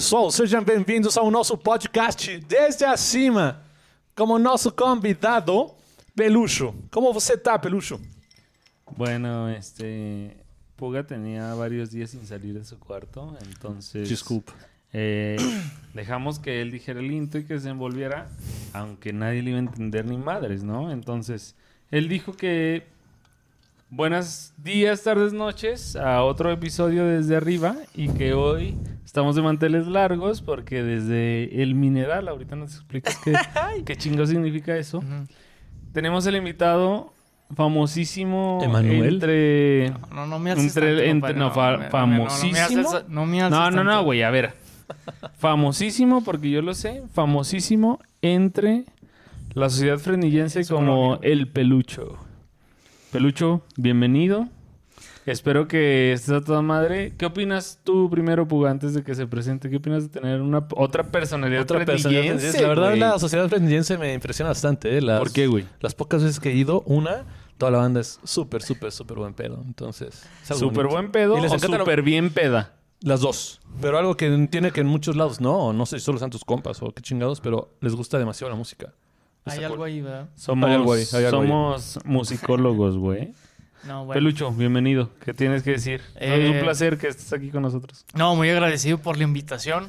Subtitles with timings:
[0.00, 3.60] Pessoal, sejam bem-vindos ao nosso podcast Desde Acima,
[4.16, 5.72] como nosso convidado,
[6.16, 6.74] Pelucho.
[6.90, 8.00] Como você tá, Pelucho?
[8.96, 10.38] Bueno, este.
[10.74, 14.08] Puga tenía varios días sin salir de su cuarto, entonces.
[14.08, 14.54] Desculpa.
[14.94, 15.36] eh,
[15.92, 18.30] dejamos que él dijera el intro y que se envolviera,
[18.72, 20.90] aunque nadie le iba a entender ni madres, ¿no?
[20.90, 21.54] Entonces,
[21.90, 22.86] él dijo que.
[23.90, 28.78] Buenos días, tardes, noches a otro episodio desde arriba y que hoy
[29.10, 33.32] estamos de manteles largos porque desde el mineral, ahorita nos explicas qué,
[33.84, 35.02] qué chingo significa eso.
[35.92, 37.12] Tenemos el invitado
[37.56, 39.14] famosísimo Emanuel.
[39.14, 42.52] entre No, no me haces entre, tanto, entre- no, fa- no, me- famosísimo.
[42.52, 44.52] No me haces, no me haces No, no, güey, a ver.
[45.38, 48.84] Famosísimo, porque yo lo sé, famosísimo entre
[49.54, 52.16] la sociedad frenillense como el pelucho.
[53.10, 54.46] Pelucho, bienvenido.
[55.26, 57.14] Espero que estés a toda madre.
[57.16, 59.68] ¿Qué opinas tú primero, Puga, antes de que se presente?
[59.68, 62.14] ¿Qué opinas de tener una otra personalidad Otra persona.
[62.18, 63.00] frenillense, La verdad, güey?
[63.00, 64.96] la sociedad frenillense me impresiona bastante.
[64.96, 65.02] ¿eh?
[65.02, 65.66] Las, ¿Por qué, güey?
[65.80, 67.26] Las pocas veces que he ido, una,
[67.58, 69.62] toda la banda es súper, súper, súper buen pedo.
[69.66, 72.72] Entonces, ¿Súper buen pedo Y les o encanta lo- súper bien peda?
[73.02, 73.60] Las dos.
[73.80, 76.44] Pero algo que tiene que en muchos lados no, no sé si solo sean tus
[76.44, 78.92] compas o qué chingados, pero les gusta demasiado la música.
[79.46, 80.28] Hay algo ahí, ¿verdad?
[80.34, 81.30] Somos, Hay algo ahí, algo ahí.
[81.30, 83.32] somos musicólogos, güey.
[83.84, 84.18] No, bueno.
[84.18, 85.10] Pelucho, bienvenido.
[85.24, 86.02] ¿Qué tienes que decir?
[86.16, 88.04] Eh, es un placer que estés aquí con nosotros.
[88.14, 89.88] No, muy agradecido por la invitación.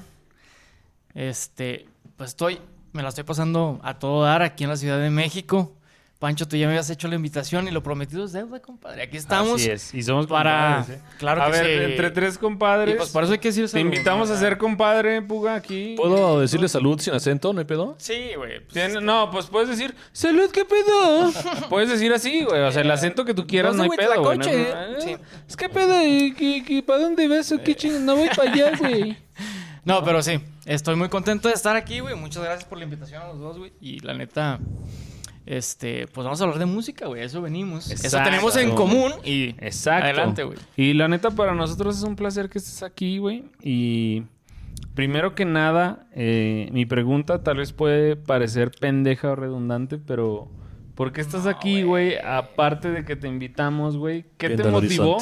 [1.13, 2.59] Este, pues estoy,
[2.93, 5.75] me la estoy pasando a todo dar aquí en la Ciudad de México.
[6.21, 9.01] Pancho, tú ya me habías hecho la invitación y lo prometido es deuda, compadre.
[9.01, 9.91] Aquí estamos Así es.
[9.95, 10.85] Y somos para...
[10.87, 10.99] ¿eh?
[11.17, 11.91] Claro a que ver, sí.
[11.93, 12.95] entre tres Y compadres.
[12.95, 15.95] pues por eso hay que decir te invitamos a ser compadre, Puga, aquí.
[15.97, 17.51] ¿Puedo decirle salud sin acento?
[17.53, 17.95] ¿No hay pedo?
[17.97, 18.59] Sí, güey.
[18.67, 21.31] pues, no, pues puedes decir, salud, ¿qué pedo?
[21.71, 22.61] puedes decir así, güey.
[22.61, 24.73] O sea, el acento que tú quieras, no, No hay pedo, güey, ¿eh?
[24.99, 25.15] Sí.
[25.49, 27.51] Es que pedo, ¿y qué- qué- ¿para dónde vas?
[27.51, 28.05] ¿O ¿Qué ching?
[28.05, 29.17] No voy para allá, güey.
[29.85, 32.13] No, pero sí, estoy muy contento de estar aquí, güey.
[32.15, 33.73] Muchas gracias por la invitación a los dos, güey.
[33.81, 34.59] Y la neta,
[35.45, 37.23] este, pues vamos a hablar de música, güey.
[37.23, 37.89] Eso venimos.
[37.91, 40.05] Eso tenemos en común y Exacto.
[40.05, 40.57] adelante, güey.
[40.77, 43.43] Y la neta, para nosotros es un placer que estés aquí, güey.
[43.61, 44.23] Y
[44.93, 50.49] primero que nada, eh, mi pregunta tal vez puede parecer pendeja o redundante, pero
[50.95, 52.15] ¿por qué estás aquí, güey?
[52.23, 54.25] Aparte de que te invitamos, güey.
[54.37, 55.17] ¿Qué Viendo te motivó?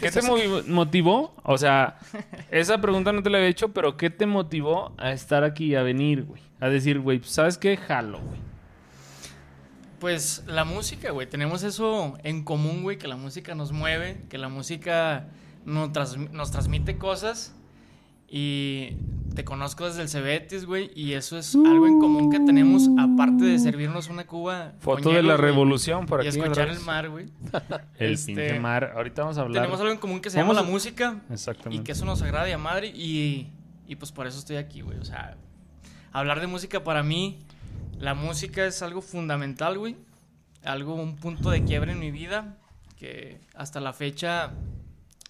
[0.00, 1.34] ¿Qué te movi- motivó?
[1.44, 1.98] O sea,
[2.50, 5.82] esa pregunta no te la había hecho, pero ¿qué te motivó a estar aquí, a
[5.82, 6.42] venir, güey?
[6.60, 7.76] A decir, güey, ¿sabes qué?
[7.76, 8.47] Jalo, güey.
[10.00, 11.28] Pues la música, güey.
[11.28, 12.98] Tenemos eso en común, güey.
[12.98, 15.26] Que la música nos mueve, que la música
[15.64, 17.54] nos, transmi- nos transmite cosas.
[18.30, 18.90] Y
[19.34, 20.90] te conozco desde el Cebetis, güey.
[20.94, 24.74] Y eso es algo en común que tenemos, aparte de servirnos una cuba.
[24.80, 26.78] Foto de la revolución por Y escuchar atrás.
[26.78, 27.26] el mar, güey.
[27.98, 28.92] El Este, pinche mar.
[28.94, 29.62] Ahorita vamos a hablar.
[29.62, 31.22] Tenemos algo en común que se llama la música.
[31.30, 31.80] Exactamente.
[31.82, 32.88] Y que eso nos agrada y a madre.
[32.88, 33.48] Y,
[33.86, 34.98] y pues por eso estoy aquí, güey.
[34.98, 35.36] O sea,
[36.12, 37.38] hablar de música para mí,
[37.98, 39.96] la música es algo fundamental, güey.
[40.64, 42.56] Algo, un punto de quiebre en mi vida
[42.98, 44.50] que hasta la fecha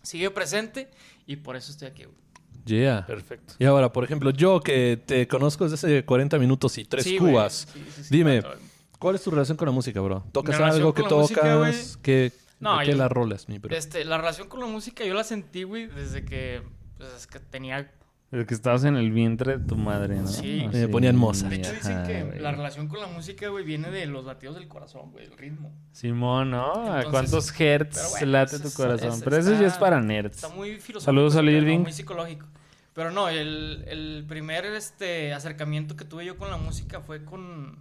[0.02, 0.90] sigue presente
[1.26, 2.16] y por eso estoy aquí, güey.
[2.64, 3.06] Yeah.
[3.06, 3.54] Perfecto.
[3.58, 7.16] Y ahora, por ejemplo, yo que te conozco desde hace 40 minutos y tres Sí,
[7.18, 8.58] cubas, Sí, sí, sí, dime, claro.
[8.98, 10.24] ¿cuál es tu relación con la música, bro?
[10.32, 11.98] ¿Tocas algo que tocas?
[12.02, 13.74] ¿Qué, No, ¿De qué yo- la rolas, mi bro?
[13.74, 16.62] Este, la relación con la música yo la sentí, güey, desde que,
[16.98, 17.90] pues, es que tenía...
[18.30, 20.26] El que estabas en el vientre de tu madre, ¿no?
[20.26, 20.68] Sí.
[20.70, 21.50] Me ponían Mozart.
[21.50, 22.38] De hecho, dicen ajá, que güey.
[22.40, 25.72] la relación con la música, güey, viene de los latidos del corazón, güey, el ritmo.
[25.92, 26.92] Simón, ¿no?
[26.92, 29.14] ¿A ¿Cuántos hertz bueno, late eso tu corazón?
[29.14, 30.36] es- Pero eso ya es para nerds.
[30.36, 31.00] Está muy filosófico.
[31.00, 31.78] Saludos a Irving.
[31.80, 32.46] Muy psicológico.
[32.92, 37.78] Pero no, el, el primer este, acercamiento que tuve yo con la música fue con,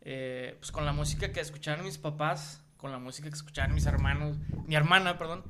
[0.00, 3.86] eh, pues con la música que escuchaban mis papás, con la música que escuchaban mis
[3.86, 5.44] hermanos, mi hermana, perdón.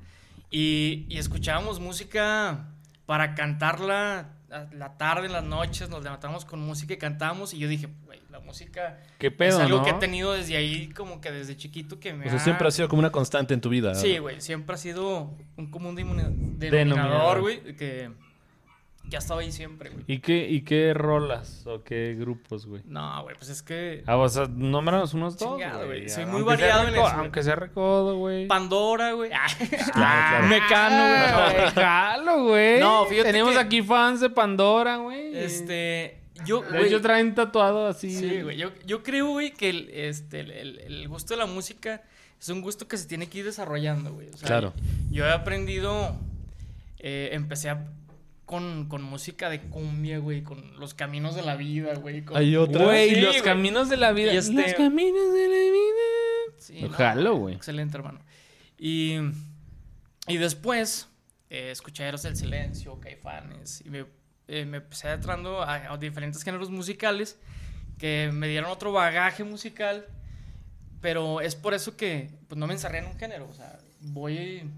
[0.51, 2.69] Y, y escuchábamos música
[3.07, 7.55] para cantarla a la tarde, en las noches, nos levantamos con música y cantábamos.
[7.55, 9.85] Y yo dije, güey, la música ¿Qué pedo, es algo no?
[9.85, 12.69] que he tenido desde ahí, como que desde chiquito que me O sea, ha- siempre
[12.69, 13.95] ha sido como una constante en tu vida.
[13.95, 15.97] Sí, güey, siempre ha sido un común
[16.59, 18.11] denominador, güey, que,
[19.15, 20.05] ha estado ahí siempre, güey.
[20.07, 22.83] ¿Y qué, ¿Y qué rolas o qué grupos, güey?
[22.87, 26.09] No, güey, pues es que Ah, o sea, nómbranos unos dos, Chingado, güey.
[26.09, 27.07] Soy muy variado en eso.
[27.09, 28.47] Aunque sea recodo, güey.
[28.47, 29.31] Pandora, güey.
[29.35, 29.47] Ah,
[29.93, 30.47] claro.
[30.49, 31.71] Mecano, güey.
[31.75, 32.81] Jalo, güey.
[32.81, 35.37] No, fíjate Tenemos que- aquí fans de Pandora, güey.
[35.37, 38.11] Este, yo, De hecho, traen tatuado así.
[38.15, 41.47] sí, güey, yo, yo creo, güey, que el, este, el, el- el gusto de la
[41.47, 42.03] música
[42.41, 44.29] es un gusto que se tiene que ir desarrollando, güey.
[44.31, 44.73] O sea, Claro.
[45.11, 46.17] Yo he aprendido,
[46.99, 47.85] eh, empecé a-
[48.47, 52.25] con, con música de cumbia, güey, con los caminos de la vida, güey.
[52.25, 52.85] con- Hay otra.
[52.85, 53.43] Güey, Sí, los güey.
[53.43, 54.33] caminos de la vida.
[54.35, 56.59] Y este- Los caminos de la vida.
[56.59, 57.55] Sí, Jalo, güey.
[57.55, 58.21] Excelente, hermano.
[58.79, 59.17] Y,
[60.29, 61.09] y después
[61.51, 63.83] eh, escuché Eros del Silencio, Caifanes.
[63.87, 64.05] Y me
[64.49, 67.39] eh, me empecé adentrando a, a diferentes géneros musicales
[67.99, 70.07] que me dieron otro bagaje musical,
[71.01, 74.69] pero es por eso que pues, no me encerré en un género, o sea, voy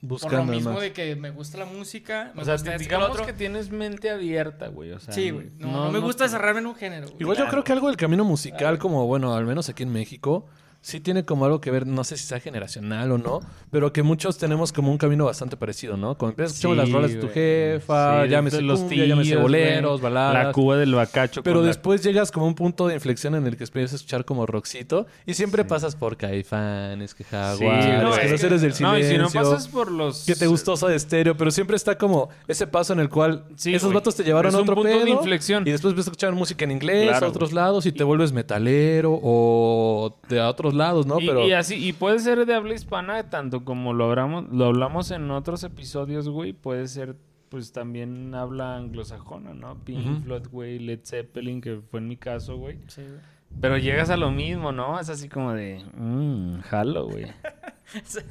[0.00, 0.80] Buscando por lo mismo más.
[0.82, 3.26] de que me gusta la música, me O sea, gusta digamos otro.
[3.26, 4.92] que tienes mente abierta, güey.
[4.92, 5.50] O sea, Sí, güey.
[5.58, 7.06] No, no me gusta cerrarme en un género.
[7.08, 7.16] güey.
[7.20, 10.46] Igual yo creo que algo del camino musical, como bueno, al menos aquí en México,
[10.86, 13.40] sí tiene como algo que ver, no sé si sea generacional o no,
[13.72, 16.16] pero que muchos tenemos como un camino bastante parecido, ¿no?
[16.16, 19.42] Como empiezas Sí, las rolas de tu jefa, Sí, llámese de los cumbia, llámese tíos,
[19.42, 20.12] boleros, güey.
[20.12, 20.44] baladas.
[20.46, 21.42] La cuba del bacacho.
[21.42, 23.96] Pero la- después llegas como a un punto de inflexión en el que empiezas a
[23.96, 28.40] escuchar como rockcito y siempre pasas por Caifanes, que Jaguares, Sí, no, que es los
[28.40, 29.28] que- eres del No, y silencio.
[29.28, 30.24] si no pasas por los...
[30.24, 33.82] que te gustó Soda Stereo, pero siempre está como ese paso en el cual esos
[33.82, 33.94] güey.
[33.94, 35.64] vatos te llevaron a un otro punto de inflexión.
[35.66, 38.30] y después ves a escuchar música en inglés Claro, a otros lados y te vuelves
[38.32, 41.18] metalero o de a otros lados, ¿no?
[41.20, 44.66] y, Pero y así, y puede ser de habla hispana, tanto como lo hablamos, lo
[44.66, 46.52] hablamos en otros episodios, güey.
[46.52, 47.16] Puede ser,
[47.48, 49.76] pues también habla anglosajona, ¿no?
[49.84, 50.22] Pink Ujú.
[50.22, 52.78] Floyd, güey, Led Zeppelin, que fue en mi caso, güey.
[52.88, 53.35] Sí, güey.
[53.60, 55.00] Pero llegas a lo mismo, ¿no?
[55.00, 57.26] Es así como de, mmm, jalo, güey.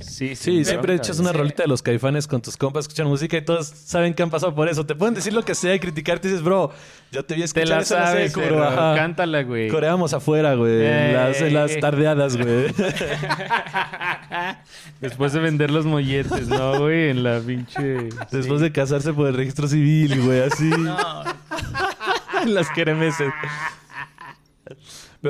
[0.02, 1.30] Sí, Sí, siempre bronca, echas güey.
[1.30, 4.30] una rolita de los caifanes con tus compas, escuchan música y todos saben que han
[4.30, 4.86] pasado por eso.
[4.86, 6.72] Te pueden decir lo que sea y criticarte y dices, bro,
[7.14, 8.96] yo te vi Te escuchar la eso en la sabes, bro, ajá.
[8.96, 9.70] cántala, güey.
[9.70, 11.78] Coreamos afuera, güey, en las, Eh.
[11.80, 12.66] tardeadas, güey.
[15.00, 17.12] Después de vender los molletes, ¿no, güey?
[17.12, 18.10] En la pinche...
[18.32, 20.66] Después de casarse por el registro civil, güey, así.
[20.70, 21.24] No,
[22.44, 23.32] en las queremeses.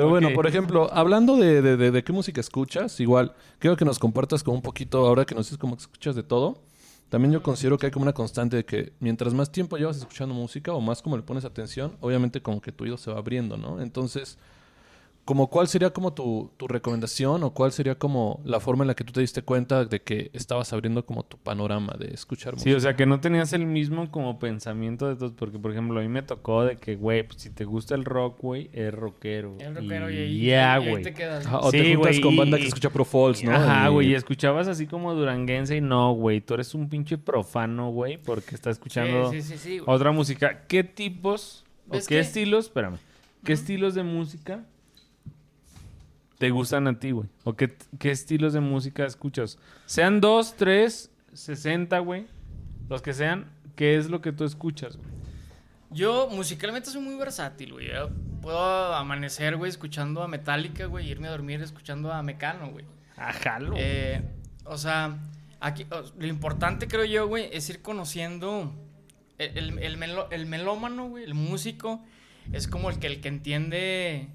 [0.00, 3.84] Pero bueno, por ejemplo, hablando de, de- de- de qué música escuchas, igual, quiero que
[3.84, 6.62] nos compartas como un poquito, ahora que nos dices como que escuchas de todo,
[7.08, 10.34] también yo considero que hay como una constante de que mientras más tiempo llevas escuchando
[10.34, 13.56] música o más como le pones atención, obviamente como que tu oído se va abriendo,
[13.56, 13.80] ¿no?
[13.80, 14.38] Entonces,
[15.26, 18.94] como cuál sería como tu, tu recomendación o cuál sería como la forma en la
[18.94, 22.60] que tú te diste cuenta de que estabas abriendo como tu panorama de escuchar Sí,
[22.70, 22.76] música.
[22.76, 25.32] o sea, que no tenías el mismo como pensamiento de todos.
[25.32, 28.04] Porque, por ejemplo, a mí me tocó de que, güey, pues, si te gusta el
[28.04, 29.56] rock, güey, es rockero.
[29.58, 31.02] el rockero y, y ahí- ya, y ahí güey.
[31.02, 31.44] te quedas.
[31.50, 33.50] O Sí, te juntas con banda y- que escucha Pro Falls, ¿no?
[33.50, 37.90] Ajá, güey, y escuchabas así como duranguense y no, güey, tú eres un pinche profano,
[37.90, 40.66] güey, porque estás escuchando Sí, sí, sí, sí, otra música.
[40.68, 42.98] ¿Qué tipos o qué ¿Ves que- estilos, espérame,
[43.44, 44.64] qué estilos de música
[46.38, 47.28] te gustan a ti, güey?
[47.44, 49.58] ¿O qué, qué estilos de música escuchas?
[49.86, 52.26] Sean dos, tres, sesenta, güey,
[52.88, 55.08] los que sean, ¿qué es lo que tú escuchas, güey?
[55.90, 57.88] Yo musicalmente soy muy versátil, güey.
[57.88, 58.10] Yo
[58.42, 62.84] puedo amanecer, güey, escuchando a Metallica, güey, irme a dormir escuchando a Mecano, güey.
[63.16, 64.20] Ajá, lo- Eh,
[64.64, 65.16] o sea,
[65.60, 65.86] aquí
[66.18, 68.74] lo importante creo yo, güey, es ir conociendo
[69.38, 72.02] el, el, el melo- el melómano, güey, el músico,
[72.52, 74.28] es como el que el que entiende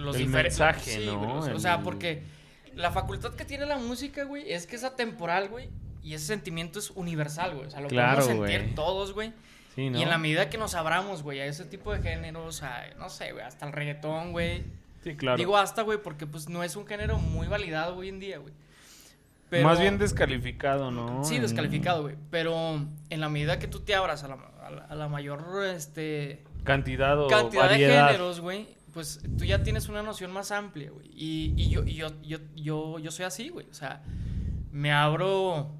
[0.00, 1.40] los El diferentes mensaje, sí, ¿no?
[1.40, 2.22] güey, O sea, porque
[2.74, 5.68] la facultad que tiene la música, güey, es que es atemporal, güey,
[6.02, 7.66] y ese sentimiento es universal, güey.
[7.66, 8.74] O sea, lo Claro, podemos sentir güey.
[8.74, 9.32] todos, güey.
[9.74, 9.98] Sí, ¿no?
[9.98, 13.08] Y en la medida que nos abramos, güey, a ese tipo de géneros, a, no
[13.08, 14.64] sé, güey, hasta el reggaetón, güey.
[15.04, 15.36] Sí, claro.
[15.38, 18.52] Digo hasta, güey, porque pues no es un género muy validado hoy en día, güey.
[19.64, 21.24] Más bien descalificado, ¿no?
[21.24, 22.14] Sí, descalificado, güey.
[22.30, 25.64] Pero en la medida que tú te abras a la, a la- a la mayor
[25.74, 28.06] este, Cantidad o cantidad variedad.
[28.06, 31.08] de géneros, güey, pues tú ya tienes una noción más amplia, güey.
[31.14, 33.66] Y, y yo, y yo, yo, yo, yo soy así, güey.
[33.70, 34.02] O sea,
[34.72, 35.72] me abro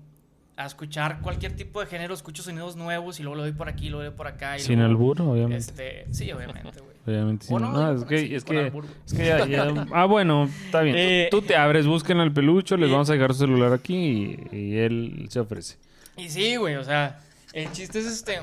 [0.57, 3.89] a escuchar cualquier tipo de género, escucho sonidos nuevos y luego lo doy por aquí,
[3.89, 4.57] lo doy por acá.
[4.59, 5.57] Y Sin luego, albur, obviamente.
[5.57, 6.91] Este, sí, obviamente, güey.
[7.07, 7.55] Obviamente sí.
[7.55, 8.97] O No, no, es con- que, sí, es con que, albur, güey.
[9.07, 10.95] es que ya, ya- Ah, bueno, está bien.
[10.99, 14.39] Eh, Tú te abres, busquen al pelucho, les y- vamos a dejar su celular aquí
[14.53, 15.79] y, y él se ofrece.
[16.19, 17.21] Y sí, güey, o sea,
[17.55, 18.39] el chiste es este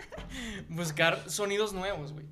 [0.70, 2.24] buscar sonidos nuevos, güey.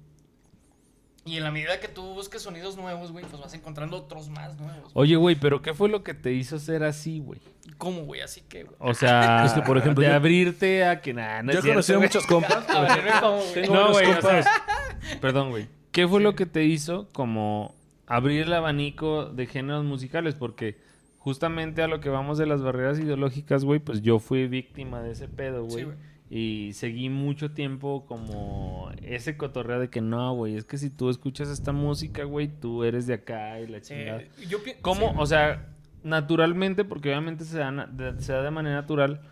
[1.31, 4.59] Y en la medida que tú busques sonidos nuevos, güey, pues vas encontrando otros más
[4.59, 4.93] nuevos.
[4.93, 5.05] güey.
[5.07, 7.41] Oye, güey, pero ¿qué fue lo que te hizo ser así, güey?
[7.79, 8.21] ¿Cómo, güey?
[8.21, 8.77] Así que, güey.
[8.81, 11.63] O sea, Es que, por ejemplo, de yo- abrirte a que nada, no Yo he
[11.63, 12.69] conocido muchos compas.
[12.69, 13.05] A ver,
[13.71, 14.07] no, güey.
[15.21, 15.69] Perdón, güey.
[15.93, 17.75] ¿Qué fue lo que te hizo como
[18.07, 20.35] abrir el abanico de géneros musicales?
[20.35, 20.79] Porque
[21.19, 25.13] justamente a lo que vamos de las barreras ideológicas, güey, pues yo fui víctima de
[25.13, 25.77] ese pedo, güey.
[25.79, 25.97] Sí, güey.
[26.33, 31.11] Y seguí mucho tiempo como ese cotorreo de que no, güey, es que si tú
[31.11, 34.23] escuchas esta música, güey, tú eres de acá y la chingada.
[34.49, 35.09] yo ¿Cómo?
[35.09, 39.23] sí, o sea, naturalmente, porque obviamente se da, se da de manera natural,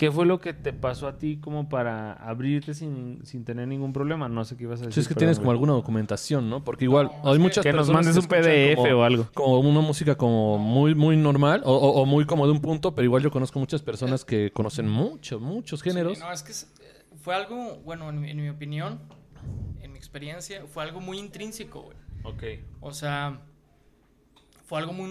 [0.00, 3.92] ¿qué fue lo que te pasó a ti como para abrirte sin, sin tener ningún
[3.92, 4.30] problema?
[4.30, 4.94] No sé qué ibas a decir.
[4.94, 6.64] Sí, es que tienes como alguna documentación, ¿no?
[6.64, 9.26] Porque igual No, hay que- muchas Que nos mandes un PDF como, o algo.
[9.34, 12.94] como una música como muy muy normal o, o- o muy como de un punto,
[12.94, 16.16] pero igual yo conozco muchas personas que conocen muchos, muchos géneros.
[16.16, 19.00] Sí, no, es que eh, fue algo, bueno, en, mi- en mi opinión,
[19.82, 21.96] en mi experiencia, fue algo muy intrínseco, güey.
[22.24, 22.42] Ok.
[22.80, 23.40] O sea,
[24.64, 25.10] fue algo muy,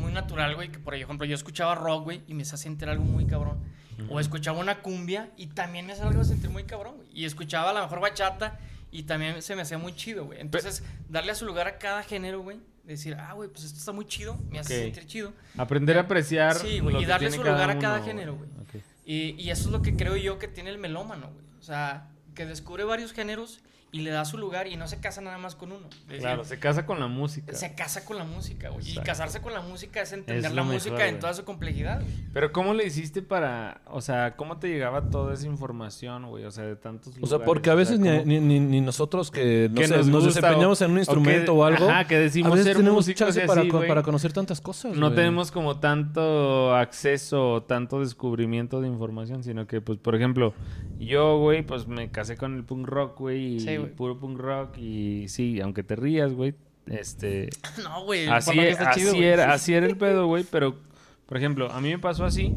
[0.00, 0.70] muy natural, güey.
[0.70, 3.58] Que por ejemplo, yo escuchaba rock, güey, y me hacía sentir algo muy cabrón.
[4.08, 7.08] O escuchaba una cumbia y también me hacía algo sentir muy cabrón, güey.
[7.12, 8.58] Y escuchaba a la mejor bachata
[8.90, 10.40] y también se me hacía muy chido, güey.
[10.40, 12.58] Entonces, darle a su lugar a cada género, güey.
[12.84, 15.34] Decir, ah, güey, pues esto está muy chido, me hace sentir chido.
[15.58, 16.54] Aprender a apreciar.
[16.54, 18.48] Sí, güey, y darle su lugar a cada género, güey.
[18.62, 18.82] Ok.
[19.04, 21.44] Y, y eso es lo que creo yo que tiene el melómano, güey.
[21.58, 23.60] O sea, que descubre varios géneros
[23.90, 25.86] y le da su lugar y no se casa nada más con uno.
[26.06, 27.54] Decir, Claro, se casa con la música.
[27.54, 28.86] se casa con la música, güey.
[28.90, 32.00] Y casarse con la música es entender Es la música en toda su complejidad.
[32.02, 32.12] güey.
[32.34, 36.44] Pero ¿cómo le hiciste para, o sea, cómo te llegaba toda esa información, güey?
[36.44, 38.60] O sea, de tantos O sea, lugares, porque a veces sea, ni, ¿cómo- ni, ni-
[38.60, 41.64] ni nosotros que, no que sé, nos, desempeñamos o- en un o instrumento que- o
[41.64, 43.88] algo, Ajá, que decimos a veces ser tenemos chance para, así, co- güey.
[43.88, 44.94] para conocer tantas cosas.
[44.96, 45.16] No güey.
[45.16, 50.52] tenemos como tanto acceso o tanto descubrimiento de información, sino que, pues, por ejemplo,
[51.06, 53.92] yo, güey, pues me casé con el punk rock, güey, y Sí, güey.
[53.94, 56.54] puro punk rock, y sí, aunque te rías, güey,
[56.86, 57.50] este...
[57.82, 58.26] No, güey.
[58.28, 58.52] Así,
[58.94, 59.24] chido, güey.
[59.24, 60.76] era, así era el pedo, güey, pero,
[61.26, 62.52] por ejemplo, a mí me pasó así.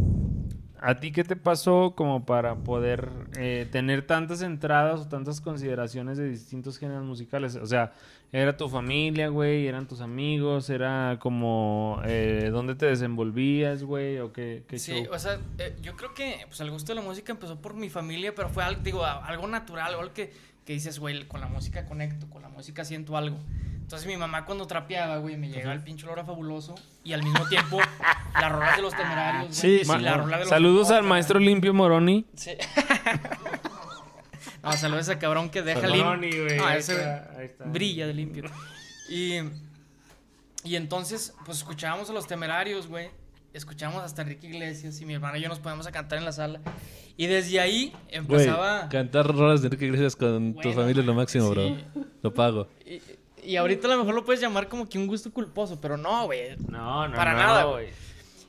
[0.83, 6.17] ¿A ti qué te pasó como para poder eh, tener tantas entradas o tantas consideraciones
[6.17, 7.55] de distintos géneros musicales?
[7.55, 7.93] O sea,
[8.31, 9.67] ¿era tu familia, güey?
[9.67, 10.71] ¿Eran tus amigos?
[10.71, 14.17] ¿Era como eh, dónde te desenvolvías, güey?
[14.17, 15.13] ¿O qué, qué Sí, show?
[15.13, 17.89] o sea, eh, yo creo que pues, el gusto de la música empezó por mi
[17.89, 20.33] familia, pero fue algo, digo, algo natural, algo que,
[20.65, 23.37] que dices, güey, con la música conecto, con la música siento algo.
[23.81, 27.23] Entonces mi mamá cuando trapeaba, güey, me llegaba el pinche olor a fabuloso y al
[27.23, 27.79] mismo tiempo
[28.39, 30.17] las rolas de los temerarios, güey, Sí, sí, la no.
[30.23, 32.25] rola de los Saludos al maestro Limpio Moroni.
[32.35, 32.51] Sí.
[34.63, 36.43] no, saludos a ese cabrón que deja Moroni, limpio.
[36.45, 37.63] güey, No, ahí ese está, ahí está.
[37.65, 38.43] brilla de limpio.
[39.09, 39.39] Y,
[40.63, 43.09] y entonces, pues escuchábamos a los temerarios, güey.
[43.53, 46.31] Escuchábamos hasta Enrique Iglesias y mi hermana y yo nos poníamos a cantar en la
[46.31, 46.61] sala.
[47.17, 48.89] Y desde ahí Güey, empezaba.
[48.89, 51.67] cantar rolas de Enrique Iglesias con tu Bueno, familia es lo máximo, bro.
[51.67, 51.77] sí.
[52.23, 52.67] Lo pago.
[52.85, 53.01] Y,
[53.51, 56.25] y ahorita a lo mejor lo puedes llamar como que un gusto culposo, pero no,
[56.25, 56.55] güey.
[56.69, 57.87] No, no, Para no, nada, güey.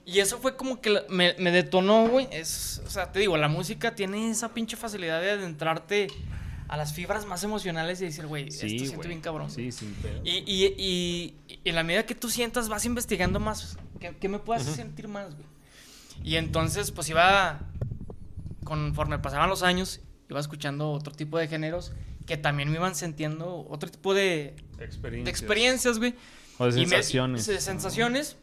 [0.05, 2.29] Y eso fue como que me, me detonó, güey.
[2.33, 6.09] Es, o sea, te digo, la música tiene esa pinche facilidad de adentrarte
[6.69, 9.51] a las fibras más emocionales y decir, güey, Sí, esto siento bien cabrón.
[9.51, 10.21] Sí, sin pedo.
[10.25, 13.77] Y, y, y, y en la medida que tú sientas, vas investigando más.
[14.01, 15.47] ¿Qué, qué me puede hacer sentir más, güey?
[16.25, 17.61] Y entonces, pues iba.
[18.73, 20.01] Conforme pasaban los años,
[20.31, 21.93] iba escuchando otro tipo de géneros
[22.25, 24.85] que también me iban sintiendo otro tipo de, de
[25.29, 25.99] Experiencias.
[25.99, 26.15] güey.
[26.57, 27.47] O de Y me- sensaciones.
[27.47, 28.37] de sensaciones.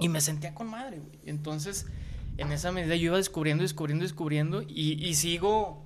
[0.00, 1.20] Y me sentía con madre, güey.
[1.24, 1.86] Entonces,
[2.36, 4.62] en esa medida yo iba descubriendo, descubriendo, descubriendo.
[4.62, 5.83] Y, y sigo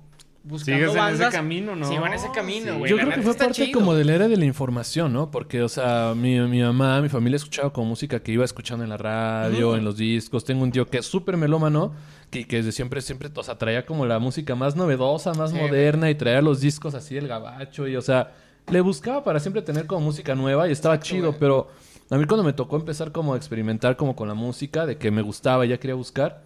[0.49, 1.87] buscando Sigues en ese camino, ¿no?
[1.87, 2.77] Sigo en ese camino, Sí.
[2.79, 2.89] güey.
[2.91, 3.79] Yo la creo que fue parte chido.
[3.79, 5.31] como de la era de la información, ¿no?
[5.31, 8.89] Porque, o sea, mi, mi mamá, mi familia escuchaba como música que iba escuchando en
[8.89, 10.43] la radio, en los discos.
[10.43, 11.93] Tengo un tío que es súper melómano,
[12.29, 15.57] que, que desde siempre, siempre, o sea, traía como la música más novedosa, más Sí.
[15.57, 18.31] moderna y traía los discos así, el gabacho y, o sea,
[18.71, 21.67] le buscaba para siempre tener como música nueva y estaba Exacto, chido, pero
[22.11, 25.09] a mí cuando me tocó empezar como a experimentar como con la música, de que
[25.11, 26.43] me gustaba y ya quería buscar,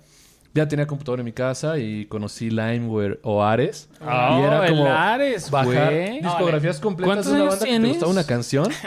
[0.53, 3.89] ya tenía computadora en mi casa y conocí LimeWare o Ares.
[4.01, 6.21] Ah, y era el como Ares, bajar güey.
[6.21, 7.89] discografías completas ¿Cuántos de una años banda que te tienes?
[7.91, 8.67] gustaba una canción.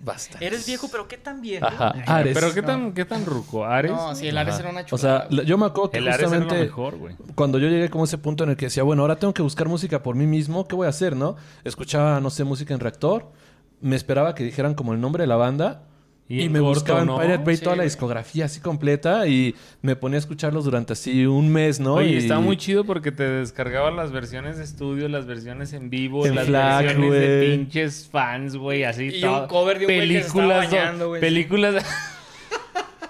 [0.00, 0.38] Basta.
[0.40, 1.66] Eres viejo, pero ¿qué tan viejo?
[1.66, 2.32] Ajá, Ares.
[2.32, 2.66] Pero qué No.
[2.68, 3.90] tan, qué tan ruco, Ares.
[3.90, 4.62] No, sí, el Ares Ajá.
[4.62, 5.20] era una O chulada.
[5.28, 7.16] sea, la- yo me acuerdo que el Ares era lo mejor, güey.
[7.34, 9.42] cuando yo llegué como a ese punto en el que decía, bueno, ahora tengo que
[9.42, 11.34] buscar música por mí mismo, ¿qué voy a hacer, no?
[11.64, 13.32] Escuchaba, no sé, música en reactor,
[13.80, 15.82] me esperaba que dijeran como el nombre de la banda
[16.28, 17.18] Y me corto, buscaba en ¿no?
[17.20, 21.24] Pirate Bay Sí, toda la discografía así completa y me ponía a escucharlos durante así
[21.24, 21.94] un mes, ¿no?
[21.94, 25.88] Oye, y está muy chido porque te descargaba las versiones de estudio, las versiones en
[25.88, 29.42] vivo, En las versiones de pinches fans, güey, así Y todo.
[29.42, 31.20] un cover de un estaba películas, bañando, güey.
[31.20, 31.84] películas.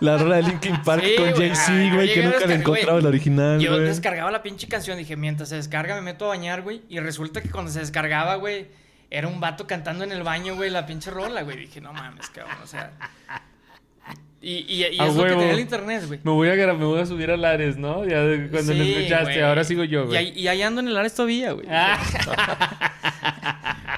[0.00, 1.32] La rola de Linkin Park Sí, con.
[1.34, 5.48] Jay-Z, güey, que nunca le encontraba el original, Yo descargaba la pinche canción, dije, mientras
[5.48, 6.82] se descarga me meto a bañar, güey.
[6.90, 8.66] Y resulta que cuando se descargaba, güey,
[9.10, 11.56] era un vato cantando en el baño, güey, la pinche rola, güey.
[11.56, 12.90] Dije, no mames, cabrón, o sea.
[14.40, 16.20] Y, y, y es lo que tenía el internet, güey.
[16.22, 18.04] Me voy a me voy a subir al Ares, ¿no?
[18.04, 18.18] Ya
[18.50, 19.40] cuando Sí, escuchaste, güey.
[19.40, 20.16] ahora sigo yo, Y güey.
[20.18, 21.66] ahí, y ahí ando en el Ares todavía, güey.
[21.70, 21.98] Ah.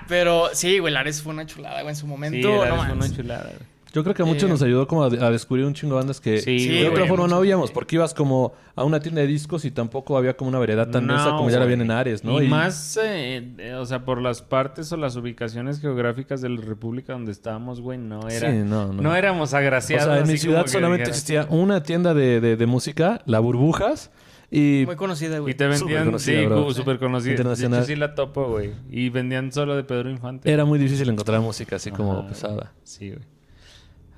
[0.08, 2.36] Pero sí, güey, el Ares fue una chulada, güey, en su momento.
[2.48, 3.08] Sí, el no Ares fue mames.
[3.08, 3.77] una chulada, güey.
[3.92, 6.00] Yo creo que a muchos Eh, nos ayudó como a, a descubrir un chingo de
[6.00, 7.38] bandas que Sí, Sí, de otra güey, forma no mucho.
[7.40, 10.88] oíamos, porque ibas como a una tienda de discos y tampoco había como una variedad
[10.90, 12.40] tan No, densa como ya la viene en Ares, ¿no?
[12.42, 16.60] Y, más, eh, eh, o sea, por las partes o las ubicaciones geográficas de la
[16.60, 18.50] república donde estábamos, güey, no era...
[18.50, 19.02] Sí, no, no.
[19.02, 19.16] no.
[19.16, 20.04] éramos O agraciados.
[20.04, 21.18] sea, en mi ciudad que solamente dijeras.
[21.18, 24.10] existía una tienda de, de- de música, La Burbujas,
[24.50, 25.54] y Muy conocida, Y güey.
[25.54, 26.34] te vendían, sí,
[26.74, 27.32] súper conocida.
[27.32, 27.84] Internacional.
[27.84, 28.72] Sí la topo, güey.
[28.90, 30.50] Y vendían solo de Pedro Infante.
[30.50, 32.72] era muy difícil encontrar música así como pesada.
[32.82, 33.20] Sí, güey.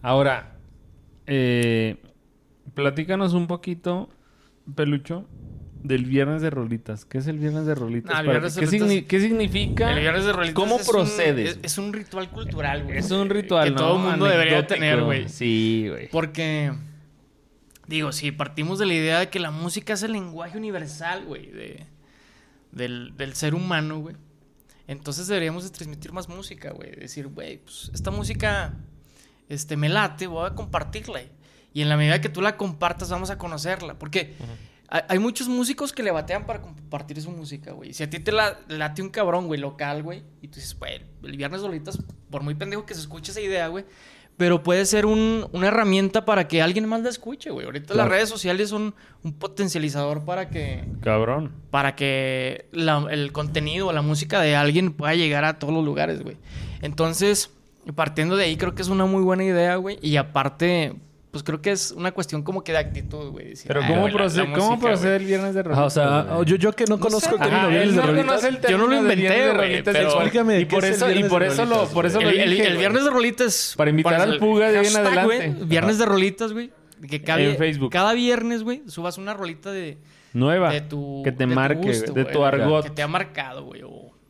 [0.03, 0.57] Ahora,
[1.27, 1.97] eh,
[2.75, 4.09] platícanos un poquito,
[4.75, 5.27] Pelucho,
[5.83, 7.05] del viernes de rolitas.
[7.05, 8.15] ¿Qué es el viernes de rolitas?
[8.15, 9.93] Ah, viernes de ¿Qué, rolitas- signi- qué significa?
[9.93, 11.51] El Viernes de Rolitas ¿Cómo es un- procedes?
[11.53, 12.99] es, es un ritual cultural, güey.
[12.99, 13.77] Es un ritual, Que ¿no?
[13.77, 15.29] todo el mundo debería tener, güey.
[15.29, 16.09] Sí, güey.
[16.11, 16.73] Porque
[17.87, 21.51] digo, si partimos de la idea de que la música es el lenguaje universal, güey,
[21.51, 21.87] de,
[22.73, 24.17] del, del ser humano, güey.
[24.87, 26.91] Entonces deberíamos de transmitir más música, güey.
[26.97, 28.75] Decir, güey, pues esta música
[29.51, 31.21] este, me late, voy a compartirla.
[31.75, 33.99] Y en la medida que tú la compartas, vamos a conocerla.
[33.99, 34.35] Porque
[34.89, 37.93] hay, hay muchos músicos que le batean para compartir su música, güey.
[37.93, 41.03] Si a ti te la, late un cabrón, güey, local, güey, y tú dices, güey,
[41.23, 41.99] el viernes solitas,
[42.31, 43.85] por muy pendejo que se escuche esa idea, güey,
[44.37, 47.67] pero puede ser un- una herramienta para que alguien más la escuche, güey.
[47.67, 48.09] Ahorita Claro.
[48.09, 51.53] las redes sociales son un potencializador para que Cabrón.
[51.71, 55.85] para que la- el contenido o la música de alguien pueda llegar a todos los
[55.85, 56.37] lugares, güey.
[56.81, 57.51] Entonces,
[57.95, 59.99] partiendo de ahí, creo que es una muy buena idea, güey.
[60.03, 60.95] Y aparte,
[61.31, 63.51] pues creo que es una cuestión como que de actitud, güey.
[63.51, 65.21] Decir, Pero "Ah, ¿cómo, procede, la ¿cómo música, procede güey".
[65.23, 65.87] el viernes de rolitas?
[65.87, 66.47] o sea, güey?
[66.47, 68.45] yo, yo que no conozco el término viernes de no rolitas.
[68.45, 71.29] el Yo no lo inventé, güey, rolitas, pero- Explícame y por es el eso, y
[71.29, 72.37] por eso lo, por eso güey.
[72.37, 73.75] lo El, el- el viernes de rolitas.
[73.77, 75.25] Para invitar pones al el Puga de ahí en adelante.
[75.53, 76.71] güey, Viernes de rolitas, güey.
[77.09, 77.91] Que cada, En Facebook.
[77.91, 79.97] cada viernes, güey, subas una rolita de,
[80.35, 80.71] Nueva.
[80.71, 81.23] de tu.
[81.25, 82.85] que te de tu marque, gusto, de tu argot.
[82.85, 83.83] Que te ha marcado, güey.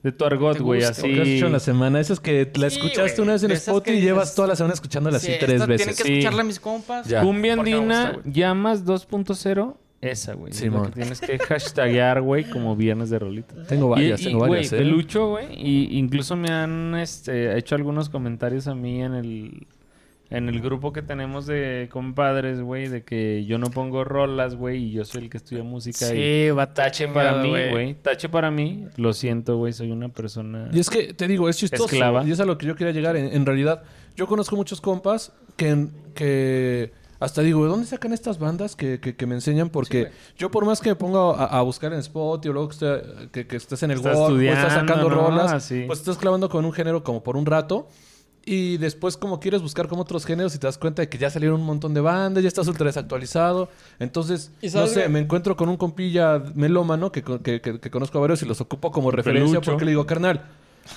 [0.03, 1.11] De tu argot, güey, ¿O qué has así.
[1.37, 2.01] hecho en la semana?
[2.01, 4.73] Esas que la Sí, escuchaste una vez en Spotify que y llevas toda la semana
[4.73, 5.77] escuchándola así Sí, tres veces.
[5.87, 6.13] Tienen que Sí.
[6.13, 7.07] escucharla a mis compas.
[7.07, 7.23] Ya.
[7.23, 10.53] Cumbia Andina, gusta, llamas 2.0, esa, güey.
[10.53, 10.87] es lo Simón.
[10.87, 13.67] que tienes que hashtaguear, güey, como viernes de rolitas.
[13.67, 14.85] Tengo varias, y, tengo y, varias, güey, ¿eh?
[14.85, 19.67] Pelucho, güey, y incluso me han este, hecho algunos comentarios a mí en el
[20.31, 24.85] en el grupo que tenemos de compadres, güey, de que yo no pongo rolas, güey,
[24.85, 28.29] y yo soy el que estudia música y Sí, va tache para mí, güey, tache
[28.29, 31.85] para mí, lo siento, güey, soy una persona Y es que, te digo, es chistoso.
[31.87, 32.25] Esclava.
[32.25, 33.17] Y es a lo que yo quería llegar.
[33.17, 33.83] En, en realidad,
[34.17, 39.17] yo conozco muchos compas que, que hasta digo, ¿de dónde sacan estas bandas que, que,
[39.17, 39.69] que me enseñan?
[39.69, 42.77] Porque yo por más que me ponga a, a buscar en Spotify o luego que,
[42.77, 45.17] esté- que, que estés en el Estás o estás sacando ¿no?
[45.17, 45.85] rolas, Así.
[45.87, 47.89] pues estás clavando con un género como por un rato.
[48.45, 51.29] Y después como quieres buscar como otros géneros y te das cuenta de que ya
[51.29, 53.69] salieron un montón de bandas, ya estás ultra desactualizado.
[53.99, 58.19] Entonces, ¿Y no sé, me encuentro con un compilla melómano que, que, que, que conozco
[58.19, 59.71] a varios y los ocupo como referencia Pelucho.
[59.73, 60.43] porque le digo, carnal,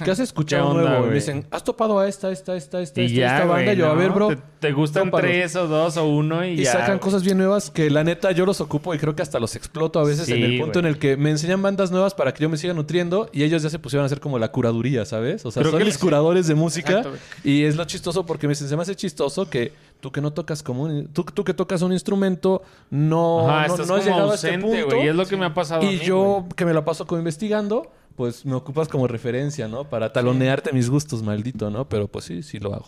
[0.03, 1.05] ¿qué has escuchado ¿Qué onda, nuevo?
[1.05, 3.73] Y me dicen, ¿has topado a esta, esta, esta, esta, y esta, ya, esta banda?
[3.73, 4.29] Yo, a ver, bro.
[4.29, 6.71] Te, te gustan tres o dos o uno y, Y ya.
[6.71, 9.55] sacan cosas bien nuevas que la neta yo los ocupo y creo que hasta los
[9.57, 12.33] exploto a veces Sí, en el punto en el que me enseñan bandas nuevas para
[12.33, 15.03] que yo me siga nutriendo y ellos ya se pusieron a hacer como la curaduría,
[15.05, 15.45] ¿sabes?
[15.45, 18.47] O sea, Creo son que mis curadores de música Exacto, y es lo chistoso porque
[18.47, 21.43] me dicen, se me hace chistoso que tú que no tocas como un, tú, tú
[21.43, 24.95] que tocas un instrumento no, Ajá, no, no has como llegado a este ausente, punto.
[24.95, 26.85] güey, y es lo que me ha pasado a Y mí, yo que me la
[26.85, 29.89] paso como investigando, pues me ocupas como referencia, ¿no?
[29.89, 31.87] Para talonearte mis gustos, maldito, ¿no?
[31.89, 32.87] Pero pues sí, sí lo hago.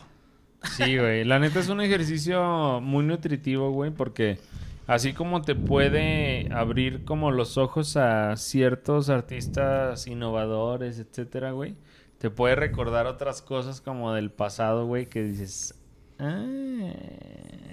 [0.77, 1.23] Sí, güey.
[1.23, 4.39] La neta es un ejercicio muy nutritivo, güey, porque
[4.87, 11.75] así como te puede abrir como los ojos a ciertos artistas innovadores, etcétera, güey,
[12.17, 15.75] te puede recordar otras cosas como del pasado, güey, que dices,
[16.19, 16.45] ah,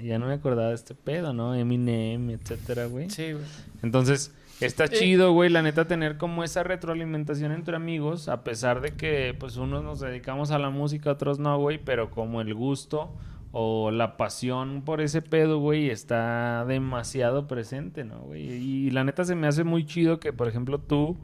[0.02, 1.54] ya no me acordaba de este pedo, ¿no?
[1.54, 3.10] Eminem, etcétera, güey.
[3.10, 3.44] Sí, güey.
[3.82, 4.32] Entonces,
[4.66, 9.34] está chido, güey, la neta, tener como esa retroalimentación entre amigos, a pesar de que,
[9.38, 13.12] pues, unos nos dedicamos a la música, otros no, güey, pero como el gusto
[13.52, 18.42] o la pasión por ese pedo, güey, está demasiado presente, ¿no, güey?
[18.42, 21.16] Y la neta se me hace muy chido que, por ejemplo, tú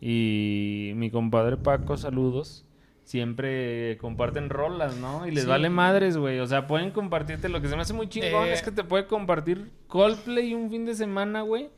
[0.00, 2.64] y mi compadre Paco, saludos.
[3.04, 5.26] Siempre comparten rolas, ¿no?
[5.28, 5.48] Y les Sí.
[5.48, 6.40] vale madres, güey.
[6.40, 7.48] O sea, pueden compartirte.
[7.48, 8.52] Lo que se me hace muy chingón Eh.
[8.52, 11.68] es que te puede compartir Coldplay un fin de semana, güey.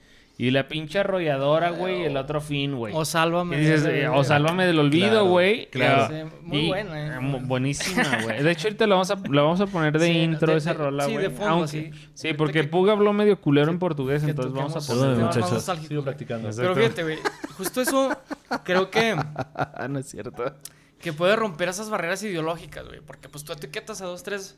[0.41, 2.95] Y la pinche arrolladora, güey, el otro fin, güey.
[2.97, 3.59] O sálvame.
[3.59, 5.67] Dices, de- eh, o sálvame del olvido, Claro, güey.
[5.69, 6.15] claro.
[6.15, 7.41] Eh, Sí, muy y- buena, eh.
[7.43, 8.45] buenísima, güey.
[8.45, 10.71] De hecho, ahorita la vamos a, la vamos a poner de Sí, intro de- esa
[10.75, 11.25] de- rola, sí, güey.
[11.25, 11.91] de fondo, Aunque- sí.
[12.15, 15.17] Sí, porque que- Pug habló medio culero en portugués, entonces vamos a poner...
[15.17, 15.65] Muchachos.
[15.89, 16.47] Sigo practicando.
[16.49, 16.73] Exacto.
[16.73, 17.19] Pero fíjate, güey.
[17.57, 18.17] Justo eso
[18.63, 19.17] creo que,
[19.91, 20.55] no es cierto.
[21.01, 23.01] que puede romper esas barreras ideológicas, güey.
[23.01, 24.57] Porque pues tú etiquetas a dos, tres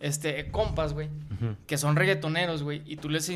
[0.00, 1.08] este, compas, güey.
[1.66, 2.82] Que son reggaetoneros, güey.
[2.86, 3.30] Y tú les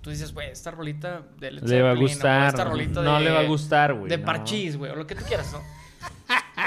[0.00, 2.48] tú dices, güey, esta rolita de Led Le va a o gustar.
[2.48, 4.08] Esta rolita no de- le va a gustar, güey.
[4.10, 4.24] De no.
[4.24, 5.60] parchís, güey, o lo que tú quieras, ¿no?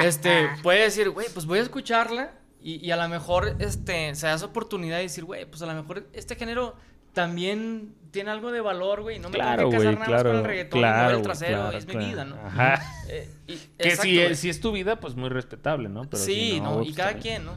[0.03, 2.31] Este, puede decir, güey, pues voy a escucharla
[2.61, 5.65] y, y a lo mejor este, se da esa oportunidad de decir, güey, pues a
[5.65, 6.75] lo mejor este género
[7.13, 9.19] también tiene algo de valor, güey.
[9.19, 11.77] No me Claro, tengo que casar nada más con el reggaetón, claro, el trasero, claro,
[11.77, 12.35] es mi vida, ¿no?
[12.35, 12.81] Ajá.
[13.09, 16.03] Eh, y- Que exacto, si, es, si es tu vida, pues muy respetable, ¿no?
[16.09, 17.53] Pero sí, si no, y pues, cada quien, ¿no?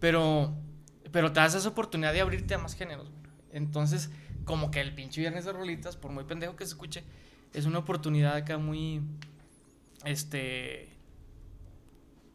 [0.00, 0.54] Pero,
[1.12, 3.08] pero te das esa oportunidad de abrirte a más géneros.
[3.10, 3.22] güey.
[3.52, 4.10] Entonces,
[4.44, 7.04] como que el pinche viernes de rolitas, por muy pendejo que se escuche,
[7.54, 9.02] es una oportunidad acá muy,
[10.04, 10.88] este,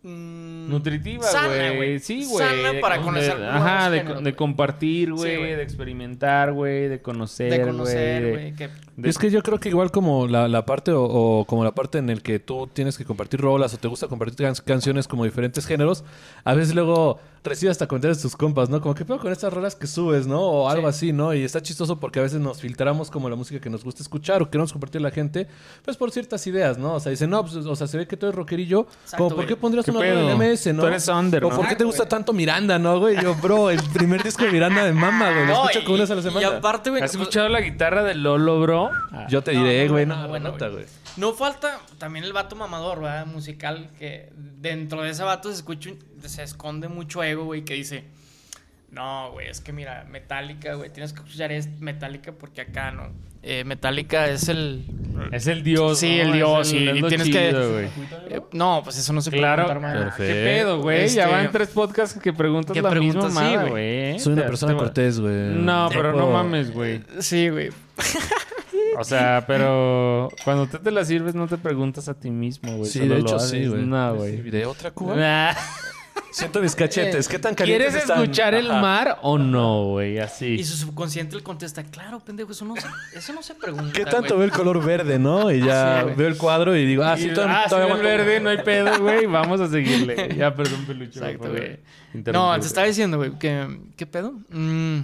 [0.03, 1.75] mm, nutritiva, güey.
[1.75, 1.99] güey.
[1.99, 2.47] Sí, güey.
[2.47, 4.35] Sana para de- conocer Ajá, de, géneros, de güey.
[4.35, 5.55] compartir, güey, Sí, güey.
[5.55, 8.53] de experimentar, güey, de conocer, de conocer, güey.
[8.55, 11.63] que- de- Es que yo creo que igual como la, la parte o, o como
[11.63, 14.55] la parte en el que tú tienes que compartir rolas o te gusta compartir can-
[14.65, 16.03] canciones como diferentes géneros,
[16.43, 18.81] a veces luego recibes hasta comentarios de tus compas, ¿no?
[18.81, 20.41] Como que pedo con estas rolas que subes, ¿no?
[20.41, 21.33] O algo así, ¿no?
[21.33, 24.41] Y está chistoso porque a veces nos filtramos como la música que nos gusta escuchar
[24.41, 25.47] o queremos compartir a la gente,
[25.85, 26.95] pues por ciertas ideas, ¿no?
[26.95, 29.29] O sea, dicen, no, pues, o sea, se ve que tú eres rockerillo, Exacto, como,
[29.29, 29.47] ¿por güey.
[29.47, 30.81] qué pondrías ¿Qué una rola en MS, no?
[30.81, 31.55] Tú eres under, O ¿no?
[31.55, 33.15] ¿por qué te gusta tanto Miranda, no, güey?
[33.21, 35.45] Yo, bro, el primer disco de Miranda de mama, güey.
[35.47, 36.57] Lo No, escucho como una vez a la y, y semana.
[36.57, 37.01] aparte, güey.
[37.01, 38.86] ¿Has escuchado la guitarra de Lolo, bro?
[39.29, 40.85] Yo te No, diré, no, güey, no, no, no, bueno, bueno, güey.
[41.17, 43.25] No falta también el vato mamador, ¿verdad?
[43.25, 47.73] Musical, que dentro de ese vato se escucha, un- se esconde mucho ego, güey, que
[47.73, 48.03] dice,
[48.91, 53.11] no, güey, es que mira, Metallica, güey, tienes que escuchar es Metallica porque acá, ¿no?
[53.43, 54.83] Eh, Metallica es el...
[55.31, 56.23] Es el dios, Sí, ¿no?
[56.23, 57.85] el dios, Es sí, es y tienes que- chido, güey.
[58.29, 59.65] eh, no, pues eso no se puede Claro.
[59.65, 60.03] preguntar, man.
[60.05, 60.33] Perfecto.
[60.33, 61.07] ¿Qué pedo, güey?
[61.07, 63.69] Ya Este- van tres podcasts que preguntas que la preguntas, misma sí, güey.
[63.69, 64.19] güey.
[64.19, 65.33] Soy una persona te- cortés, güey.
[65.55, 67.01] No, pero no mames, güey.
[67.19, 67.69] Sí, güey.
[68.97, 72.89] O sea, pero cuando tú te la sirves no te preguntas a ti mismo, güey.
[72.89, 73.85] Sí, Solo de hecho sí, güey.
[73.85, 74.37] No, güey.
[74.41, 75.15] ¿De otra Cuba?
[75.15, 75.53] Nah.
[76.31, 77.27] Siento mis cachetes.
[77.27, 78.21] ¿Qué tan calientes ¿Quieres están?
[78.21, 78.81] escuchar el Ajá.
[78.81, 80.19] mar o no, güey?
[80.19, 80.55] Así.
[80.55, 84.03] Y su subconsciente le contesta, claro, pendejo, eso no se, eso no se pregunta, ¿Qué
[84.03, 84.39] tanto güey".
[84.39, 85.51] veo el color verde, no?
[85.51, 86.15] Y ya Sí, güey.
[86.15, 88.57] veo el cuadro y digo, ah, sí, todavía, ah, todavía sí, el verde, no hay
[88.57, 89.25] pedo, güey.
[89.27, 90.35] Vamos a seguirle.
[90.35, 91.19] Ya, perdón, peluche.
[91.19, 91.79] Exacto, güey.
[92.33, 93.79] No, te estaba diciendo, güey, que...
[93.95, 94.33] ¿Qué pedo?
[94.49, 94.99] Mm.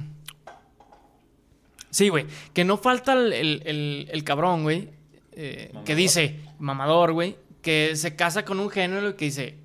[1.93, 4.89] Sí, güey, que no falta el, el- el- el cabrón, güey,
[5.33, 9.55] eh, que dice, mamador, güey, que se casa con un género y que dice,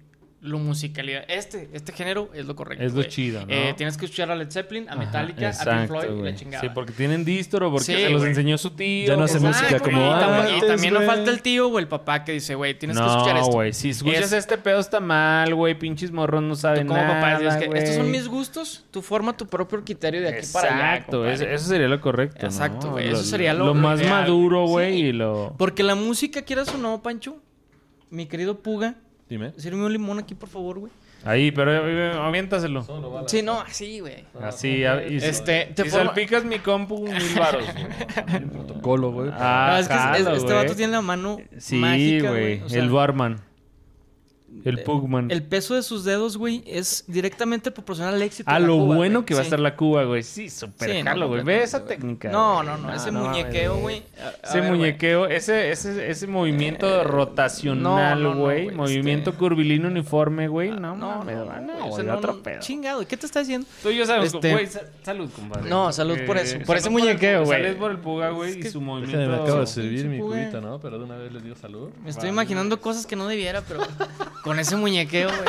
[0.40, 3.08] lo musicalidad, este, este género es lo correcto, Es lo güey.
[3.08, 3.52] chido, ¿no?
[3.52, 6.22] Eh, tienes que escuchar a Led Zeppelin, a Ajá, Metallica, a exacto, Pink Floyd y
[6.22, 6.60] la chingada.
[6.62, 9.08] Sí, porque tienen distro, porque Sí, se los enseñó su tío.
[9.08, 11.66] Ya no hace música Exacto, como y tam- Y antes, también no falta el tío
[11.68, 13.52] o el papá que dice, güey, tienes que escuchar No, esto.
[13.52, 17.00] güey, si escuchas Es- este pedo está mal, güey, pinches morros no Tú saben como
[17.00, 20.46] nada, papá dices que estos son mis gustos, tú forma tu propio criterio de aquí
[20.52, 20.94] para allá.
[20.98, 22.46] Exacto, eso, sería lo correcto, ¿no?
[22.48, 25.06] Exacto, güey, eso sería lo- Lo lo más maduro, güey, Sí.
[25.06, 25.54] y lo...
[25.58, 27.38] Porque la música, quieras o no, Pancho,
[28.10, 28.94] mi querido Puga,
[29.28, 29.52] Dime.
[29.56, 30.92] sirve un limón aquí, por favor, güey.
[31.24, 32.86] Ahí, pero eh, aviéntaselo.
[33.26, 34.24] Sí, no, así, güey.
[34.40, 37.64] Así, a- y, Este, te y forma- salpicas mi compu mil varos.
[37.72, 38.44] güey.
[38.52, 39.30] Protocolo, güey.
[39.34, 42.62] Ah, No, es que este vato tiene la mano Sí, mágica, güey, güey.
[42.62, 43.40] o sea, el barman.
[44.64, 45.30] El Pugman.
[45.30, 48.50] el peso de sus dedos, güey, es directamente proporcional al éxito.
[48.50, 49.26] A de la lo Cuba, bueno güey.
[49.26, 49.46] que va a Sí.
[49.46, 50.22] estar la Cuba, güey.
[50.22, 51.42] Sí, súper Sí, no, güey.
[51.44, 51.88] Ve esa güey.
[51.96, 52.30] técnica.
[52.30, 54.02] No, no, no, ese muñequeo, güey.
[54.20, 54.70] a- a Ese güey.
[54.72, 58.64] muñequeo, ese, ese, ese movimiento no, rotacional, no, no, güey.
[58.64, 60.70] güey, movimiento este- curvilíneo uniforme, güey.
[60.70, 62.60] No, No, no, mames, no, no, güey, no, o sea, otro no, pedo.
[62.60, 63.66] Chingado, ¿qué te está diciendo?
[63.82, 65.70] Tú ya sabes, Este- güey, sa- salud, compadre.
[65.70, 67.62] No, salud por eso, por ese muñequeo, güey.
[67.62, 69.18] Salud por el puga, güey, y que- su movimiento.
[69.30, 70.80] me acabo de servir mi cubita, ¿no?
[70.80, 71.90] Pero de una vez les digo salud.
[72.02, 73.80] Me estoy imaginando cosas que no debiera, pero
[74.42, 75.40] con ese muñequeo, güey.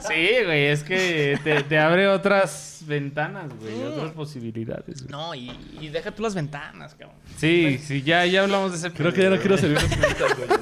[0.00, 5.02] Sí, güey, es que te, te abre otras ventanas, güey, otras posibilidades.
[5.02, 5.10] güey.
[5.10, 7.16] No, y, y deja tú las ventanas, cabrón.
[7.36, 10.36] Sí, sí, ya, ya hablamos de ese Creo que ya no quiero servir mis cubitas,
[10.36, 10.48] güey.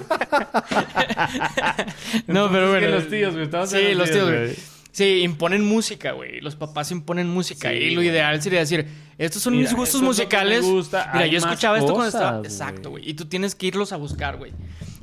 [2.26, 2.96] No, pero Es que bueno.
[3.00, 4.54] los tíos, güey, estamos Sí, los tíos, güey.
[4.90, 6.40] Sí, imponen música, güey.
[6.40, 7.70] Los papás imponen música.
[7.70, 8.09] Sí, y lo güey.
[8.09, 8.87] ideal sería decir,
[9.18, 10.64] estos son Mira, mis gustos musicales.
[10.64, 12.38] gusta, Mira, hay yo escuchaba esto cuando estaba.
[12.40, 13.09] Exacto, güey.
[13.09, 14.52] Y tú tienes que irlos a buscar, güey.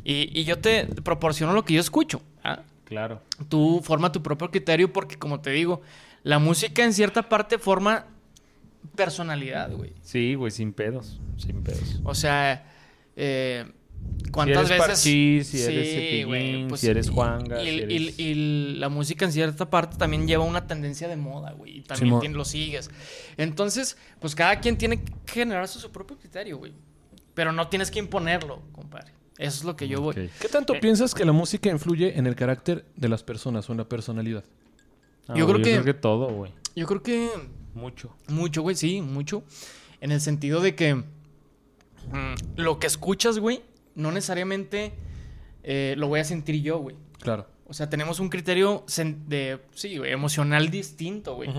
[0.06, 2.22] Y, y yo te proporciono lo que yo escucho.
[2.44, 2.62] ¿ah?
[2.86, 3.22] Claro.
[3.50, 5.82] Tú forma tu propio criterio porque, como te digo,
[6.24, 8.06] la música en cierta parte forma
[8.96, 9.94] personalidad, güey.
[10.02, 12.00] Sí, güey, sin pedos, sin pedos.
[12.04, 12.66] O sea,
[13.16, 13.66] eh,
[14.32, 14.96] ¿cuántas Si eres veces?
[14.96, 19.32] Parchís, si eres Cepillín, pues, si eres Juanga, Y, si eres- y la música en
[19.32, 21.78] cierta parte también lleva una tendencia de moda, güey.
[21.80, 22.92] Y también tien- lo sigues.
[23.38, 26.74] Entonces, pues cada quien tiene que generar su, su propio criterio, güey.
[27.34, 29.12] Pero no tienes que imponerlo, compadre.
[29.38, 30.30] Eso es lo que yo voy.
[30.40, 33.80] ¿Qué tanto piensas que la música influye en el carácter de las personas o en
[33.80, 34.44] la personalidad?
[35.28, 36.52] No, Yo güey, creo que- todo, güey.
[36.76, 37.30] Yo creo que
[37.74, 38.16] Mucho.
[38.30, 39.44] Mucho, güey, sí, mucho.
[40.00, 41.04] En el sentido de que mm,
[42.56, 43.62] lo que escuchas, güey,
[43.96, 44.94] no necesariamente
[45.64, 46.96] eh, lo voy a sentir yo, güey.
[47.20, 47.48] Claro.
[47.68, 48.86] O sea, tenemos un criterio
[49.28, 51.50] de, sí, güey, emocional distinto, güey.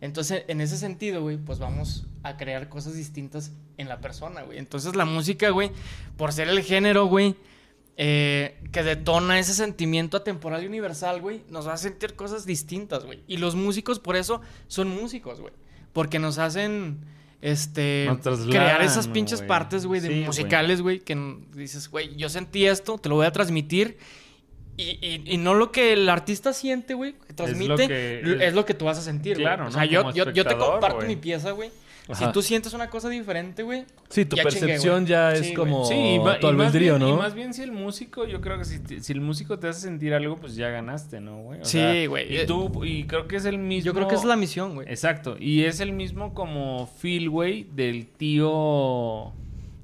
[0.00, 4.58] Entonces, en ese sentido, güey, pues vamos a crear cosas distintas en la persona, güey.
[4.58, 5.70] Entonces, la música, güey,
[6.16, 7.34] por ser el género, güey,
[7.96, 13.04] eh, que detona ese sentimiento atemporal y universal, güey, nos va a sentir cosas distintas,
[13.04, 13.20] güey.
[13.26, 15.52] Y los músicos, por eso, son músicos, güey.
[15.92, 16.98] Porque nos hacen,
[17.42, 22.28] este, Nos crear esas pinches partes, güey, de Sí, musicales, güey, que dices, güey, yo
[22.28, 23.98] sentí esto, te lo voy a transmitir.
[24.78, 28.64] Y, y- y no lo que el artista siente, güey, que transmite, que- es, lo
[28.64, 29.44] que tú vas a sentir, güey.
[29.44, 29.72] Claro, O ¿no?
[29.72, 31.70] sea, yo, Como yo, yo te comparto mi pieza, güey.
[32.08, 32.26] Ajá.
[32.26, 33.84] Si tú sientes una cosa diferente, güey.
[34.08, 37.16] Sí, tu Ya percepción ya es como Sí, tu y más albedrío, bien, y ¿no?
[37.18, 39.82] más bien si el músico, yo creo que si, te- si el músico te hace
[39.82, 41.60] sentir algo, pues ya ganaste, ¿no, güey?
[41.60, 42.42] O Sí, güey.
[42.42, 43.86] Y tú, y creo que es el mismo.
[43.86, 44.88] Yo creo que es la misión, güey.
[44.88, 45.36] Exacto.
[45.38, 49.32] Y es el mismo como feel, güey, del tío.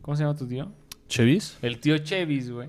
[0.03, 0.71] ¿Cómo se llama tu tío?
[1.09, 1.57] ¿Chevis?
[1.63, 2.69] El tío Chevis, güey.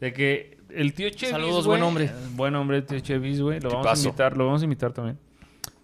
[0.00, 1.30] De que el tío Chevis.
[1.32, 2.04] Saludos, güey, buen hombre.
[2.06, 3.60] eh, Buen hombre, el tío Chevis, güey.
[3.60, 5.18] Lo vamos a invitar, lo vamos a invitar también.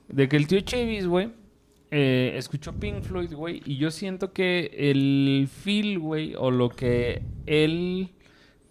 [0.09, 1.31] De que el tío Chevis, güey,
[1.97, 3.63] eh, escuchó Pink Floyd, güey.
[3.65, 8.11] Y yo siento que el feel, güey, o lo que él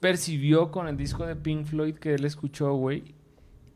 [0.02, 3.16] percibió con el disco de Pink Floyd que él escuchó, güey.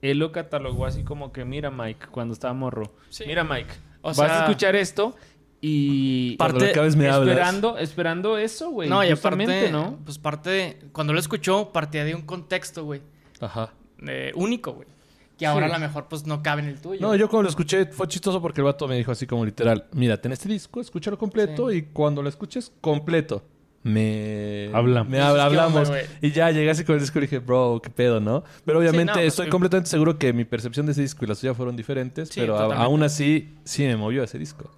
[0.02, 2.94] Él lo catalogó así como que, mira, Mike, cuando estaba morro.
[3.08, 3.24] Sí.
[3.26, 5.16] Mira, Mike, O vas a escuchar esto
[5.62, 6.36] y...
[6.36, 7.30] Parte- me hablas.
[7.30, 8.90] Esperando, esperando eso, güey.
[8.90, 9.98] no, y aparte, ¿no?
[10.04, 10.80] pues parte de...
[10.92, 13.02] Cuando lo escuchó, partía de un contexto, güey.
[13.40, 13.72] Ajá.
[14.06, 14.90] eh, único, güey.
[15.38, 15.74] Que ahora Sí.
[15.74, 17.00] a lo mejor, pues, no cabe en el tuyo.
[17.00, 19.86] No, yo cuando lo escuché fue chistoso porque el vato me dijo así como literal,
[19.94, 21.78] mira, ten este disco, escúchalo completo Sí.
[21.78, 23.44] y cuando lo escuches completo,
[23.84, 24.70] me...
[24.74, 25.10] Hablamos.
[25.12, 25.92] Me habla- ¿Qué onda, hablamos.
[26.22, 28.44] y ya llegué así con el disco y dije, bro, qué pedo, ¿no?
[28.66, 31.36] Pero obviamente no, pues, estoy completamente seguro que mi percepción de ese disco y la
[31.36, 34.72] suya fueron diferentes, Sí, pero a- aún así sí me movió ese disco.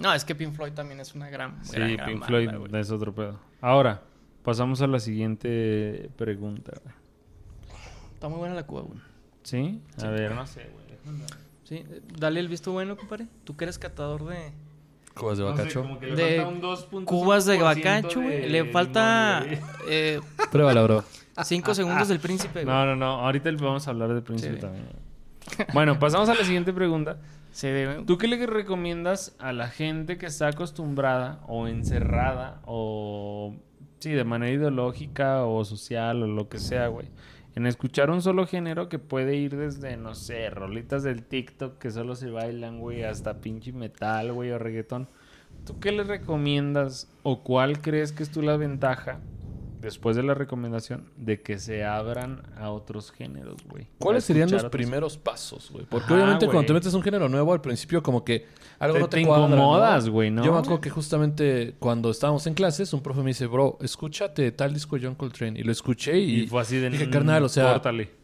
[0.00, 1.62] No, es que Pink Floyd también es una gran...
[1.64, 3.38] Sí, gran, gran Pink Floyd es otro pedo.
[3.60, 4.02] Ahora,
[4.42, 6.72] pasamos a la siguiente pregunta.
[8.14, 8.98] Está muy buena la Cuba, güey.
[9.42, 9.80] ¿Sí?
[10.02, 10.80] A ver, no sé, güey.
[11.64, 11.84] Sí,
[12.18, 13.26] dale el visto bueno, compadre.
[13.44, 14.52] Tú que eres catador de...
[15.14, 15.82] Cubas de bacacho.
[16.00, 16.46] De
[17.04, 18.48] Cubas de bacacho, güey.
[18.48, 19.44] Le falta
[19.88, 21.04] eh, Pruébala, bro.
[21.44, 22.66] cinco segundos del príncipe, güey.
[22.66, 23.06] No, no, no.
[23.24, 24.60] Ahorita vamos a hablar de Príncipe Sí.
[24.60, 24.86] también.
[25.72, 27.18] Bueno, pasamos a la siguiente pregunta.
[27.52, 28.02] Se.
[28.06, 33.54] ¿Tú qué le recomiendas a la gente que está acostumbrada o encerrada o,
[33.98, 37.08] sí, de manera ideológica o social o lo que sea, güey?
[37.56, 41.90] En escuchar un solo género que puede ir desde, no sé, rolitas del TikTok que
[41.90, 45.08] solo se bailan, güey, hasta pinche metal, güey, o reggaetón.
[45.66, 49.18] ¿Tú qué le recomiendas o cuál crees que es tú la ventaja,
[49.80, 53.86] después de la recomendación, de que se abran a otros géneros, güey?
[53.98, 55.86] ¿Cuáles serían los primeros pasos, güey?
[55.86, 56.54] Porque Ajá, obviamente güey.
[56.54, 58.46] cuando te metes a un género nuevo, al principio como que
[58.78, 60.12] algo Te- no te, te cuadra, incomodas, ¿no?
[60.12, 60.44] güey, ¿no?
[60.44, 64.52] Yo me acuerdo que justamente cuando estábamos en clases, un profe me dice, bro, escúchate
[64.52, 65.58] tal disco de John Coltrane.
[65.58, 66.90] Y lo escuché y, Y fue así de...
[66.90, 68.19] dije, "Mm, carnal, o sea, córtale".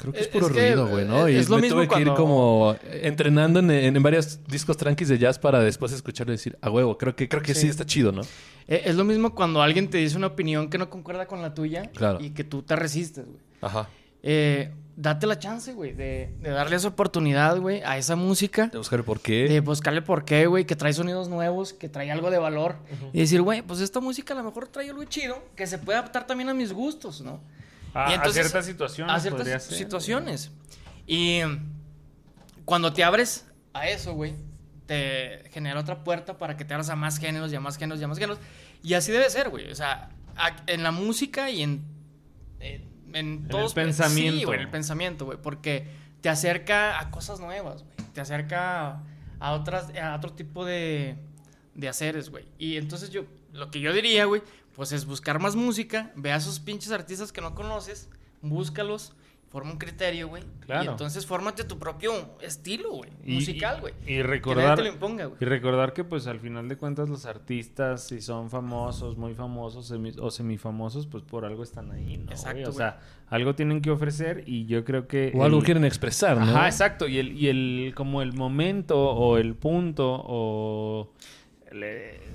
[0.00, 1.26] Creo que es Es- puro es que, ruido, güey, ¿no?
[1.26, 4.02] eh, Y es lo me mismo tuve que ir cuando- como entrenando en, en, en
[4.02, 7.42] varios discos tranquis de jazz para después escucharlo y decir, a huevo, creo que, creo
[7.42, 7.60] que sí.
[7.62, 7.68] Sí.
[7.68, 8.22] está chido, ¿no?
[8.66, 11.54] Eh, Es lo mismo cuando alguien te dice una opinión que no concuerda con la
[11.54, 12.18] tuya Claro.
[12.20, 13.38] y que tú te resistes, güey.
[13.60, 13.88] Ajá.
[14.22, 18.66] Eh, date la chance, güey, de, de darle esa oportunidad, güey, a esa música.
[18.66, 19.48] De buscar el por qué.
[19.48, 22.76] De buscarle por qué, güey, que trae sonidos nuevos, que trae algo de valor.
[23.14, 25.98] Y decir, güey, pues esta música a lo mejor trae algo chido, que se puede
[25.98, 27.40] adaptar también a mis gustos, ¿no?
[27.94, 29.14] A, Y a entonces- ciertas situaciones.
[29.14, 30.50] a ciertas ser, situaciones.
[31.06, 31.40] Y
[32.64, 34.34] cuando te abres a eso, güey,
[34.86, 38.00] te genera otra puerta para que te abras a más géneros y a más géneros
[38.00, 38.38] y a más géneros.
[38.82, 39.70] Y así debe ser, güey.
[39.70, 41.82] O sea, a- en la música y en,
[42.60, 44.38] en, en todos- pensamiento.
[44.38, 45.38] Sí, güey, en el pensamiento, güey.
[45.40, 45.88] Porque
[46.20, 47.96] te acerca a cosas nuevas, güey.
[48.12, 49.02] Te acerca
[49.38, 51.16] a, otras, a otro tipo de,
[51.74, 52.46] de haceres, güey.
[52.58, 54.42] Y entonces yo, lo que yo diría, güey,
[54.80, 58.08] pues es buscar más música, ve a esos pinches artistas que no conoces,
[58.40, 59.12] búscalos,
[59.50, 60.42] forma un criterio, güey.
[60.60, 60.84] Claro.
[60.84, 63.92] Y entonces fórmate tu propio estilo, güey, musical, güey.
[63.92, 64.76] Y, y Que nadie recordar.
[64.78, 65.36] te lo imponga, güey.
[65.38, 69.90] Y recordar que, pues, al final de cuentas, los artistas, si son famosos, muy famosos
[69.90, 72.30] semi- o semifamosos, pues por algo están ahí, ¿no?
[72.30, 75.30] Exacto, O sea, algo tienen que ofrecer y yo creo que.
[75.34, 76.44] O algo quieren expresar, ¿no?
[76.44, 77.06] Ajá, exacto.
[77.06, 81.12] Y el, y el, como el momento o el punto o...
[81.70, 81.82] el,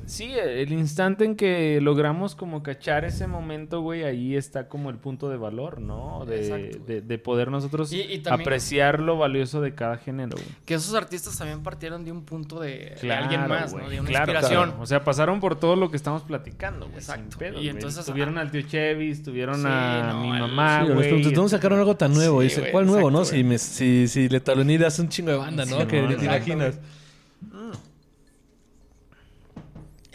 [0.06, 4.98] sí, el instante en que logramos como cachar ese momento, güey, ahí está como el
[4.98, 6.26] punto de valor, ¿no?
[6.26, 6.86] De, Exacto, güey.
[6.86, 10.48] de, de poder nosotros Y- y también- apreciar lo valioso de cada género, güey.
[10.66, 13.84] Que esos artistas también partieron de un punto de, de alguien más, güey.
[13.86, 13.90] ¿no?
[13.90, 14.70] De una Claro, inspiración.
[14.70, 14.82] claro.
[14.84, 16.98] O sea, pasaron por todo lo que estamos platicando, güey.
[16.98, 17.32] Exacto.
[17.32, 20.86] Sin pedos, Y entonces, tuvieron ah, al tío Chevy, tuvieron Sí, a no, mi mamá,
[20.86, 21.22] Sí, güey.
[21.34, 22.42] ¿dónde sacaron algo tan nuevo?
[22.42, 23.26] Sí, y dice, ¿cuál nuevo, no?
[23.26, 25.82] Si, me, si, si le taloneras un chingo de banda, ¿no?
[25.82, 26.80] Sí, que no, te exacto, imaginas.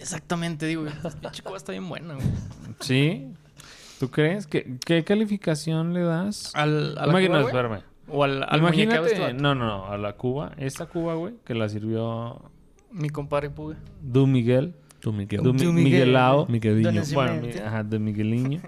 [0.01, 2.27] Exactamente, digo, esta pinche cuba está bien buena, güey.
[2.81, 3.29] Sí.
[3.99, 4.47] ¿Tú crees?
[4.47, 6.53] ¿Qué, qué calificación le das?
[6.55, 7.81] Al, a la Imagina- cuba, güey?
[8.13, 11.55] O al, al Imagínate, este no, no, no, a la Cuba, esta Cuba, güey, que
[11.55, 12.43] la sirvió
[12.91, 13.77] Mi compadre Puga.
[14.03, 15.43] Du Miguel, Tú, Miguel.
[15.43, 15.75] Du, Du Miguel.
[15.85, 17.03] Miguelao, Migueliño.
[17.15, 18.63] Bueno, mi- ajá, de Migueliño.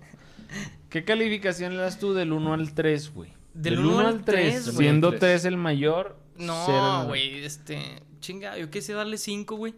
[0.90, 3.30] ¿Qué calificación le das tú del 1 al 3, güey?
[3.54, 4.76] Del uno al tres, güey.
[4.78, 5.20] siendo Tres.
[5.20, 6.16] 3 el mayor.
[6.38, 7.80] No, güey, este...
[8.20, 9.74] Chinga, yo quise darle cinco, güey.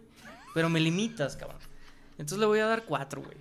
[0.55, 1.59] Pero me limitas, cabrón.
[2.13, 3.37] Entonces le voy a dar cuatro, güey.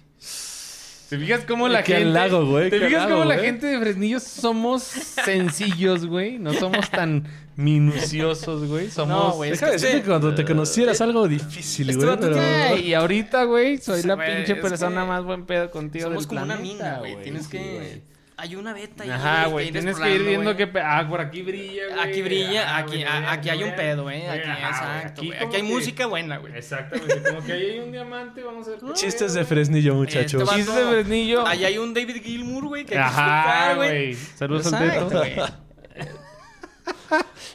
[1.08, 2.08] ¿Te fijas cómo la Qué gente...
[2.08, 6.38] halago, güey, ¿Te fijas cómo la gente de Fresnillo somos sencillos, güey?
[6.38, 7.24] No somos tan
[7.56, 8.90] minuciosos, güey.
[8.90, 9.16] Somos...
[9.16, 9.52] No, güey.
[9.52, 12.18] Es Deja de que decirte que cuando te conocieras algo difícil, este güey.
[12.18, 16.06] pero- Y ahorita, güey, soy Sí, la güey, pinche persona que más buen pedo contigo
[16.08, 17.22] Somos del como una mina, güey.
[17.22, 18.02] Tienes Sí, que.
[18.44, 19.10] Hay una beta ahí.
[19.10, 19.70] Ajá, güey.
[19.72, 20.56] Tienes que ir viendo güey.
[20.58, 20.66] que...
[20.66, 22.00] pe- Ah, por aquí brilla, güey.
[22.10, 24.28] Aquí brilla, Ah, aquí, güey, a- mira, aquí hay un pedo, eh.
[24.28, 25.22] Aquí, exacto.
[25.22, 26.54] Aquí hay que- música buena, güey.
[26.54, 27.22] Exactamente.
[27.22, 28.80] Como que ahí hay un diamante, vamos a ver.
[28.80, 29.44] qué Chistes de.
[29.46, 30.42] Fresnillo, muchachos.
[30.42, 31.46] Este Chistes de Fresnillo.
[31.46, 34.14] Ahí hay un David Gilmour, güey, que hay Ajá, güey.
[34.14, 35.22] Saludos al teto.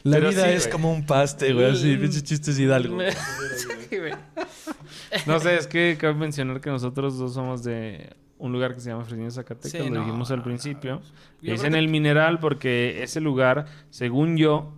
[0.02, 1.70] La Pero vida sí, es como un paste, güey.
[1.72, 2.98] Así, pinches chistes hidalgo.
[3.90, 3.98] Sí.
[5.26, 8.90] No sé, es que cabe mencionar que nosotros dos somos de un lugar que se
[8.90, 11.00] llama Fresnillo Zacatecas, Sí, lo no, dijimos al no, principio.
[11.42, 14.72] Yo es en que- el mineral porque ese lugar, según yo,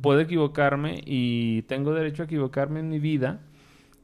[0.00, 3.40] puedo equivocarme y tengo derecho a equivocarme en mi vida.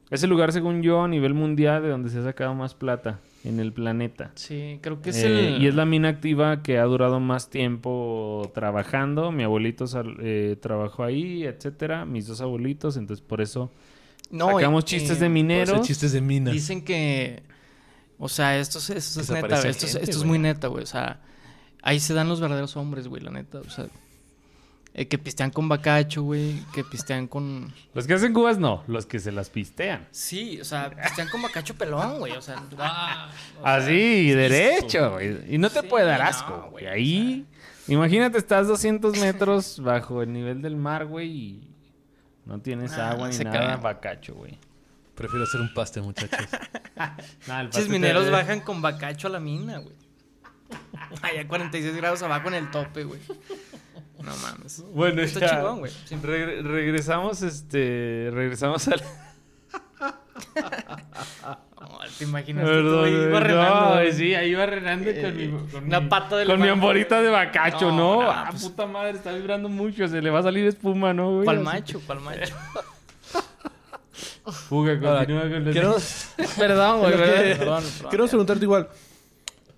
[0.09, 3.59] Ese lugar, según yo, a nivel mundial, de donde se ha sacado más plata en
[3.59, 4.31] el planeta.
[4.35, 5.61] Sí, creo que es Eh, el.
[5.61, 9.31] Y es la mina activa que ha durado más tiempo trabajando.
[9.31, 12.05] Mi abuelito sal- eh, trabajó ahí, etcétera.
[12.05, 13.71] Mis dos abuelitos, entonces por eso
[14.31, 15.81] No, sacamos y- chistes de mineros.
[15.85, 16.53] chistes de minas.
[16.53, 17.43] Dicen que.
[18.19, 20.83] O sea, esto es, esto es neta, Esto, gente, esto es muy neta, güey.
[20.83, 21.19] O sea,
[21.83, 23.59] ahí se dan los verdaderos hombres, güey, la neta.
[23.59, 23.85] O sea,
[24.95, 26.63] eh, que pistean con bacacho, güey.
[26.73, 27.71] Que pistean con.
[27.93, 30.07] Los que hacen cubas no, los que se las pistean.
[30.11, 32.33] Sí, o sea, pistean con bacacho pelón, güey.
[32.33, 33.29] O sea, ah,
[33.61, 35.53] o Así, sea, derecho, güey.
[35.53, 36.87] Y no te Sí, puede dar asco, güey, güey.
[36.87, 37.45] Ahí,
[37.87, 41.67] imagínate, estás 200 metros bajo el nivel del mar, güey, y
[42.45, 43.81] no tienes Ah, agua no ni se nada, crean.
[43.83, 44.57] bacacho, güey.
[45.17, 46.39] Prefiero hacer un paste, muchachos.
[47.47, 49.95] Nah, el paste mineros te- bajan con bacacho a la mina, güey.
[51.21, 53.19] Allá 46 grados abajo en el tope, güey.
[54.23, 54.83] No mames.
[54.93, 55.49] Bueno, Está ya.
[55.49, 55.91] chingón, güey.
[56.05, 56.15] Sí.
[56.15, 59.01] Regresamos, este, regresamos al...
[61.79, 63.31] No, te imaginas que Perdón, tú ahí güey.
[63.31, 64.13] barrenando, No, güey.
[64.13, 65.43] sí, ahí va renando con mi...
[65.43, 67.97] Eh, Con una mi- pata del Con mi amborita de bacacho, ¿no?
[68.15, 70.07] No, no, ah, pues- puta madre, está vibrando mucho.
[70.07, 71.45] Se le va a salir espuma, ¿no, güey?
[71.45, 71.65] ¿Cuál Así.
[71.65, 72.01] macho?
[72.05, 72.55] ¿Cuál macho?
[74.51, 75.71] Fuga, Ahora, continúa con la...
[75.71, 75.95] quiero,
[76.57, 77.11] Perdón, güey.
[77.17, 78.89] Perdón, quiero preguntarte igual.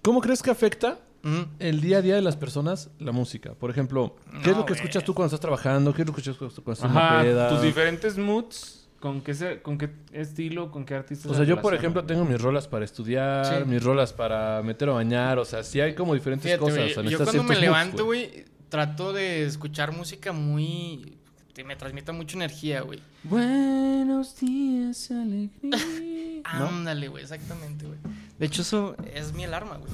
[0.02, 1.42] ¿Cómo crees que afecta Mm.
[1.60, 3.54] el día a día de las personas la música?
[3.54, 5.94] Por ejemplo, ¿qué es lo que escuchas tú cuando estás trabajando?
[5.94, 7.50] ¿Qué es lo que escuchas cuando estás en una Ajá, peda?
[7.50, 11.46] tus diferentes moods, ¿con qué, se- con qué estilo, con qué artistas O se sea,
[11.46, 13.66] yo por ejemplo tengo mis rolas para estudiar, Sí.
[13.66, 16.78] mis rolas para meter a bañar, o sea, sí hay como diferentes Fíjate, cosas.
[16.78, 21.18] güey, o sea, yo cuando me levanto, güey, trato de escuchar música muy...
[21.64, 23.00] me transmita mucha energía, güey.
[23.24, 26.42] Buenos días, alegría.
[26.44, 28.00] Ándale, güey, exactamente, güey.
[28.38, 29.92] De hecho, eso es mi alarma, güey.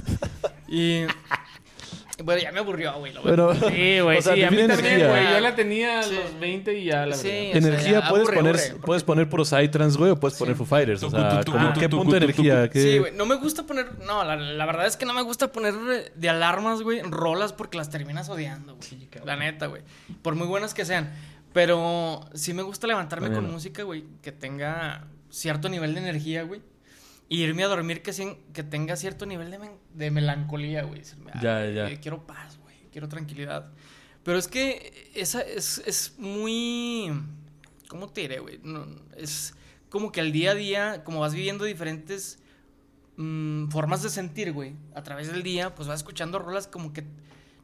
[0.67, 1.05] Y...
[2.23, 3.11] Bueno, ya me aburrió, güey.
[3.25, 5.09] Pero, Sí, güey, o sea, sí, a mí define también, energía.
[5.09, 5.33] güey.
[5.33, 6.15] Yo la tenía a Sí.
[6.15, 7.27] los 20 y ya la Sí.
[7.27, 7.49] verdad.
[7.49, 8.75] o sea, energía ya puedes aburre, poner aburre.
[8.85, 12.11] puedes poner puros trans, güey, o puedes poner Foo Fighters, o sea, como qué punto
[12.11, 13.11] de energía, ¿Qué- Sí, güey.
[13.17, 13.99] No me gusta poner.
[14.05, 15.73] No, la, la verdad es que no me gusta poner
[16.15, 19.09] de alarmas, güey, rolas porque las terminas odiando, güey.
[19.25, 19.81] La neta, güey.
[20.21, 21.11] Por muy buenas que sean.
[21.55, 26.61] Pero sí me gusta levantarme con música, güey, que tenga cierto nivel de energía, güey.
[27.29, 30.99] Y irme a dormir que, sin- que tenga cierto nivel de, men- de melancolía, güey.
[30.99, 31.89] Decirme, "Ay, Ya, ya.
[31.89, 32.75] eh, quiero paz, güey.
[32.91, 33.71] Quiero tranquilidad.
[34.23, 37.09] Pero es que esa es, es muy.
[37.87, 38.59] ¿Cómo te diré, güey?
[38.61, 39.53] No, es
[39.89, 42.37] como que al día a día, como vas viviendo diferentes
[43.15, 47.05] mm, formas de sentir, güey, a través del día, pues vas escuchando rolas como que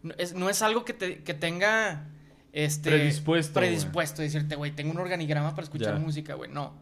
[0.01, 2.07] no es, no es algo que, te, que tenga
[2.53, 5.99] este Predispuesto, predispuesto decirte, güey, tengo un organigrama para escuchar Ya.
[5.99, 6.73] música, güey, no.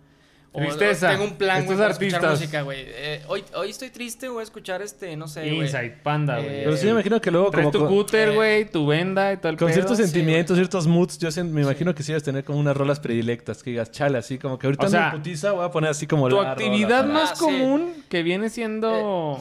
[0.51, 1.09] O, Tristeza.
[1.09, 2.79] o tengo un plan, güey, para escuchar música, güey.
[2.87, 5.61] Eh, hoy, hoy estoy triste, voy a escuchar este, no sé, güey.
[5.61, 6.47] Insight Panda, güey.
[6.47, 9.31] Eh, Pero sí me imagino que luego Traes como tu cúter, eh, güey, tu venda
[9.31, 9.75] y todo el con pedo.
[9.75, 12.99] ciertos sí, sentimientos, ciertos moods, yo me imagino que sí debes tener como unas rolas
[12.99, 15.91] predilectas, que digas, chale, así como que ahorita O sea, en putiza, voy a poner
[15.91, 17.41] así como Tu la actividad más Ah, sí.
[17.45, 19.39] común que viene siendo...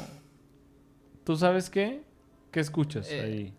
[1.25, 2.03] ¿Tú sabes qué?
[2.51, 3.55] ¿Qué escuchas Eh, ahí?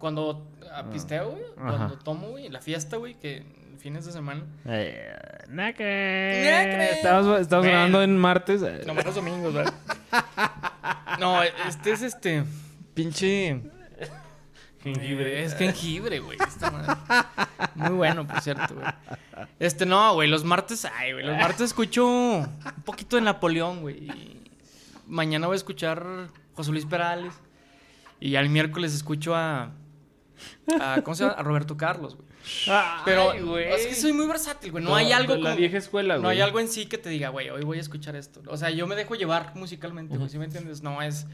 [0.00, 3.44] Cuando ah, pisteo, güey, cuando tomo, güey, la fiesta, güey, que
[3.78, 4.44] fines de semana.
[4.64, 5.14] Eh,
[5.48, 6.90] nada que- Nacre.
[6.92, 7.70] Estamos, estamos Bueno.
[7.76, 8.62] grabando en martes.
[8.86, 9.74] Nomás los domingos, ¿verdad?
[11.20, 12.44] no, este es este.
[12.94, 13.60] Pinche.
[14.82, 15.44] Jengibre.
[15.44, 16.38] Es jengibre, güey.
[17.74, 18.86] Muy bueno, por cierto, güey.
[19.58, 20.28] Este, no, güey.
[20.28, 21.26] Los martes, ay, güey.
[21.26, 22.46] Los martes escucho un
[22.86, 24.08] poquito de Napoleón, güey.
[25.06, 27.34] Mañana voy a escuchar José Luis Perales.
[28.18, 29.72] Y al miércoles escucho a.
[30.80, 31.34] a ¿Cómo se llama?
[31.36, 32.28] A Roberto Carlos, güey.
[33.04, 33.64] Pero Ay, güey.
[33.72, 34.84] es que soy muy versátil, güey.
[34.84, 36.36] No hay algo de la como- vieja escuela, No güey.
[36.36, 38.42] hay algo en sí que te diga, güey, hoy voy a escuchar esto.
[38.46, 40.82] O sea, yo me dejo llevar musicalmente, güey, ¿sí me entiendes?
[40.82, 41.26] No es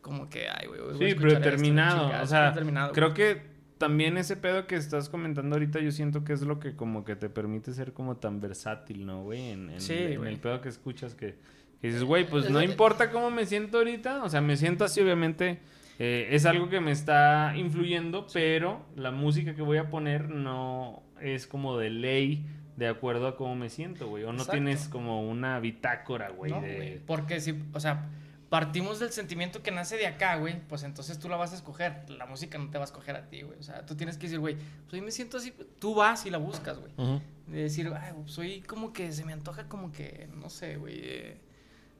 [0.00, 2.00] como que, ay, güey, voy a Sí, escuchar esto, predeterminado.
[2.02, 3.42] chingada, o sea, predeterminado, creo que
[3.78, 7.16] también ese pedo que estás comentando ahorita, yo siento que es lo que como que
[7.16, 9.50] te permite ser como tan versátil, ¿no, güey?
[9.50, 11.36] En, en- Sí, en el pedo que escuchas que,
[11.82, 14.22] dices, güey, pues no importa cómo me siento ahorita.
[14.22, 15.58] O sea, me siento así, obviamente.
[15.98, 21.02] Eh, es algo que me está influyendo, pero la música que voy a poner no
[21.20, 22.44] es como de ley
[22.76, 24.24] de acuerdo a cómo me siento, güey.
[24.24, 24.52] O no Exacto.
[24.52, 26.52] tienes como una bitácora, güey.
[26.52, 26.76] No, de...
[26.76, 28.08] güey, Porque si, o sea,
[28.48, 32.08] partimos del sentimiento que nace de acá, güey, pues entonces tú la vas a escoger.
[32.10, 33.58] La música no te va a escoger a ti, güey.
[33.58, 35.52] O sea, tú tienes que decir, güey, pues hoy me siento así.
[35.78, 36.92] Tú vas y la buscas, güey.
[36.96, 37.20] Ujú.
[37.46, 41.00] De decir, ay, pues hoy como que se me antoja como que, no sé, güey,
[41.02, 41.40] eh,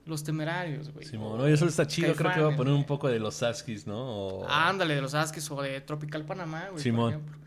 [0.07, 1.07] los temerarios, güey.
[1.07, 2.15] Simón, O- oye, eso está chido.
[2.15, 3.99] Creo que va a poner un poco de los Saskis, ¿no?
[3.99, 6.83] O- Ah, ándale, de los Asques o de Tropical Panamá, güey.
[6.83, 7.13] Simón.
[7.13, 7.39] Por ejemplo.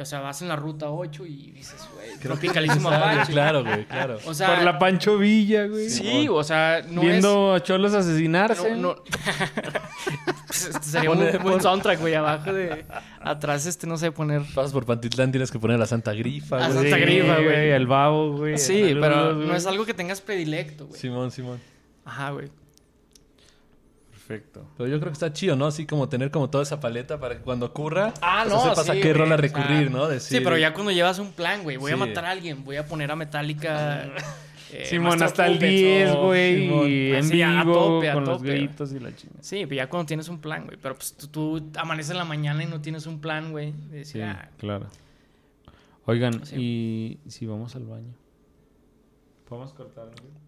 [0.00, 3.32] O sea, vas en la ruta 8 y dices, güey, tropicalísimo Claro, Apache.
[3.32, 4.18] Claro, güey, claro.
[4.26, 5.90] O sea, Por la Pancho Villa, güey.
[5.90, 8.06] sí, o sea, no Viendo a cholos es...
[8.06, 8.76] asesinarse.
[8.76, 9.02] No, no.
[10.50, 12.84] Este sería un buen soundtrack, güey, abajo de...
[13.20, 14.42] Atrás, este, no sé, poner...
[14.54, 16.72] Pasas por Pantitlán, tienes que poner la Santa Grifa, güey.
[16.90, 17.70] Santa Grifa, güey.
[17.70, 18.56] El babo, güey.
[18.58, 20.98] Sí, pero no es algo que tengas predilecto, güey.
[21.00, 21.58] Simón, Simón.
[22.08, 22.48] Ajá, güey.
[24.10, 24.66] Perfecto.
[24.76, 25.66] Pero yo creo que está chido, ¿no?
[25.66, 28.78] Así como tener como toda esa paleta para que cuando ocurra, Ah, pues, no, sepas
[28.90, 30.08] a sí, qué güey, rola o sea, recurrir, ¿no?
[30.08, 32.76] Decir, Sí, pero ya cuando llevas un plan, güey, voy a matar a alguien, voy
[32.76, 34.04] a poner a Metallica.
[34.72, 36.64] eh, Simón, hasta el Puppets 10, o- güey.
[36.90, 38.50] Y en Así, a vivo, tope, a con los tope.
[38.52, 39.42] gritos y la chingada.
[39.42, 40.76] Sí, pero ya cuando tienes un plan, güey.
[40.80, 43.72] Pero pues tú, tú amaneces en la mañana y no tienes un plan, güey.
[43.90, 44.88] de decir, Sí, ah, claro.
[46.04, 47.18] Oigan, Sí.
[47.24, 48.12] y si vamos al baño.
[49.48, 50.04] ¿Podemos cortar?
[50.06, 50.47] güey?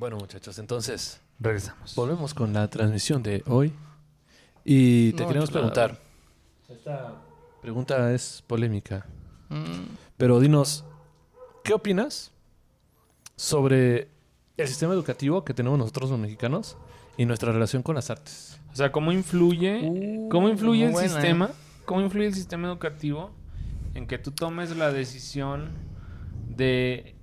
[0.00, 1.94] Bueno, muchachos, entonces Regresamos.
[1.94, 3.70] volvemos con la transmisión de hoy.
[4.64, 5.98] Y te No, queremos preguntar.
[6.70, 7.20] Esta
[7.60, 9.04] pregunta es polémica.
[9.50, 10.84] mm, Pero dinos,
[11.64, 12.32] ¿qué opinas
[13.36, 14.08] sobre
[14.56, 16.78] el sistema educativo que tenemos nosotros los mexicanos
[17.18, 18.58] y nuestra relación con las artes?
[18.72, 21.50] O sea, ¿cómo influye, Uh, cómo influye el buena, sistema?
[21.84, 23.32] ¿Cómo influye el sistema educativo
[23.92, 25.68] en que tú tomes la decisión
[26.48, 27.16] de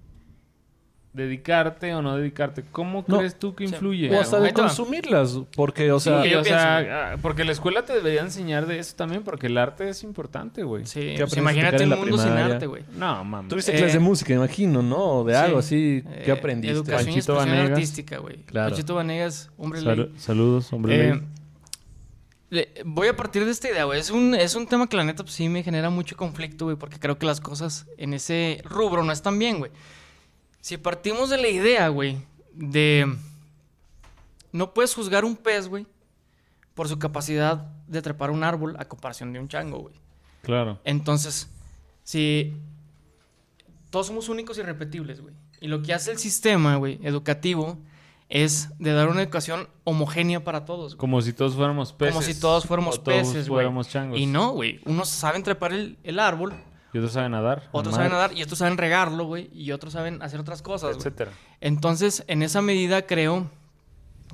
[1.14, 2.64] dedicarte o no dedicarte?
[2.72, 4.16] ¿Cómo No, crees tú que influye?
[4.16, 7.84] O hasta de consumirlas, porque, o Sí, sea, que yo o sea, porque la escuela
[7.86, 10.86] te debería enseñar de eso también, porque el arte es importante, güey.
[10.86, 12.84] sí, ¿Qué pues imagínate la mundo sin arte, güey.
[12.96, 13.50] No, mames.
[13.50, 14.98] tuviste Eh, clases de música, imagino, ¿no?
[15.20, 16.02] O de algo Sí.
[16.04, 16.04] así.
[16.24, 16.76] ¿Qué Eh, aprendiste?
[16.76, 17.70] Educación Panchito Vanegas.
[17.72, 18.36] artística, güey.
[18.44, 18.70] Claro.
[18.70, 20.14] Panchito Vanegas, hombre Sal- ley.
[20.18, 20.96] saludos, hombre.
[20.96, 21.22] Eh, ley.
[22.50, 24.00] le- voy a partir de esta idea, güey.
[24.00, 26.78] Es un, es un tema que la neta pues, sí me genera mucho conflicto, güey,
[26.78, 29.72] porque creo que las cosas en ese rubro no están bien, güey.
[30.68, 32.18] Si partimos de la idea, güey,
[32.52, 33.16] de...
[34.52, 35.88] No puedes juzgar un pez, güey,
[36.74, 39.96] por su capacidad de trepar un árbol a comparación de un chango, güey.
[40.42, 40.78] Claro.
[40.84, 41.50] Entonces,
[42.04, 42.54] si
[43.92, 45.34] todos somos únicos y repetibles, güey.
[45.62, 47.78] Y lo que hace el sistema, güey, educativo,
[48.28, 51.00] es de dar una educación homogénea para todos, güey.
[51.00, 52.14] Como si todos fuéramos peces.
[52.14, 53.64] Como si todos fuéramos o todos peces, güey.
[53.64, 54.20] fuéramos changos.
[54.20, 54.82] Y no, güey.
[54.84, 56.54] Unos saben trepar el, el árbol,
[56.98, 57.70] Y otros saben nadar.
[57.74, 59.52] otros saben nadar y otros saben regarlo, güey.
[59.54, 60.98] Y otros saben hacer otras cosas, güey.
[60.98, 61.32] Etcétera.
[61.62, 63.52] Entonces, en esa medida creo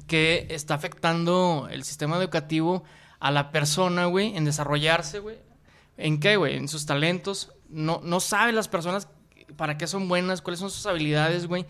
[0.08, 2.86] que está afectando el sistema educativo
[3.20, 5.40] a la persona, güey, en desarrollarse, güey.
[5.98, 6.56] ¿En qué, güey?
[6.56, 7.52] En sus talentos.
[7.68, 9.10] No, no saben las personas
[9.58, 11.66] para qué son buenas, cuáles son sus habilidades, güey.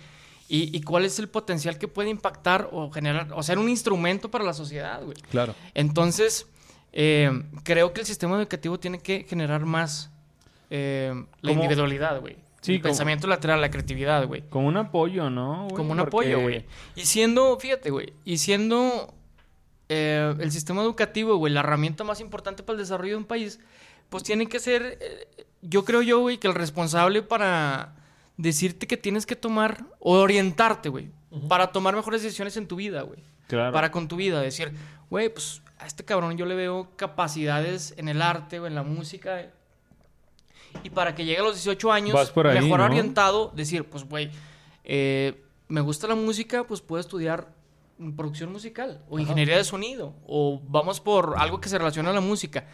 [0.47, 4.29] Y, y cuál es el potencial que puede impactar o generar, o ser un instrumento
[4.29, 5.17] para la sociedad, güey.
[5.31, 5.55] Claro.
[5.73, 6.45] Entonces,
[6.91, 7.31] eh,
[7.63, 10.11] creo que el sistema educativo tiene que generar más
[10.75, 12.37] eh, la individualidad, güey.
[12.61, 14.41] Sí, el como- pensamiento lateral, la creatividad, güey.
[14.49, 15.67] Como un apoyo, ¿no?
[15.75, 16.65] Como un Porque- apoyo, güey.
[16.95, 19.13] Y siendo, fíjate, güey, y siendo
[19.89, 23.59] eh, el sistema educativo, güey, la herramienta más importante para el desarrollo de un país,
[24.09, 25.27] pues tiene que ser, eh,
[25.61, 27.93] yo creo yo, güey, que el responsable para
[28.37, 31.09] decirte que tienes que tomar o orientarte, güey,
[31.49, 33.19] para tomar mejores decisiones en tu vida, güey.
[33.47, 33.73] Claro.
[33.73, 34.71] Para con tu vida, decir,
[35.09, 38.83] güey, pues a este cabrón yo le veo capacidades en el arte o en la
[38.83, 39.51] música.
[40.83, 42.15] Y para que llegue a los 18 años,
[42.45, 42.85] ahí, mejor ¿no?
[42.85, 44.31] orientado, decir, pues, güey,
[44.83, 47.53] eh, me gusta la música, pues puedo estudiar
[48.17, 52.21] producción musical o ingeniería de sonido o vamos por algo que se relaciona a la
[52.21, 52.65] música.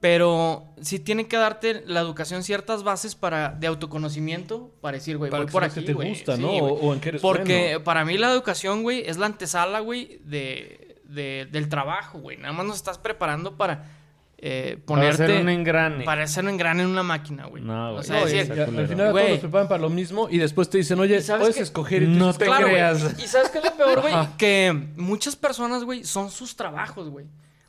[0.00, 5.30] Pero sí tiene que darte la educación ciertas bases para de autoconocimiento para decir, güey,
[5.30, 6.08] voy que por aquí, qué te güey.
[6.10, 6.48] gusta, Sí, ¿no?
[6.50, 7.84] o en qué eres Porque bueno.
[7.84, 12.38] para mí la educación, güey, es la antesala, güey, de, de- del trabajo, güey.
[12.38, 13.99] Nada más nos estás preparando para
[14.42, 15.22] eh, Para ponerte...
[15.24, 16.04] hacer un engrane.
[16.04, 17.62] Para hacer un engrane en una máquina, güey.
[17.62, 18.04] No, O güey.
[18.04, 19.28] sea, No, y- decir, y al final a todos Güey.
[19.30, 22.02] los preparan para lo mismo y después te dicen, oye, ¿Y sabes puedes escoger.
[22.04, 22.72] y No te Claro, güey.
[22.74, 23.16] creas.
[23.22, 24.14] Y sabes qué es lo peor, güey?
[24.14, 24.36] Ajá.
[24.38, 27.26] que muchas personas, güey, son sus trabajos, güey.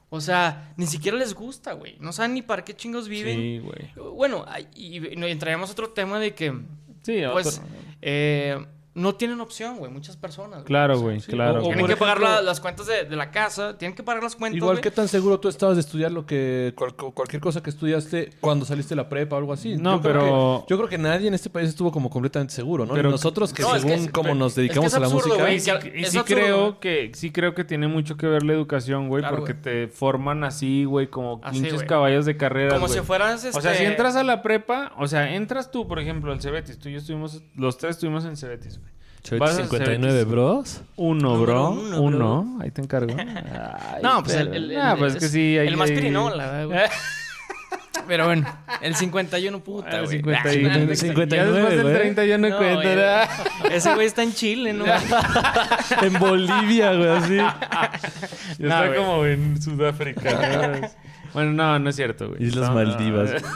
[0.09, 1.95] O sea, ni siquiera les gusta, güey.
[1.99, 3.37] No saben ni para qué chingos viven.
[3.37, 4.11] Sí, güey.
[4.13, 6.53] Bueno, ay, y, y entraríamos a otro tema de que
[7.03, 7.63] Sí, pues otro-
[8.01, 10.59] eh, no tienen opción, güey, muchas personas.
[10.59, 10.65] güey.
[10.65, 11.53] Claro, güey, Sí, claro.
[11.53, 11.75] o- o güey.
[11.75, 14.57] Tienen que pagar la- las cuentas de, de la casa, tienen que pagar las cuentas,
[14.57, 14.81] Igual.
[14.81, 18.65] ¿qué tan seguro tú estabas de estudiar lo que cual- cualquier cosa que estudiaste cuando
[18.65, 19.77] saliste de la prepa o algo así?
[19.77, 22.53] No, Yo creo pero- que- yo creo que nadie en este país estuvo como completamente
[22.53, 22.93] seguro, ¿no?
[22.93, 25.07] Pero- nosotros que No, es que según como pero- nos es que dedicamos a la
[25.09, 25.51] música...
[25.53, 28.27] Y sí, que- y es sí absurdo, creo que sí creo que tiene mucho que
[28.27, 32.35] ver la educación, güey, Claro, porque te forman así, güey, como Así, pinches caballos de
[32.35, 32.99] carrera, Como güey.
[32.99, 35.97] si fueras, O sea, este, si entras a la prepa, o sea, entras tú, por
[35.99, 38.90] ejemplo, al Cebetis, tú y yo estuvimos, los tres estuvimos en Cebetis, güey.
[39.37, 40.31] Vas al 59, Cebetis.
[40.31, 40.81] bros.
[40.95, 41.69] Uno, bro.
[41.71, 42.63] uno, Uno, bro.
[42.63, 43.15] ahí te encargo.
[43.17, 45.57] Ay, No, pues el, pero- el, Ah, el- pues es que sí.
[45.57, 46.79] ahí- El más ahí- pirinola, güey.
[48.07, 48.45] Pero bueno,
[48.81, 50.17] el 51, puta, güey.
[50.17, 51.93] 50 y- Ah, 59, Ya después del güey.
[51.95, 53.23] 30 ya no, No, cuenta.
[53.71, 54.85] Ese güey está en Chile, ¿no?
[56.01, 57.37] en Bolivia, güey, así.
[58.59, 60.91] No, está como en Sudáfrica.
[61.33, 62.43] bueno, no, no es cierto, güey.
[62.43, 63.33] Islas No, Maldivas.
[63.41, 63.47] no.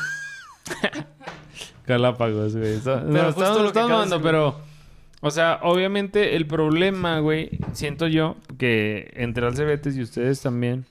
[1.88, 2.76] Galápagos, güey.
[2.76, 4.60] No, justo estamos, estamos hablando, pero...
[5.22, 10.86] O sea, obviamente el problema, güey, siento yo, que entré al Cebetis y ustedes también,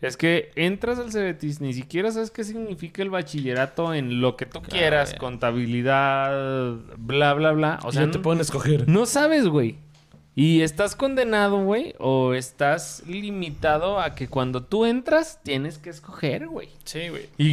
[0.00, 4.46] es que entras al Cebetis, ni siquiera sabes qué significa el bachillerato en lo que
[4.46, 5.20] tú quieras, güey.
[5.20, 7.78] contabilidad, bla, bla, bla.
[7.84, 8.88] O sea, sea, te no- pueden escoger.
[8.88, 9.76] no sabes, güey.
[10.34, 16.46] Y estás condenado, güey, o estás limitado a que cuando tú entras tienes que escoger,
[16.48, 16.70] güey.
[16.84, 17.26] Sí, güey.
[17.36, 17.48] Y,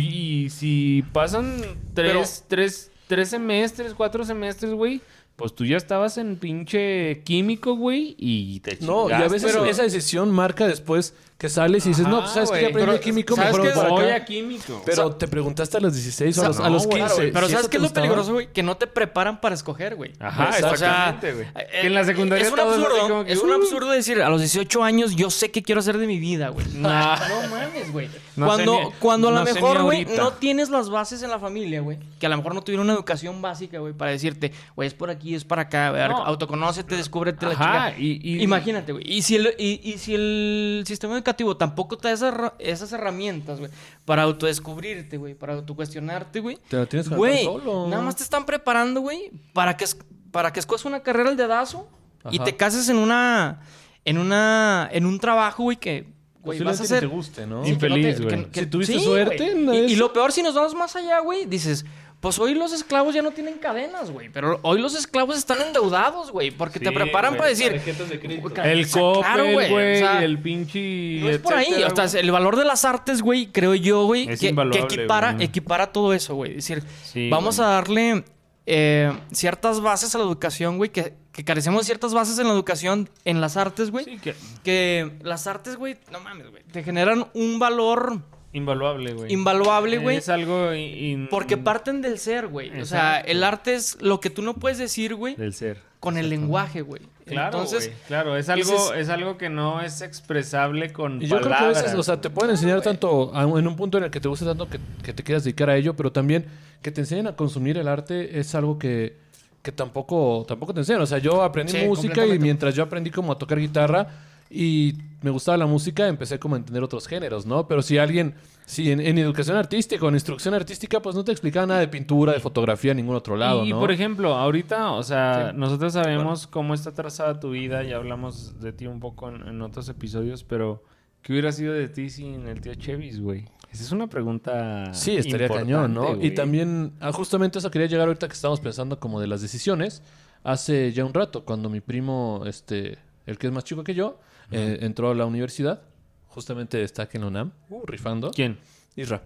[0.45, 1.61] y si pasan
[1.93, 5.01] tres, tres, tres semestres, cuatro semestres, güey,
[5.39, 9.69] pues tú ya estabas en pinche químico, güey, y te No, y a chingaste, veces
[9.69, 12.99] esa decisión marca después que sales y dices, no, pues sabes que ya aprendí pero
[12.99, 13.79] químico, ¿sabes mejor qué?
[13.89, 14.81] voy a químico.
[14.85, 17.05] Pero te preguntaste a los 16 o a los, a los no, güey, 15.
[17.05, 18.03] claro, güey, Pero si ¿sabes qué es lo gustaba.
[18.05, 18.51] peligroso, güey?
[18.51, 20.11] Que no te preparan para escoger, güey.
[20.19, 21.47] Ajá, sea, exactamente, güey.
[21.55, 23.53] eh, Que en la secundaria es un absurdo, como que, es un uh.
[23.53, 26.67] absurdo decir, a los 18 años yo sé qué quiero hacer de mi vida, güey.
[26.73, 26.89] No.
[26.89, 28.09] no mames, güey.
[28.35, 31.39] No cuando sé cuando a lo no mejor, güey, no tienes las bases en la
[31.39, 31.99] familia, güey.
[32.19, 35.09] Que a lo mejor no tuvieron una educación básica, güey, para decirte, güey, es por
[35.09, 37.93] aquí, es para acá, güey, autoconócete, descúbrete la chica.
[37.97, 39.09] Imagínate, güey.
[39.09, 42.91] Y si el, y, y si el sistema educativo tampoco te da esas, herra- esas
[42.93, 43.71] herramientas, güey,
[44.05, 46.57] para autodescubrirte, güey, para autocuestionarte, güey.
[46.67, 47.87] Te la tienes que Güey, solo.
[47.87, 49.97] nada más te están preparando, güey, para que, es-
[50.31, 51.87] para que escojas una carrera al dedazo
[52.31, 53.61] y te cases en una,
[54.05, 56.07] en una, en un trabajo, güey, que,
[56.41, 57.01] güey, vas a ser...
[57.01, 57.65] te guste, ¿no?
[57.65, 58.47] Infeliz, güey.
[58.51, 61.85] Si tuviste suerte, no y lo peor, si nos vamos más allá, güey, dices,
[62.19, 64.29] pues hoy los esclavos ya no tienen cadenas, güey.
[64.29, 66.51] Pero hoy los esclavos están endeudados, güey.
[66.51, 67.37] Porque te preparan güey.
[67.37, 67.71] para decir.
[67.71, 71.19] El Coppel, claro, güey, güey, o sea, el pinche...
[71.21, 71.81] No es por ahí.
[71.83, 75.33] O sea, el valor de las artes, güey, creo yo, güey, Es que, que equipara,
[75.33, 75.45] güey.
[75.45, 76.51] equipara todo eso, güey.
[76.51, 78.25] Es decir, Sí, vamos a darle
[78.65, 82.53] eh, ciertas bases a la educación, güey, que, que carecemos de ciertas bases en la
[82.53, 84.03] educación, en las artes, güey.
[84.03, 84.35] Sí, que...
[84.63, 89.31] Que las artes, güey, no mames, güey, te generan un valor Invaluable, güey.
[89.33, 90.17] invaluable, güey.
[90.17, 92.81] Es algo in- Porque parten del ser, güey.
[92.81, 95.77] O sea, el arte es lo que tú no puedes decir, güey, del ser.
[95.99, 97.01] con el lenguaje, güey.
[97.25, 101.27] Claro, Entonces, güey, claro, es algo, dices- es algo que no es expresable con Y
[101.27, 101.83] yo creo que a palabras.
[101.83, 104.27] veces, o sea, te pueden enseñar tanto a en un punto en el que te
[104.27, 106.45] guste tanto que, que te quieras dedicar a ello, pero también
[106.81, 109.15] que te enseñen a consumir el arte es algo que,
[109.61, 111.01] que tampoco, tampoco te enseñan.
[111.03, 114.07] O sea, yo aprendí Sí, música y mientras yo aprendí como a tocar guitarra
[114.49, 117.67] y me gustaba la música, empecé como a entender otros géneros, ¿no?
[117.67, 121.31] Pero si alguien, si en, en educación artística o en instrucción artística, pues no te
[121.31, 123.79] explicaba nada de pintura, de fotografía, en ningún otro lado, y, ¿no?
[123.79, 125.57] por ejemplo, ahorita, o sea, Sí.
[125.57, 129.61] nosotros sabemos cómo está trazada tu vida, ya hablamos de ti un poco en, en
[129.61, 130.83] otros episodios, pero
[131.21, 133.45] ¿qué hubiera sido de ti sin el tío Chevis, güey?
[133.71, 134.93] Esa es una pregunta.
[134.93, 136.17] Sí, estaría cañón, ¿no?
[136.23, 140.01] Y también, ah, justamente eso quería llegar ahorita que estamos pensando como de las decisiones.
[140.43, 142.97] Hace ya un rato, cuando mi primo, este,
[143.27, 144.17] el que es más chico que yo,
[144.51, 145.81] eh, entró a la universidad,
[146.27, 148.31] justamente está aquí en la UNAM, uh, rifando.
[148.31, 148.57] ¿Quién?
[148.95, 149.21] Isra.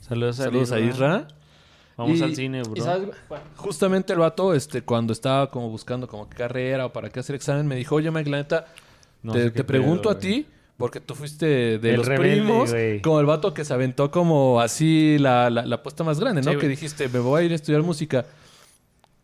[0.00, 1.28] Saludos a Saludos a Isra.
[1.96, 3.10] Vamos Y- al cine, bro.
[3.56, 7.36] Justamente el vato, este, cuando estaba como buscando como qué carrera o para qué hacer
[7.36, 8.66] examen, me dijo, oye, Mike, la neta,
[9.22, 10.46] No te, te pregunto pedo, a ti,
[10.78, 14.60] porque tú fuiste de El los rebelde, primos, como el vato que se aventó como
[14.62, 16.52] así la, la, la apuesta más grande, ¿no?
[16.52, 18.24] Sí, que dijiste, me voy a ir a estudiar música.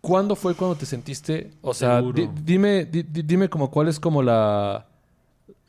[0.02, 1.50] ¿Cuándo fue cuando te sentiste?
[1.62, 4.86] O sea, di- dime, di- di- dime como cuál es como la...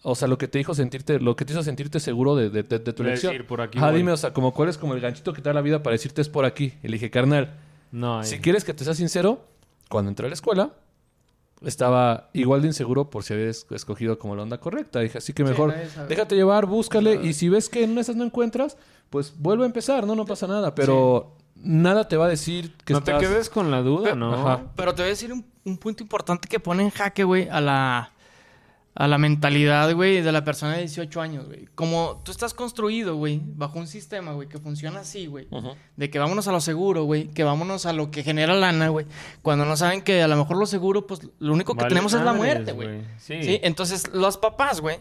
[0.03, 2.63] O sea, lo que te dijo sentirte, lo que te hizo sentirte seguro de, de-
[2.63, 3.33] de- de tu elección.
[3.33, 3.97] decir, por aquí Ajá, voy.
[3.97, 5.93] dime, o sea, como cuál es como el ganchito que te da la vida para
[5.93, 6.73] decirte es por aquí.
[6.83, 7.55] Y le dije, carnal,
[7.91, 8.41] No, si eh.
[8.41, 9.43] quieres que te sea sincero,
[9.89, 10.71] cuando entré a la escuela,
[11.65, 14.99] estaba igual de inseguro por si habías escogido como la onda correcta.
[14.99, 15.73] Dije, así que mejor
[16.07, 17.19] déjate llevar, búscale.
[17.23, 18.77] Y si ves que en esas no encuentras,
[19.09, 20.15] pues vuelve a empezar, ¿no?
[20.15, 20.75] No pasa nada.
[20.75, 23.19] Pero nada te va a decir que no estás...
[23.19, 24.33] te quedes con la duda, ¿no?
[24.35, 24.63] Ajá.
[24.75, 27.59] Pero te voy a decir un, un punto importante que pone en jaque, güey, a
[27.59, 28.11] la,
[28.99, 31.67] a la mentalidad, güey, de la persona de 18 años, güey.
[31.75, 35.47] Como tú estás construido, güey, bajo un sistema, güey, que funciona así, güey.
[35.95, 39.05] De que vámonos a lo seguro, güey, que vámonos a lo que genera lana, güey.
[39.43, 42.13] Cuando no saben que a lo mejor lo seguro, pues lo único que Vale tenemos
[42.13, 42.87] es la muerte, güey.
[42.87, 43.01] güey.
[43.19, 43.43] Sí.
[43.43, 44.97] Sí, entonces los papás, güey,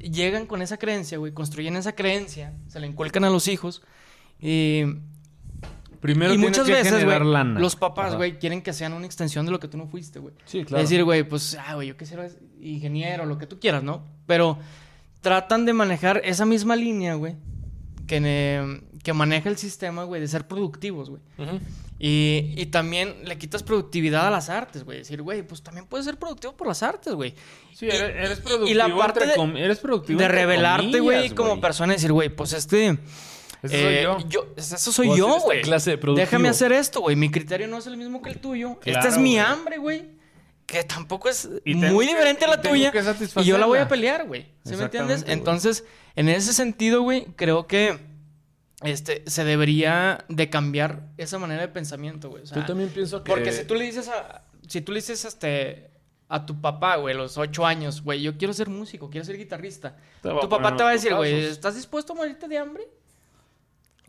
[0.00, 3.80] llegan con esa creencia, güey, construyen esa creencia, se la inculcan a los hijos
[4.40, 4.82] y,
[6.00, 7.18] Primero y muchas que veces, güey,
[7.58, 10.34] los papás, güey, quieren que sean una extensión de lo que tú no fuiste, güey.
[10.46, 12.16] Sí, Es decir, güey, pues, ah, güey, yo qué sé,
[12.60, 14.02] ingeniero, lo que tú quieras, ¿no?
[14.26, 14.58] Pero
[15.20, 17.36] tratan de manejar esa misma línea, güey,
[18.06, 21.20] que, ne- que maneja el sistema, güey, de ser productivos, güey.
[21.38, 21.60] Ujú.
[21.98, 24.98] Y, y también le quitas productividad a las artes, güey.
[24.98, 27.34] Decir, güey, pues también puedes ser productivo por las artes, güey.
[27.74, 28.68] Sí, Y- eres, productivo.
[28.70, 31.92] y la parte entre de- com- eres productivo De revelarte, güey, como persona.
[31.92, 32.96] Decir, güey, pues este...
[33.62, 34.46] Eso eh, soy yo.
[34.56, 35.62] Eso soy yo, esta güey.
[35.62, 36.24] clase de productivo.
[36.26, 37.16] Déjame hacer esto, güey.
[37.16, 38.78] Mi criterio no es el mismo que el tuyo.
[38.84, 40.18] Esta Claro, es mi hambre, güey.
[40.66, 42.92] Que tampoco es Y muy que- diferente a la tuya.
[43.36, 44.46] Y yo la voy a pelear, güey.
[44.64, 45.24] ¿Sí me entiendes?
[45.26, 45.84] Entonces,
[46.16, 47.98] en ese sentido, güey, creo que
[48.82, 52.44] este, se debería de cambiar esa manera de pensamiento, güey.
[52.44, 53.30] O sea, Yo también pienso que...
[53.30, 54.42] porque si tú le dices a...
[54.66, 55.90] Si tú le dices este,
[56.28, 59.36] a tu papá, güey, a los ocho años, güey, yo quiero ser músico, quiero ser
[59.36, 59.96] guitarrista.
[60.22, 61.46] Tu papá te va a decir, güey.
[61.46, 62.88] ¿estás dispuesto a morirte de hambre?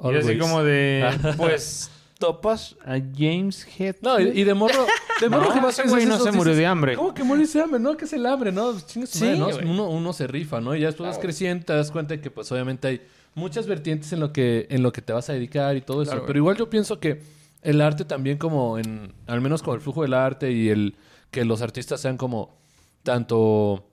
[0.04, 4.02] Y así como de, pues, topas a James Hetfield.
[4.02, 4.86] No, y, y de morro,
[5.20, 6.95] de morro No, que más güey no se murió de hambre.
[6.95, 7.80] ¿Cómo que morirse de hambre?
[7.80, 8.72] No, que es el hambre, ¿no?
[8.72, 9.72] Pues chingue su Sí, madre, ¿no?
[9.72, 10.76] Uno, uno se rifa, ¿no?
[10.76, 11.28] Y ya después vas Claro.
[11.28, 13.02] creciendo, te das cuenta que pues obviamente hay
[13.36, 16.12] muchas vertientes en lo que, en lo que te vas a dedicar y todo eso.
[16.12, 16.26] Claro.
[16.28, 17.22] Pero igual yo pienso que
[17.64, 20.95] el arte también como en, al menos como el flujo del arte y el
[21.32, 22.56] que los artistas sean como
[23.04, 23.84] tanto,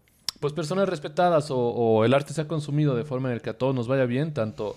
[0.41, 3.57] pues personas respetadas o, o el arte sea consumido de forma en la que a
[3.59, 4.77] todos nos vaya bien, tanto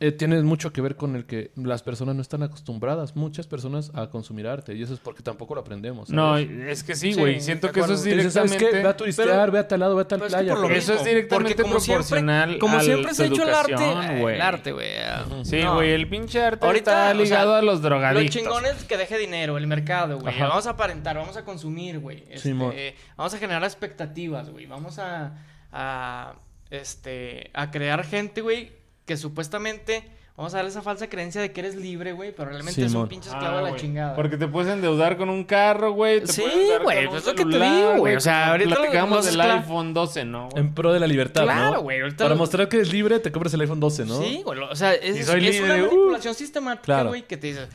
[0.00, 3.90] eh, tiene mucho que ver con el que las personas no están acostumbradas, muchas personas,
[3.94, 4.74] a consumir arte.
[4.74, 6.10] Y eso es porque tampoco lo aprendemos.
[6.10, 7.40] No, es que sí, Sí, güey.
[7.40, 8.76] Siento que eso es dices, ¿Sabes directamente...
[8.78, 8.82] qué?
[8.82, 10.52] Ve a turistear, ve a tal lado, ve a tal Pero es que playa.
[10.52, 13.54] por lo pero- Eso es directamente siempre- proporcional Como al- siempre se ha hecho el
[13.54, 14.88] arte, eh, el arte, güey.
[15.06, 15.74] ah, Sí, no.
[15.76, 18.34] güey, el pinche arte Ahorita, está o sea, ligado a los Lo drogadictos.
[18.36, 20.38] chingón es que deje dinero, el mercado, güey.
[20.40, 22.24] Vamos a aparentar, vamos a consumir, güey.
[22.28, 22.74] Este, Simón.
[23.16, 24.66] vamos a generar expectativas, güey.
[24.66, 25.38] Vamos a,
[25.72, 26.34] a,
[26.70, 28.72] este, a crear gente, güey,
[29.06, 30.04] que supuestamente
[30.36, 33.06] vamos a darle esa falsa creencia de que eres libre, güey, pero realmente es un
[33.06, 33.80] pinche Ah, esclavo de la güey.
[33.80, 34.16] chingada.
[34.16, 36.26] Porque te puedes endeudar con un carro, güey.
[36.26, 36.42] Sí,
[36.82, 38.16] güey, pues es lo que te digo, güey.
[38.16, 40.48] O sea, ahorita platicamos del iPhone 12, ¿no?
[40.56, 41.82] En pro de la libertad, Claro, ¿no?
[41.82, 44.20] güey, Para lo- mostrar que eres libre, te compras el iPhone 12, ¿no?
[44.22, 44.58] Sí, güey.
[44.58, 45.78] O sea, es, es una uh.
[45.78, 47.08] manipulación sistemática, Claro.
[47.10, 47.66] güey, que te dice.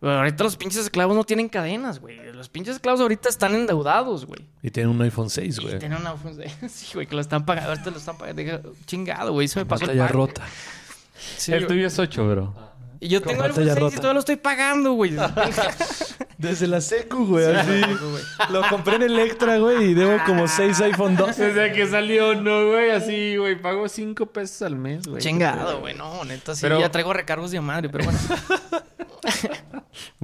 [0.00, 2.32] "Bueno, ahorita los pinches esclavos no tienen cadenas, güey.
[2.32, 4.46] Los pinches esclavos ahorita están endeudados, güey.
[4.62, 5.78] Y tiene un iPhone 6, güey.
[5.78, 6.56] Tienen una iPhone 6.
[6.70, 7.70] Sí, güey, que lo están pagando.
[7.70, 8.74] Ahorita lo están pagando.
[8.86, 9.46] Chingado, güey.
[9.46, 9.84] Eso me pasó.
[9.84, 10.42] el Pantalla pan, rota.
[11.36, 12.67] Sí, el tuyo es 8, bro.
[13.00, 15.14] Y yo tengo 6 y todavía lo estoy pagando, güey.
[16.38, 17.80] Desde la secu, güey, así.
[18.50, 21.44] Lo compré en Electra, güey, y debo como 6 iPhone 12.
[21.52, 23.60] Desde que salió, no, güey, así, güey.
[23.60, 25.20] Pago 5 pesos al mes, güey.
[25.22, 25.94] Chingado, güey.
[25.94, 26.62] No, neta, sí.
[26.62, 28.18] Pero- Ya traigo recargos de madre, pero bueno.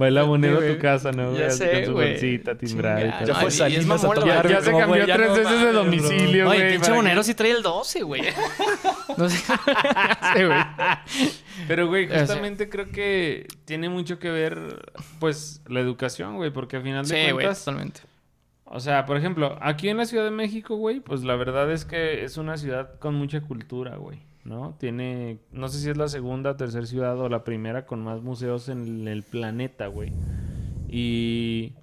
[0.01, 1.31] Va el abonero a tu casa, ¿no?
[1.31, 1.41] güey?
[1.41, 2.11] Ya sé, con su güey.
[2.11, 2.99] bolsita timbrada.
[3.25, 3.35] Ya no,
[3.99, 6.59] fue a tocar, Ya, se cambió tres no veces de domicilio, güey.
[6.59, 8.23] y el pinche monero sí trae el 12, güey.
[9.17, 9.37] No sé.
[9.37, 10.59] Sí, güey.
[11.67, 16.83] Pero, güey, justamente creo que tiene mucho que ver, pues, la educación, güey, porque al
[16.83, 18.01] final de Sí, cuentas, totalmente.
[18.65, 21.85] o sea, por ejemplo, aquí en la Ciudad de México, güey, pues la verdad es
[21.85, 24.75] que es una ciudad con mucha cultura, güey, ¿no?
[24.79, 28.69] Tiene, no sé si es la segunda tercera ciudad o la primera con más museos
[28.69, 30.13] en el planeta, güey.
[30.87, 31.73] Y,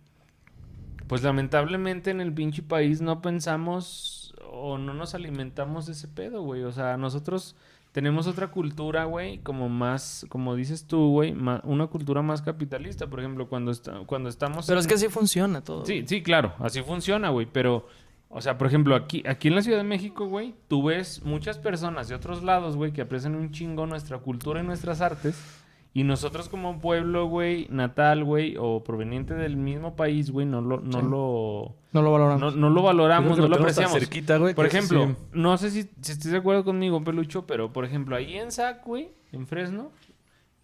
[1.06, 6.42] pues lamentablemente en el pinche país no pensamos o no nos alimentamos de ese pedo,
[6.42, 6.62] güey.
[6.62, 7.56] O sea, nosotros
[7.92, 13.06] tenemos otra cultura, güey, como más, como dices tú, güey, una cultura más capitalista.
[13.06, 14.66] Por ejemplo, cuando, está, cuando estamos...
[14.66, 15.84] Pero es que así funciona todo.
[15.84, 17.86] Sí, sí, claro, así funciona, güey, pero,
[18.30, 21.58] o sea, por ejemplo, aquí, aquí en la Ciudad de México, güey, tú ves muchas
[21.58, 25.61] personas de otros lados, güey, que aprecian un chingo nuestra cultura y nuestras artes,
[25.94, 30.80] y nosotros como pueblo, güey, natal, güey, o proveniente del mismo país, güey, no lo,
[30.80, 31.06] no Sí.
[31.06, 32.40] lo, No lo valoramos.
[32.40, 33.92] no, no lo valoramos, no lo apreciamos.
[33.98, 35.14] cerquita, güey, Por ejemplo, sí.
[35.32, 38.84] no sé si, si estás de acuerdo conmigo, Pelucho, pero, por ejemplo, ahí en Sac,
[38.86, 39.90] güey, en Fresno,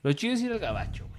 [0.02, 1.18] lo chido es ir al gabacho, güey.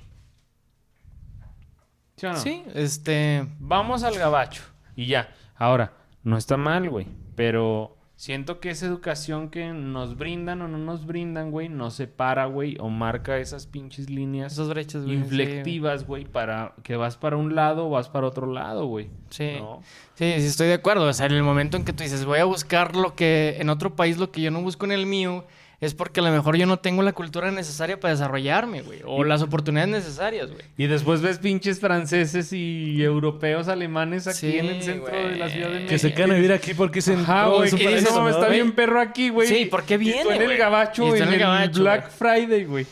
[2.17, 2.39] ¿Sí o no?
[2.39, 3.45] Sí, este.
[3.59, 4.61] Vamos al gabacho
[4.95, 5.29] y ya.
[5.55, 5.93] Ahora,
[6.23, 11.05] no está mal, güey, pero siento que esa educación que nos brindan o no nos
[11.05, 15.15] brindan, güey, nos separa, güey, o marca esas pinches líneas Esas brechas, güey.
[15.15, 19.09] inflectivas, güey, para que vas para un lado o vas para otro lado, güey.
[19.29, 19.53] Sí.
[19.57, 19.81] ¿no?
[20.15, 21.07] Sí, sí, estoy de acuerdo.
[21.07, 23.69] O sea, en el momento en que tú dices, voy a buscar lo que en
[23.69, 25.45] otro país, lo que yo no busco en el mío,
[25.81, 28.99] es porque a lo mejor yo no tengo la cultura necesaria para desarrollarme, güey.
[29.05, 30.63] O las oportunidades necesarias, güey.
[30.77, 35.45] Y después ves pinches franceses y europeos, alemanes aquí Sí, en el centro de la
[35.45, 35.51] güey.
[35.51, 35.89] Ciudad de México.
[35.89, 38.73] Que se quedan a vivir aquí porque se Ajá, güey, que dices, no, está bien
[38.73, 39.47] perro aquí, güey.
[39.47, 40.57] Sí, ¿por qué Y tú viene, en el güey?
[40.57, 42.85] gabacho, Y en, en el el gabacho, Black Friday, güey.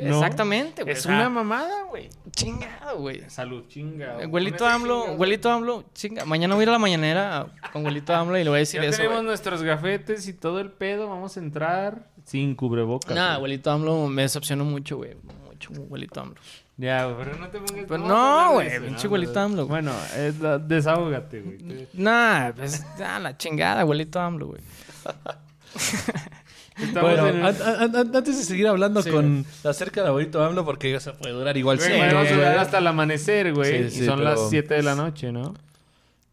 [0.00, 0.16] No.
[0.16, 0.94] Exactamente, güey.
[0.94, 2.08] Es una mamada, güey.
[2.30, 3.28] Chingado, güey.
[3.28, 4.22] Salud, chinga.
[4.22, 6.24] Eh, Güelito AMLO, güelito AMLO, chinga.
[6.24, 8.80] Mañana voy a ir a la mañanera con güelito AMLO y le voy a decir
[8.80, 11.08] Ya eso, tenemos nuestros gafetes y todo el pedo.
[11.08, 13.14] Vamos a entrar sin cubrebocas.
[13.14, 15.14] Nah, güelito AMLO me decepcionó mucho, güey.
[15.46, 16.36] Mucho, güelito AMLO.
[16.78, 17.84] Ya, güey, pero no te pongas...
[17.86, 19.66] Pero vamos no, güey, pinche güelito AMLO.
[19.66, 21.86] Bueno, es la- desahógate, güey.
[21.92, 24.60] Nah, pues, la chingada, güelito AMLO, güey.
[26.82, 30.08] Estamos Bueno, en el- an- an- an- antes de seguir hablando Sí, con acerca de
[30.08, 32.34] abuelito AMLO, porque ya se puede durar igual Güey, sí, vamos a güey.
[32.34, 33.90] durar hasta el amanecer, güey.
[33.90, 35.54] Sí, y sí, son pero- las 7 de la noche, ¿no?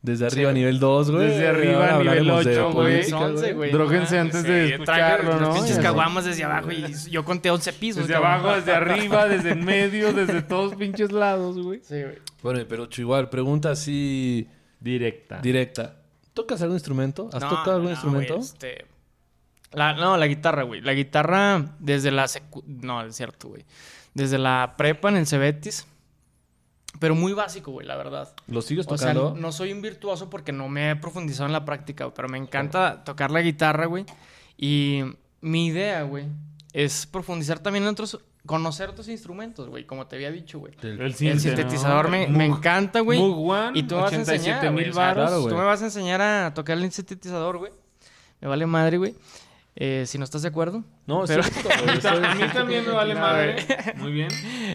[0.01, 0.55] Desde arriba, Sí.
[0.55, 1.27] nivel 2, güey.
[1.27, 3.11] Desde arriba, Ahora nivel hablaremos de 8, güey.
[3.11, 5.47] No antes de escucharlo, ¿no?
[5.47, 5.81] Las pinches Ya.
[5.83, 8.03] caguamas desde abajo y yo conté 11 pisos.
[8.07, 8.31] Desde cabrón.
[8.31, 11.81] abajo, desde arriba, desde en medio, desde todos pinches lados, güey.
[11.83, 12.15] Sí, güey.
[12.41, 14.47] Bueno, pero igual, pregunta así
[14.79, 15.39] Directa.
[15.41, 15.95] directa.
[16.33, 17.29] ¿Tocas algún instrumento?
[17.33, 18.37] ¿Has No, tocado algún no, instrumento?
[18.37, 18.85] este,
[19.71, 20.81] la, no, la guitarra, güey.
[20.81, 22.63] La guitarra desde la secu...
[22.65, 23.65] No, es cierto, güey.
[24.13, 25.85] Desde la prepa en el Cebetis.
[26.99, 28.33] Pero muy básico, güey, la verdad.
[28.47, 29.39] ¿Lo sigues O sea, tocando?
[29.39, 33.03] no soy un virtuoso porque no me he profundizado en la práctica, pero me encanta
[33.03, 34.05] tocar la guitarra, güey.
[34.57, 35.03] Y
[35.41, 36.25] mi idea, güey,
[36.73, 38.19] es profundizar también en otros...
[38.45, 40.73] Conocer otros instrumentos, güey, como te había dicho, güey.
[40.81, 42.11] El, El sintetizador ¿no?
[42.11, 43.19] me, me encanta, güey.
[43.75, 44.85] Y tú me vas a enseñar, 87 güey.
[44.85, 45.29] mil o sea, varos.
[45.29, 45.47] Claro.
[45.47, 47.71] Tú me vas a enseñar a tocar el sintetizador, güey.
[48.41, 49.15] Me vale madre, güey.
[49.75, 50.83] Eh, si no estás de acuerdo.
[51.05, 51.51] No, Pero- sí,
[51.83, 53.55] güey, estoy- A mí también me vale madre.
[53.97, 54.27] Muy bien.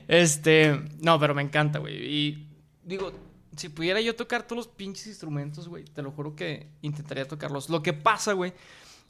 [0.09, 1.97] Este, no, pero me encanta, güey.
[1.97, 2.49] Y
[2.83, 3.13] digo,
[3.57, 7.69] si pudiera yo tocar todos los pinches instrumentos, güey, te lo juro que intentaría tocarlos.
[7.69, 8.53] Lo que pasa, güey,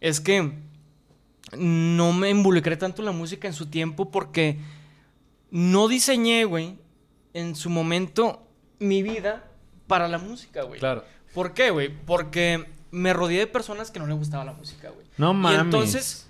[0.01, 0.53] es que
[1.57, 4.59] no me involucré tanto en la música en su tiempo porque
[5.51, 6.79] no diseñé, güey,
[7.35, 8.49] en su momento
[8.81, 9.45] mi vida
[9.87, 10.81] para la música, güey.
[10.81, 11.05] Claro.
[11.35, 11.89] ¿Por qué, güey?
[11.89, 12.65] Porque
[12.95, 15.05] me rodeé de personas que no les gustaba la música, güey.
[15.19, 15.59] No mames.
[15.59, 16.27] Y entonces,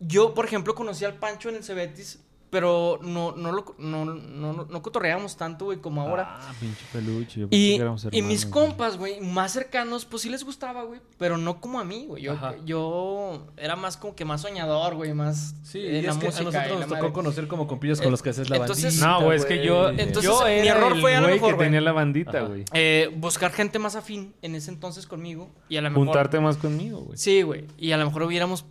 [0.00, 2.18] yo, por ejemplo, conocí al Pancho en el Cebetis,
[2.52, 6.36] pero no, no, lo, no, no, no, no cotorreábamos tanto, güey, como ahora.
[6.38, 7.40] Ah, pinche peluche.
[7.40, 10.44] yo pensé y, que éramos y mis hermanos, compas, güey, más cercanos, pues sí les
[10.44, 12.22] gustaba, güey, pero no como a mí, güey.
[12.24, 12.54] Yo, Ajá.
[12.66, 16.26] yo era más como que más soñador, güey, más Sí, en y la es que
[16.26, 16.42] a música.
[16.42, 17.12] y nosotros nos tocó madre.
[17.14, 19.64] conocer como compillas con Eh, los que haces la entonces- bandita, No, güey, es que
[19.64, 21.66] yo, Entonces, yo mi error el fue a lo mejor, que güey.
[21.68, 22.66] tenía la bandita, güey.
[22.74, 26.04] Eh, buscar gente más afín en ese entonces conmigo y a lo mejor...
[26.04, 27.16] Juntarte más conmigo, güey.
[27.16, 27.64] Sí, güey.
[27.78, 28.66] Y a lo mejor hubiéramos...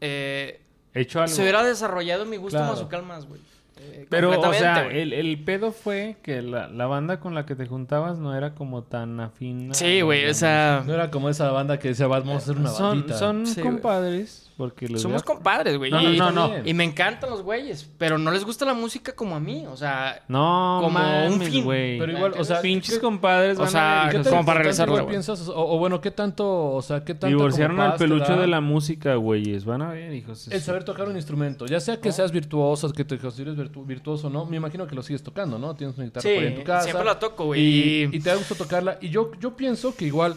[0.00, 0.62] eh,
[0.96, 1.34] Hecho algo.
[1.34, 2.72] se hubiera desarrollado mi gusto Claro.
[2.74, 3.40] musical más, güey.
[3.78, 7.54] Eh, Pero, o sea, el, el pedo fue que la, la banda con la que
[7.54, 9.70] te juntabas no era como tan afín.
[9.70, 10.82] a- Sí, güey, o sea...
[10.86, 13.18] No era como esa banda que decía, vamos a hacer una son, bandita.
[13.18, 14.45] son Sí, compadres.
[14.56, 15.90] Porque Somos compadres, güey.
[15.90, 16.50] No, no, y, no, no.
[16.64, 19.76] y me encantan los güeyes, pero no les gusta la música como a mí, o
[19.76, 20.22] sea...
[20.28, 21.62] No, como mames, un fin.
[21.62, 21.98] güey.
[21.98, 24.36] Pero igual, o sea, Pinches ¿qué- compadres o sea, a ver, ¿Qué hijos tan- de-
[24.38, 25.12] como para qué tanto regresarlo, igual güey.
[25.12, 25.48] piensas?
[25.50, 29.14] O, o bueno, ¿qué tanto, o sea, qué tanto Divorciaron al peluche de la música,
[29.16, 29.66] güeyes.
[29.66, 30.48] Van a ver, hijos.
[30.48, 34.28] El saber tocar un instrumento, ya sea que seas virtuoso, que te consideres virtu- virtuoso
[34.28, 35.74] o no, me imagino que lo sigues tocando, ¿no?
[35.76, 36.84] Tienes una guitarra Sí, por ahí en tu casa.
[36.84, 38.04] siempre la toco, güey.
[38.04, 38.96] Y, te da gusto tocarla.
[39.02, 40.34] Y yo, yo pienso que igual,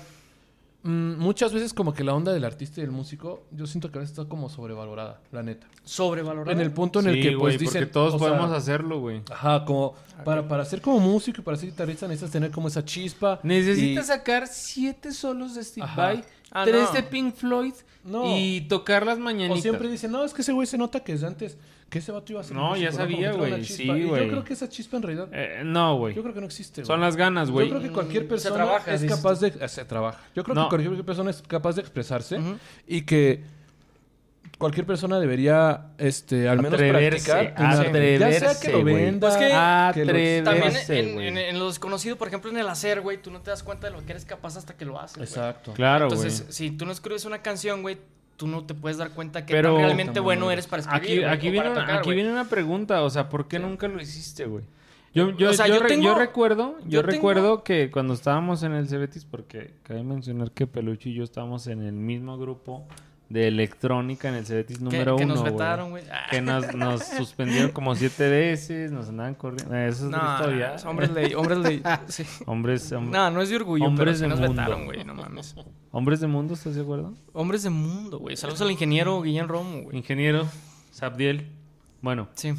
[0.84, 4.02] muchas veces como que la onda del artista y del músico, yo siento que a
[4.02, 5.68] veces está como sobrevalorada, la neta.
[5.84, 6.52] Sobrevalorado.
[6.52, 7.92] En el punto en el Sí, que pues güey, porque dicen...
[7.92, 9.22] todos o sea, podemos hacerlo, güey.
[9.30, 12.84] Ajá, como para, para ser como músico y para ser guitarrista necesitas tener como esa
[12.86, 13.40] chispa.
[13.44, 15.88] Necesitas y- sacar siete solos de Steve.
[15.98, 16.92] Vai, Ah, tres no.
[16.94, 17.74] de Pink Floyd
[18.04, 18.24] No.
[18.36, 19.62] y tocar las O mañanitas.
[19.62, 21.58] siempre dicen, no, es que ese güey se nota que desde antes,
[21.90, 24.24] que ese vato iba a ser No, ya sabía, güey, sí, güey.
[24.24, 26.14] Yo creo que esa chispa en realidad, Eh, no, güey.
[26.16, 27.68] yo creo que no existe, Son las ganas, güey.
[27.68, 29.48] Yo creo que cualquier Mm, se persona trabaja, es capaz de...
[29.60, 30.20] eh, Se trabaja.
[30.36, 30.64] Yo creo No.
[30.70, 32.58] que cualquier persona es capaz de expresarse Ujú.
[32.88, 33.44] y que
[34.58, 37.64] cualquier persona debería, este, al menos Atreverse, practicar.
[37.66, 38.20] arte.
[38.20, 40.42] Ya sea que atreverse, lo venda, Pues que- que lo- Atreverse.
[40.44, 43.52] También en, en- en lo desconocido, por ejemplo, en el hacer, güey, tú no te
[43.52, 45.18] das cuenta de lo que eres capaz hasta que lo haces.
[45.24, 45.74] Exacto.
[45.74, 46.18] Claro, güey.
[46.20, 47.98] Entonces, si tú no escribes una canción, güey,
[48.40, 50.52] tú no te puedes dar cuenta que Pero- tan realmente bueno bueno.
[50.54, 51.02] eres para escribir.
[51.04, 52.16] Aquí, güey, aquí, o viene, para una, tocar, aquí güey.
[52.16, 54.64] viene una pregunta, o sea, ¿por qué nunca lo hiciste, güey?
[55.14, 57.92] Yo, yo, O sea, yo, yo re- tengo- yo recuerdo, yo, yo tengo- recuerdo que
[57.92, 61.94] cuando estábamos en el Cebetis, porque cabe mencionar que Peluche y yo estábamos en el
[61.94, 62.88] mismo grupo
[63.30, 65.54] de electrónica en el Cebetis Que- número que uno, nos güey.
[65.54, 66.04] vetaron, güey.
[66.32, 69.74] Que nos, nos suspendieron como siete veces, nos andaban corriendo.
[69.76, 70.76] Eh, Esa es otra No, historia.
[70.84, 71.84] no, hombres ley, hombres ley.
[72.08, 72.24] Sí.
[72.48, 74.62] Hombres, hom- No, no es de orgullo, Hombres pero de nos mundo.
[74.64, 75.56] vetaron, güey, no mames.
[75.92, 77.14] hombres de mundo, ¿estás de acuerdo?
[77.34, 78.36] Hombres de mundo, güey.
[78.36, 79.98] Saludos al ingeniero Guillén Romo, güey.
[79.98, 80.48] Ingeniero,
[80.92, 81.52] Sabdiel.
[82.02, 82.54] Bueno, Sí.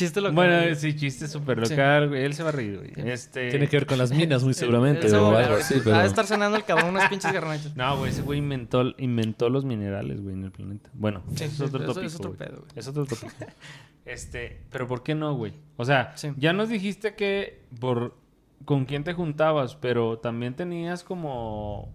[0.00, 0.34] Chiste local.
[0.34, 2.24] Bueno, sí, chiste súper local, güey.
[2.24, 3.10] Él se va a reír, güey.
[3.10, 3.50] Este...
[3.50, 5.82] Tiene que ver con las minas, muy seguramente, Eso, o güey, algo así, Ha de
[5.84, 6.00] pero...
[6.00, 7.76] estar cenando el cabrón unas pinches garnachas.
[7.76, 10.88] No, güey, ese güey inventó, inventó los minerales, güey, en el planeta.
[10.94, 12.70] Bueno, Sí, es otro eso tópico, es otro pedo, güey.
[12.76, 13.30] Es otro tópico.
[14.06, 15.52] este, pero ¿por qué no, güey?
[15.76, 16.30] O sea, Sí.
[16.38, 18.16] ya nos dijiste que por
[18.64, 21.92] con quién te juntabas, pero también tenías como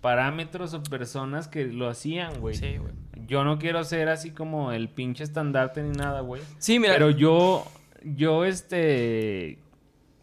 [0.00, 2.56] parámetros o personas que lo hacían, güey.
[2.56, 2.92] Sí, güey.
[3.26, 6.42] Yo no quiero ser así como el pinche estandarte ni nada, güey.
[6.58, 6.92] Sí, mira.
[6.94, 7.64] Pero yo,
[8.02, 9.58] yo, este...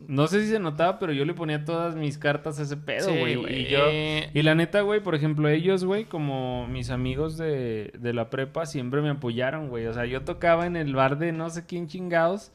[0.07, 3.09] No sé si se notaba, pero yo le ponía todas mis cartas a ese pedo,
[3.11, 3.35] Sí, güey.
[3.35, 3.61] güey.
[3.61, 3.79] y yo...
[4.33, 8.65] Y la neta, güey, por ejemplo, ellos, güey, como mis amigos de, de la prepa,
[8.65, 9.85] siempre me apoyaron, güey.
[9.85, 12.51] O sea, yo tocaba en el bar de no sé quién chingados.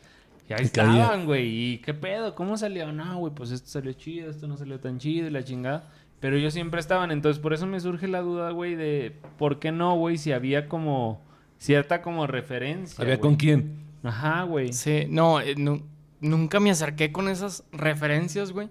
[0.48, 1.46] Y ahí estaban, güey.
[1.46, 2.34] ¿Y qué pedo?
[2.34, 2.92] ¿Cómo salió?
[2.92, 5.88] No, güey, pues esto salió chido, esto no salió tan chido y la chingada.
[6.20, 7.10] Pero ellos siempre estaban.
[7.10, 10.68] Entonces, por eso me surge la duda, güey, de por qué no, güey, si había
[10.68, 11.22] como
[11.58, 13.00] cierta como referencia.
[13.02, 13.20] ¿Había güey.
[13.22, 13.84] con quién?
[14.02, 14.72] Ajá, güey.
[14.72, 15.82] Sí, no, eh, nu-
[16.20, 18.68] nunca me acerqué con esas referencias, güey.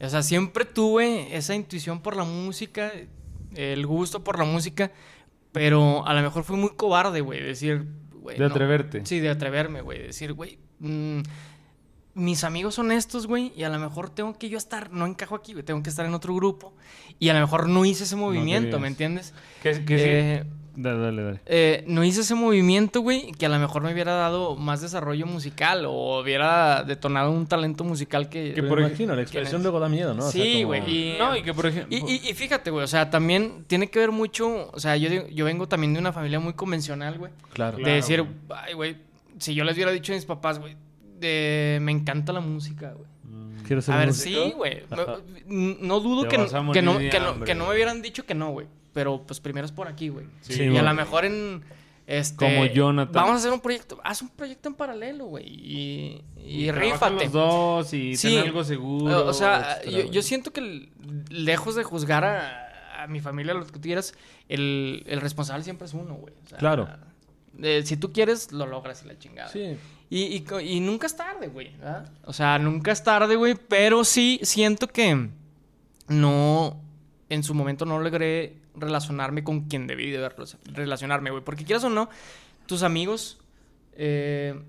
[0.00, 2.90] O sea, siempre tuve esa intuición por la música,
[3.54, 4.90] el gusto por la música,
[5.52, 8.38] pero a lo mejor fui muy cobarde, güey, decir, güey.
[8.38, 9.04] De atreverte.
[9.04, 11.20] Sí, de atreverme, güey, decir, güey, mm,
[12.14, 15.34] mis amigos son estos, güey, y a lo mejor tengo que yo estar, no encajo
[15.36, 16.72] aquí, güey, tengo que estar en otro grupo,
[17.18, 18.78] y a lo mejor no hice ese movimiento.
[18.80, 19.32] ¿me entiendes?
[19.62, 19.70] Sí.
[19.88, 20.44] Eh,
[20.76, 21.40] Dale, dale, dale.
[21.46, 25.26] eh, no hice ese movimiento, güey, que a lo mejor me hubiera dado más desarrollo
[25.26, 28.54] musical o hubiera detonado un talento musical que...
[28.54, 30.24] Que Me por imagino, la expresión luego da miedo, ¿no?
[30.26, 30.82] O sea, Sí, como- güey.
[31.14, 31.94] Y, No, y que por ejemplo...
[31.94, 35.10] y, y- y fíjate, güey, o sea, también tiene que ver mucho, o sea, yo,
[35.10, 37.32] digo- yo vengo también de una familia muy convencional, güey.
[37.52, 37.76] Claro.
[37.76, 38.96] de Claro, decir, ay, güey,
[39.38, 40.76] si yo les hubiera dicho a mis papás, güey,
[41.20, 43.08] de, me encanta la música, güey.
[43.66, 44.44] ¿Quieres ser A ver, músico?
[44.44, 44.82] sí, güey.
[45.46, 48.34] No dudo que, a que, no, que, no, hambre, que no me hubieran dicho que
[48.34, 48.66] no, güey.
[48.92, 50.26] Pero pues primero es por aquí, güey.
[50.40, 51.62] Sí, y a lo mejor en.
[52.06, 53.12] Este, Como Jonathan.
[53.12, 54.00] Vamos a hacer un proyecto.
[54.02, 55.46] Haz un proyecto en paralelo, güey.
[55.46, 57.24] Y, y, trabajan rífate.
[57.26, 58.34] los dos y Sí.
[58.34, 59.26] ten algo seguro.
[59.26, 60.88] O sea, yo, siento que
[61.28, 64.12] lejos de juzgar a, a mi familia, lo que tú quieras,
[64.48, 66.34] el, el responsable siempre es uno, güey.
[66.44, 66.88] O sea, Claro.
[67.62, 69.48] eh, si tú quieres, lo logras y la chingada.
[69.50, 69.76] Sí.
[70.12, 71.70] Y, y nunca es tarde, güey.
[72.24, 73.54] O sea, nunca es tarde, güey.
[73.54, 75.28] Pero sí siento que
[76.08, 76.80] no.
[77.28, 80.28] En su momento no logré relacionarme con quien debí de
[80.74, 81.44] relacionarme, güey.
[81.44, 82.10] Porque quieras o no,
[82.66, 83.38] tus amigos
[83.92, 84.60] eh,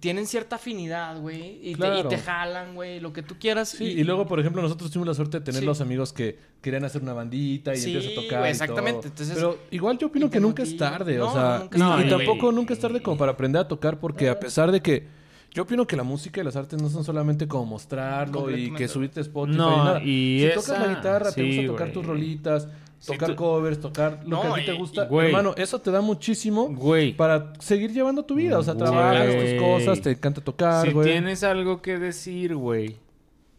[0.00, 1.58] tienen cierta afinidad, güey.
[1.62, 3.00] Y, te- y te jalan, güey.
[3.00, 3.70] Lo que tú quieras.
[3.70, 5.66] Sí, y luego, por ejemplo, nosotros tuvimos la suerte de tener Sí.
[5.66, 8.38] los amigos que querían hacer una bandita y Sí, empiezas a tocar.
[8.40, 9.00] güey, y exactamente.
[9.00, 9.08] todo.
[9.08, 12.08] Entonces, Pero igual yo opino te que nunca es tarde, No, o sea, nunca y-
[12.10, 15.06] tampoco nunca es tarde como para aprender a tocar, porque a pesar de que
[15.52, 18.88] yo opino que la música y las artes no son solamente como mostrarlo y que
[18.88, 20.02] subirte Spotify No, y nada.
[20.02, 22.68] y si esa- tocas la guitarra, te sí, gusta tocar tus rolitas,
[23.06, 25.26] tocar tú- covers, tocar lo que a ti te gusta, y, güey.
[25.28, 27.14] hermano, eso te da muchísimo Güey.
[27.14, 31.10] para seguir llevando tu vida, o sea, trabajas tus cosas, te encanta tocar, si güey.
[31.10, 32.96] tienes algo que decir, güey.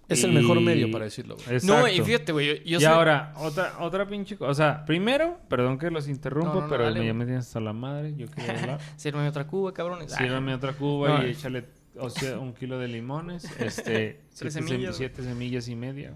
[0.09, 1.59] Es el mejor medio para decirlo, güey.
[1.63, 2.47] No, y fíjate, güey.
[2.47, 4.49] Yo, yo y sé- ahora, otra, otra pinche cosa.
[4.51, 7.25] O sea, primero, perdón que los interrumpo, No, no, no, pero dale, me, ya me
[7.25, 8.13] tienes hasta la madre.
[8.15, 8.79] Yo quería hablar.
[8.95, 10.13] Sírveme otra cuba, cabrones.
[10.13, 11.27] Sírvame otra cuba No.
[11.27, 11.65] y échale
[11.99, 13.43] o sea, un kilo de limones.
[13.59, 16.13] Este, siete, semillas, sem- siete semillas y media.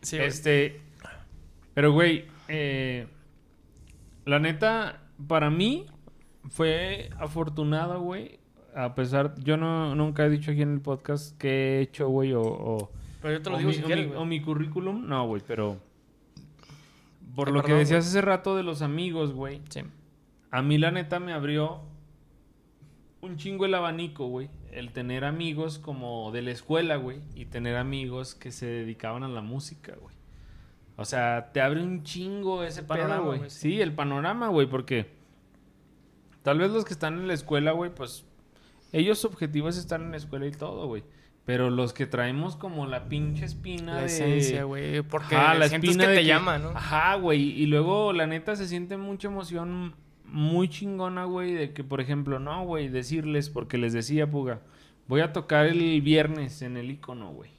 [0.00, 0.28] sí, güey.
[0.28, 0.80] Este.
[1.74, 3.06] Pero, güey, eh,
[4.24, 5.86] la neta, para mí
[6.48, 8.38] fue afortunado, güey.
[8.74, 12.32] A pesar, yo no nunca he dicho aquí en el podcast qué he hecho, güey,
[12.32, 12.90] o, o,
[13.22, 14.22] Pero yo te lo digo mi, si o quieres, mi- güey.
[14.22, 15.06] o mi currículum.
[15.06, 15.78] No, güey, pero
[17.36, 18.08] por Ay, lo que decías güey.
[18.10, 19.60] hace rato de los amigos, güey.
[19.68, 19.80] Sí.
[20.50, 21.82] A mí la neta me abrió
[23.20, 24.50] un chingo el abanico, güey.
[24.72, 27.20] El tener amigos como de la escuela, güey.
[27.36, 30.13] Y tener amigos que se dedicaban a la música, güey.
[30.96, 33.50] O sea, te abre un chingo ese panorama, panorama, güey.
[33.50, 33.80] Sí.
[33.80, 35.10] el panorama, güey, porque
[36.42, 38.24] tal vez los que están en la escuela, güey, pues
[38.92, 41.02] ellos su objetivo es estar en la escuela y todo, güey.
[41.44, 44.06] Pero los que traemos como la pinche espina La de...
[44.06, 45.02] esencia, güey.
[45.02, 46.70] Porque Ajá, la sientes espina que de te llama, ¿no?
[46.70, 47.42] Ajá, güey.
[47.60, 52.38] Y luego, la neta, se siente mucha emoción muy chingona, güey, de que, por ejemplo,
[52.38, 54.60] no, güey, decirles, porque les decía, Puga,
[55.06, 57.50] voy a tocar el viernes en el icono, güey.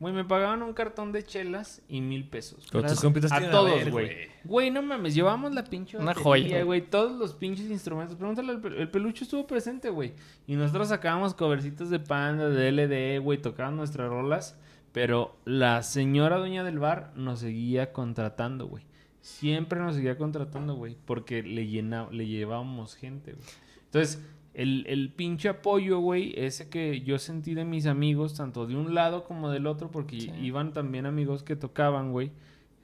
[0.00, 2.66] Güey, me pagaban un cartón de chelas y mil pesos.
[2.70, 2.92] Pero güey.
[2.92, 4.28] tus compitas a todos, güey.
[4.44, 6.62] Güey, no mames, llevamos la pinche Una joya.
[6.64, 6.82] güey.
[6.82, 8.16] Todos los pinches instrumentos.
[8.16, 10.12] Pregúntale al el peluche estuvo presente, güey.
[10.46, 14.58] Y nosotros sacábamos covercitos de panda, de LD, güey, tocaban nuestras rolas.
[14.92, 18.84] Pero la señora dueña del bar nos seguía contratando, güey.
[19.20, 20.96] Siempre nos seguía contratando, güey.
[21.04, 23.44] Porque le, llena, le llevábamos gente, güey.
[23.86, 24.22] Entonces,
[24.54, 28.94] el, el pinche apoyo, güey, ese que yo sentí de mis amigos, tanto de un
[28.94, 30.32] lado como del otro, porque Sí.
[30.40, 32.30] iban también amigos que tocaban, güey.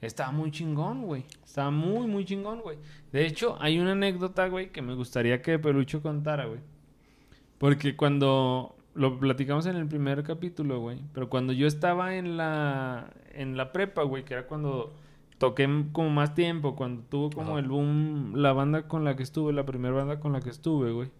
[0.00, 1.24] Estaba muy chingón, güey.
[1.44, 2.78] Estaba muy, muy chingón, güey.
[3.12, 6.60] De hecho, hay una anécdota, güey, que me gustaría que Pelucho contara, güey.
[7.58, 13.10] Porque cuando lo platicamos en el primer capítulo, güey, pero cuando yo estaba en la
[13.34, 14.92] en la prepa, güey, que era cuando
[15.38, 17.60] toqué como más tiempo, cuando tuvo como Ajá.
[17.60, 20.92] el boom la banda con la que estuve, la primera banda con la que estuve,
[20.92, 21.10] güey.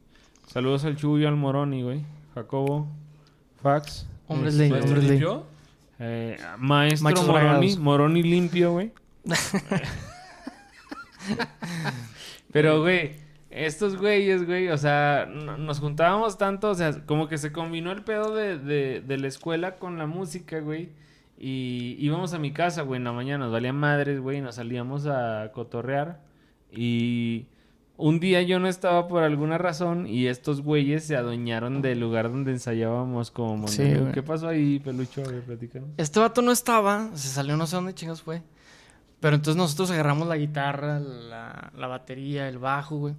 [0.53, 2.01] Saludos al Chuyo, al Moroni, güey.
[2.35, 2.89] Jacobo,
[3.63, 4.07] Fax.
[4.27, 5.47] Hombres este, de- ¿Maestro hombres limpio?
[5.99, 7.79] eh, maestro Machos Moroni, bragados.
[7.79, 8.93] Moroni limpio, güey.
[12.53, 13.13] Pero, güey,
[13.51, 17.93] estos güeyes, güey, o sea, no- nos juntábamos tanto, o sea, como que se combinó
[17.93, 20.89] el pedo de, de, de la escuela con la música, güey.
[21.39, 24.57] Y íbamos a mi casa, güey, en la mañana, nos valían madres, güey, y nos
[24.57, 26.21] salíamos a cotorrear.
[26.73, 27.47] Y
[28.01, 32.31] un día yo no estaba por alguna razón y estos güeyes se adueñaron del lugar
[32.31, 34.01] donde ensayábamos como Sí, Mondongo.
[34.03, 34.13] güey.
[34.15, 35.23] ¿Qué pasó ahí, pelucho?
[35.25, 35.89] A ver, platícanos.
[35.97, 38.43] Este vato no estaba, se salió no sé dónde chingas fue.
[39.21, 43.15] Pero entonces nosotros agarramos la guitarra, la, la batería, el bajo, güey.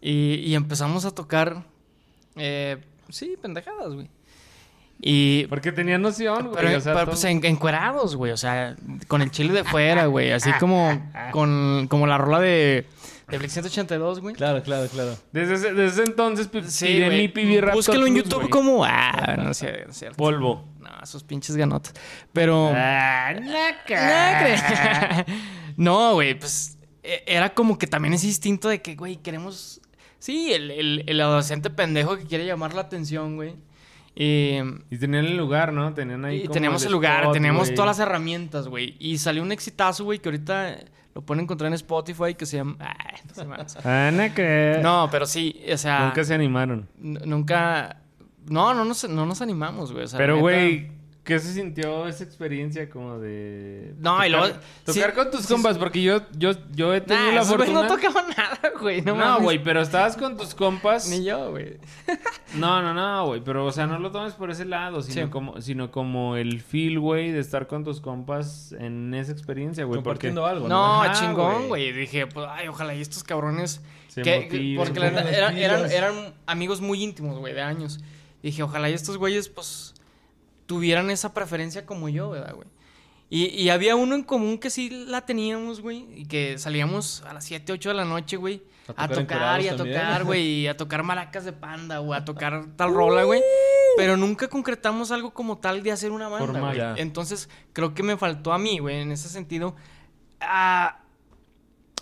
[0.00, 1.62] Y, y empezamos a tocar,
[2.34, 2.78] eh,
[3.08, 4.08] sí, pendejadas, güey.
[5.00, 5.46] Y...
[5.46, 6.56] Porque tenía noción, güey.
[6.56, 8.32] Pero, o sea, pero, todo- pues en, encuerados, güey.
[8.32, 8.74] O sea,
[9.08, 10.32] con el chile de fuera, güey.
[10.32, 10.90] Así como
[11.32, 12.86] con como la rola de,
[13.28, 14.34] de Blink 182, güey.
[14.34, 15.16] Claro, claro, claro.
[15.32, 18.50] Desde ese, desde ese entonces Sí, pide mi PB Raptor Búsquelo en Plus, YouTube güey.
[18.50, 18.84] como...
[18.84, 20.16] Ah, no sé, no es cierto.
[20.16, 20.64] Polvo.
[20.80, 21.92] No, esos pinches ganotas.
[22.32, 22.70] Pero...
[22.74, 25.26] Ah, No, naca.
[25.76, 29.80] No, güey, pues e- era como que también ese instinto de que, güey, queremos...
[30.18, 33.54] Sí, el, el, el adolescente pendejo que quiere llamar la atención, güey.
[34.14, 34.58] Y,
[34.88, 35.92] Y tenían el lugar, ¿no?
[35.92, 38.96] Tenían ahí y como teníamos el lugar, spot, teníamos todas las herramientas, güey.
[38.98, 40.78] Y salió un exitazo, güey, que ahorita
[41.16, 42.76] lo pueden encontrar en Spotify, que se llama...
[42.78, 43.82] Ay, no, sé más.
[44.12, 44.80] Naca.
[44.82, 46.08] no, pero sí, o sea...
[46.08, 46.90] Nunca se animaron.
[46.98, 48.02] Nunca...
[48.50, 50.04] No, no nos, no nos animamos, güey.
[50.04, 50.90] o sea, Pero, güey,
[51.26, 53.94] ¿qué se sintió esa experiencia como de...
[53.98, 54.46] No, y luego-
[54.84, 57.82] Tocar sí, con tus sí, compas, porque yo, yo, yo he tenido Nah, la fortuna...
[57.82, 59.02] no tocaban nada, güey.
[59.02, 61.08] No, No, güey, pero estabas con tus compas...
[61.10, 61.76] Ni yo, güey.
[62.54, 63.42] No, no, no, güey.
[63.44, 65.30] Pero, o sea, no lo tomes por ese lado, sino, Sí.
[65.30, 69.96] como, sino como el feel, güey, de estar con tus compas en esa experiencia, güey.
[70.02, 71.92] Porque Compartiendo algo, No, Ajá, chingón, güey.
[71.92, 73.82] Dije, pues, ay, ojalá y estos cabrones.
[74.08, 74.76] Se que- motiven.
[74.86, 78.00] porque eran, eran, eran amigos muy íntimos, güey, de años.
[78.42, 79.92] Dije, ojalá y estos güeyes, pues,
[80.66, 82.68] tuvieran esa preferencia como yo, ¿verdad, güey?
[83.28, 86.06] Y, y había uno en común que sí la teníamos, güey.
[86.14, 88.62] Y que salíamos a las 7, 8 de la noche, güey.
[88.96, 89.96] A A tocar tocar y a también.
[89.98, 90.42] tocar, güey.
[90.60, 93.42] Y a tocar maracas de panda, o a tocar tal rola, güey.
[93.96, 96.62] Pero nunca concretamos algo como tal de hacer una banda, Formal.
[96.62, 96.78] güey.
[96.78, 96.94] Ya.
[96.98, 99.74] Entonces, creo que me faltó a mí, güey, en ese sentido,
[100.40, 101.00] a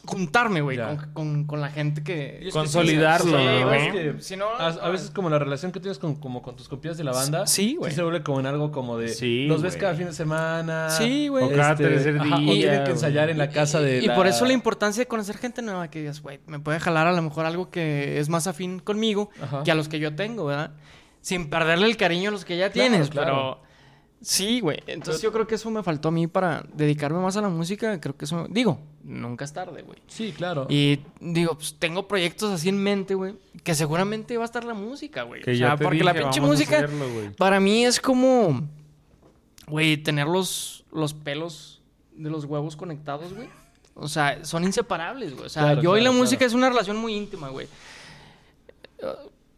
[0.06, 2.48] juntarme, güey, con, con- con la gente que...
[2.52, 3.58] Consolidarlo, sí, ¿no?
[3.58, 3.86] sí, güey.
[3.86, 4.46] es que Si no...
[4.48, 7.12] a, a veces como la relación que tienes con, como con tus copias de la
[7.12, 7.46] banda.
[7.46, 7.92] Sí, güey.
[7.92, 9.08] se vuelve como en algo como de...
[9.08, 9.80] Sí, los ves güey.
[9.80, 10.90] cada fin de semana.
[10.90, 11.44] Sí, güey.
[11.44, 12.90] O cada tercer ajá, día, o tienen que güey.
[12.92, 14.14] ensayar en la casa de y la...
[14.14, 17.12] por eso la importancia de conocer gente nueva, que digas, güey, me puede jalar a
[17.12, 19.62] lo mejor algo que es más afín conmigo Ajá.
[19.64, 20.72] que a los que yo tengo, ¿verdad?
[21.20, 23.58] Sin perderle el cariño a los que ya Claro, tienes, claro.
[23.60, 23.63] pero...
[24.24, 24.82] Sí, güey.
[24.86, 28.00] Entonces yo creo que eso me faltó a mí para dedicarme más a la música.
[28.00, 28.46] Creo que eso...
[28.48, 29.98] Digo, nunca es tarde, güey.
[30.08, 30.66] Sí, claro.
[30.70, 33.34] Y digo, pues tengo proyectos así en mente, güey.
[33.62, 35.42] Que seguramente va a estar la música, güey.
[35.42, 37.06] Que o ya sea, te porque la pinche música hacerlo,
[37.36, 38.66] para mí es como,
[39.68, 41.82] güey, tener los, los pelos
[42.14, 43.48] de los huevos conectados, güey.
[43.94, 45.46] O sea, son inseparables, güey.
[45.46, 46.48] O sea, Claro, yo y la claro, música claro.
[46.48, 47.68] es una relación muy íntima, güey.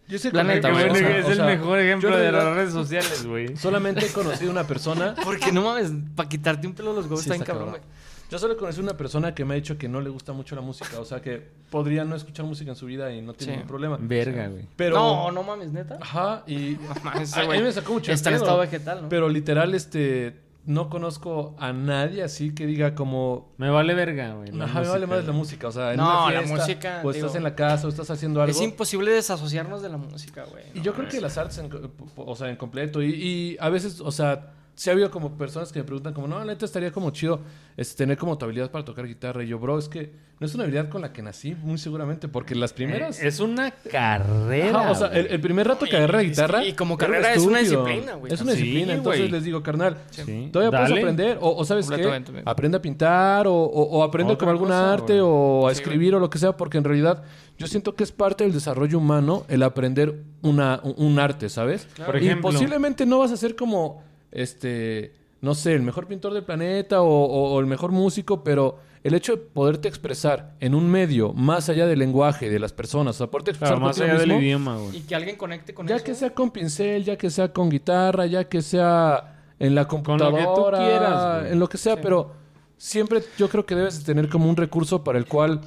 [0.08, 2.54] Yo sé la que- neta, Qué güey, es o el mejor ejemplo yo de las
[2.54, 3.56] redes sociales, güey.
[3.56, 5.14] Solamente he conocido una persona...
[5.24, 7.70] Porque no mames, para quitarte un pelo de los huevos Sí, está bien está cabrón,
[7.70, 7.82] güey.
[8.28, 10.60] Yo solo conocí una persona que me ha dicho que no le gusta mucho la
[10.60, 10.98] música.
[10.98, 13.56] O sea, que podría no escuchar música en su vida y no tiene Sí.
[13.58, 13.98] ningún problema.
[14.00, 14.66] Verga, güey.
[14.74, 14.96] Pero...
[14.96, 15.98] No, no mames, neta.
[16.00, 16.76] Ajá, y...
[16.80, 19.08] No mames, a güey mí me sacó mucho Está en estado vegetal, ¿no?
[19.08, 20.34] Pero literal, este...
[20.66, 23.52] No conozco a nadie así que diga como...
[23.56, 24.50] Me vale verga, güey.
[24.50, 25.68] la Ajá, me vale más la música.
[25.68, 27.90] O sea, en No, una la fiesta, música, O estás digo, en la casa o
[27.90, 28.50] estás haciendo algo.
[28.50, 30.64] Es imposible desasociarnos de la música, güey.
[30.74, 31.70] Y No yo creo que las artes, en,
[32.16, 33.00] o sea, en completo.
[33.02, 36.28] Y, y a veces, o sea, sí ha habido como personas que me preguntan como,
[36.28, 37.40] no, la neta estaría como chido
[37.76, 39.42] este, tener como tu habilidad para tocar guitarra.
[39.42, 42.28] Y yo, bro, es que no es una habilidad con la que nací, muy seguramente,
[42.28, 43.22] porque las primeras...
[43.22, 44.80] Eh, es una carrera.
[44.82, 46.62] Ajá, o sea, el, primer rato que agarré la guitarra...
[46.62, 48.32] y como carrera es una disciplina, güey.
[48.32, 50.50] Es una Sí, disciplina, entonces les digo, carnal, Sí.
[50.52, 52.22] todavía puedes aprender, o, o ¿sabes qué?
[52.44, 56.14] Aprende a pintar, o, o, o aprende Otra algún cosa, arte, o a Sí, escribir,
[56.14, 57.22] o lo que sea, porque en realidad
[57.58, 61.88] yo siento que es parte del desarrollo humano el aprender una, un, un arte, ¿sabes?
[62.04, 64.02] Por y posiblemente no vas a ser como,
[64.40, 68.78] este, no sé, el mejor pintor del planeta o, o- o el mejor músico, pero
[69.02, 73.16] el hecho de poderte expresar en un medio más allá del lenguaje de las personas,
[73.16, 74.96] o sea, poderte expresar Claro, más allá del idioma, güey.
[74.98, 76.04] Y que alguien conecte con ya eso.
[76.04, 79.88] que sea con pincel, ya que sea con guitarra, ya que sea en la lo
[79.88, 81.52] que tú computadora, quieras, güey.
[81.52, 82.00] en lo que sea, Sí.
[82.02, 82.32] pero
[82.76, 85.60] siempre yo creo que debes de tener como un recurso para el cual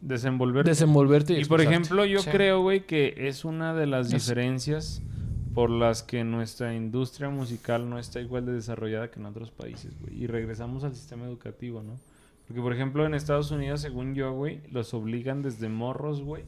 [0.00, 0.70] desenvolverte.
[0.70, 2.30] Desenvolverte y, Y por ejemplo, yo Sí.
[2.30, 5.02] creo, güey, que es una de las Es- diferencias
[5.54, 9.98] por las que nuestra industria musical no está igual de desarrollada que en otros países,
[10.00, 10.22] güey.
[10.22, 11.96] Y regresamos al sistema educativo, ¿no?
[12.46, 16.44] Porque, por ejemplo, en Estados Unidos, según yo, güey, los obligan desde morros, güey,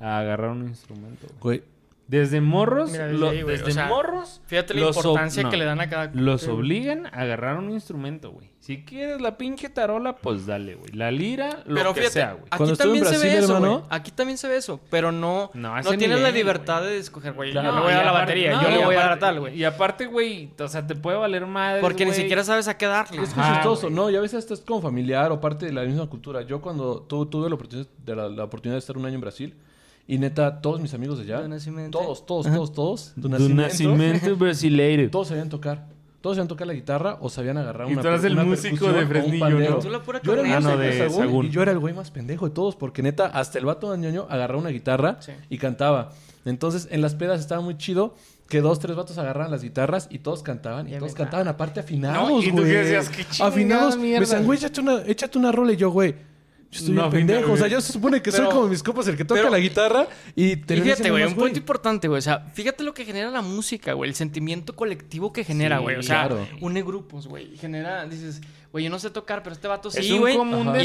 [0.00, 1.26] a agarrar un instrumento.
[1.40, 1.62] güey.
[2.08, 5.50] Desde morros, Mira, desde lo- ahí, güey, desde o sea, morros, Fíjate la importancia no.
[5.50, 6.10] que le dan a cada...
[6.14, 6.50] los Sí.
[6.50, 8.48] obligan a agarrar un instrumento, güey.
[8.60, 10.92] Si quieres la pinche tarola, pues dale, güey.
[10.92, 12.44] La lira, lo Pero que fíjate, sea, güey.
[12.46, 13.84] aquí Cuando estuve en también se ve eso, hermano- güey.
[13.90, 17.50] Aquí también se ve eso, pero no, No, no, tienes la libertad de escoger, güey.
[17.50, 17.70] Claro.
[17.70, 19.18] Yo le voy a dar la aparte- batería, no, yo le voy a dar a
[19.18, 19.56] tal, güey.
[19.58, 21.80] Y aparte, güey, o sea, te puede valer madre.
[21.80, 23.20] Porque ni siquiera sabes a qué darle.
[23.22, 23.90] Es que es chistoso.
[23.90, 24.10] ¿no?
[24.10, 26.42] Y a veces estás como familiar o parte de la misma cultura.
[26.42, 29.54] Yo cuando tu- tuve la oportunidad de estar un año en Brasil,
[30.08, 31.48] y neta, todos mis amigos de allá,
[31.90, 35.10] todos, todos, todos, todos, nacimiento brasileiro.
[35.10, 35.86] todos sabían tocar.
[36.20, 39.06] Todos sabían tocar la guitarra o sabían agarrar Y una tú eras el músico de
[39.06, 39.48] Fresnillo.
[39.48, 39.80] ¿no?
[40.22, 43.58] Yo era el y yo era el güey más pendejo de todos porque neta, hasta
[43.60, 45.32] el vato de ñoño agarraba una guitarra Sí.
[45.50, 46.10] y cantaba.
[46.44, 48.14] Entonces, en las pedas estaba muy chido
[48.48, 50.88] que dos, tres vatos agarraran las guitarras y todos cantaban.
[50.88, 52.48] Y Ya todos cantaban aparte afinados, No, güey.
[52.48, 53.96] y tú qué decías, qué chingada Afinados.
[53.96, 54.20] mierda.
[54.20, 56.14] Me decían, güey, échate una, échate una rola y yo, güey.
[56.70, 57.52] Yo estoy No, pendejo.
[57.52, 59.50] O sea, yo se supone que Pero- soy como mis copas el que toca pero-
[59.50, 62.18] la guitarra y Y termina fíjate, güey, un punto importante, güey.
[62.18, 64.10] O sea, fíjate lo que genera la música, güey.
[64.10, 65.96] El sentimiento colectivo que genera, Sí, güey.
[65.96, 66.46] O sea, claro.
[66.60, 67.56] une grupos, güey.
[67.56, 68.40] Genera, dices,
[68.72, 70.34] güey, yo no sé tocar, pero este vato Es sí, un güey.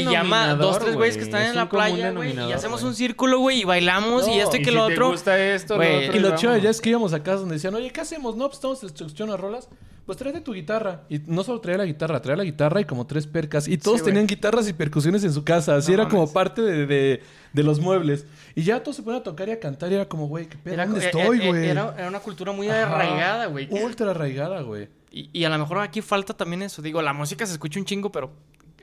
[0.00, 2.32] Y llama a dos, tres güeyes que están Es en la playa, güey.
[2.34, 4.92] Y hacemos un círculo, güey, y bailamos y esto y Y que si lo te
[4.94, 5.10] otro.
[5.10, 7.56] gusta esto, lo Güey, otro, Y lo chido ya es que íbamos a casa donde
[7.56, 8.36] decían, oye, ¿qué hacemos?
[8.36, 9.68] No, pues estamos escuchando rolas.
[10.06, 11.02] Pues tráete tu guitarra.
[11.08, 13.68] Y no solo traía la guitarra, traía la guitarra y como tres percas.
[13.68, 15.76] Y todos Sí, tenían guitarras y percusiones en su casa.
[15.76, 17.22] Así No era como parte de, de-
[17.52, 18.26] de los muebles.
[18.56, 19.92] Y ya todos se ponían a tocar y a cantar.
[19.92, 20.74] Y era como, güey, ¿qué pedo?
[20.74, 21.68] Era, ¿Dónde eh, estoy, eh, güey?
[21.68, 22.94] Era, era una cultura muy Ajá.
[22.94, 23.68] arraigada, güey.
[23.70, 24.88] Ultra arraigada, güey.
[25.12, 26.82] Y, y a lo mejor aquí falta también eso.
[26.82, 28.32] Digo, la música se escucha un chingo, pero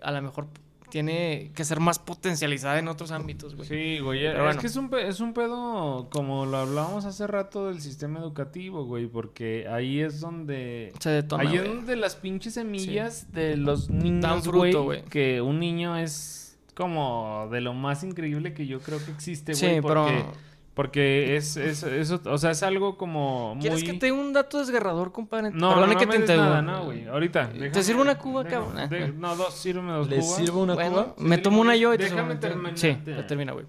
[0.01, 0.47] a lo mejor
[0.89, 3.67] tiene que ser más potencializada en otros ámbitos, güey.
[3.67, 4.21] Sí, güey.
[4.21, 4.61] Pero es bueno.
[4.61, 9.07] que es un, es un pedo, como lo hablábamos hace rato del sistema educativo, güey,
[9.07, 10.93] porque ahí es donde...
[10.99, 15.03] Se detona, ahí es donde las pinches semillas de los niños, Dan fruto, güey, güey.
[15.03, 19.65] que un niño es como de lo más increíble que yo creo que existe, Sí,
[19.65, 20.48] güey, pero...
[20.73, 23.61] porque, es, es, eso, o sea, es algo como muy...
[23.61, 25.51] ¿Quieres que te dé un dato desgarrador, compadre?
[25.51, 27.05] No, Perdone no, no que me te nada, no, güey.
[27.07, 27.51] Ahorita.
[27.51, 29.19] ¿Te sirve una cuba, déjame- cabrón?
[29.19, 30.37] no, dos, sírveme dos ¿Les cubas.
[30.37, 31.27] sirvo una Bueno, cuba?
[31.27, 32.77] me tomo una yo y te déjame sirvo terminar.
[32.77, 33.65] Sí, ya termina, güey.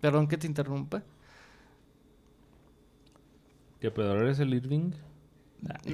[0.00, 1.02] Perdón que te interrumpa.
[3.80, 4.12] ¿Qué pedo?
[4.16, 4.90] ¿Eres el Irving?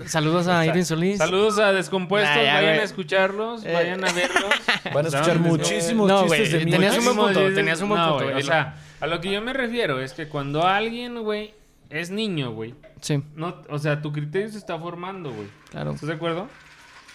[0.07, 1.18] Saludos a Irving Solís.
[1.18, 2.81] Saludos a Descompuestos, Ah, ya, vayan güey.
[2.81, 3.73] a escucharlos, Eh.
[3.73, 4.55] vayan a verlos.
[4.95, 6.71] Van a escuchar muchísimos No, chistes güey, de mí.
[6.73, 9.31] tenías un buen punto, tenías un buen no, punto, güey, O sea, a lo que
[9.31, 11.55] yo me refiero es que cuando alguien, güey,
[11.91, 15.49] es niño, güey, Sí, no, o sea, tu criterio se está formando, güey.
[15.71, 15.93] claro.
[15.93, 16.49] ¿Estás de acuerdo?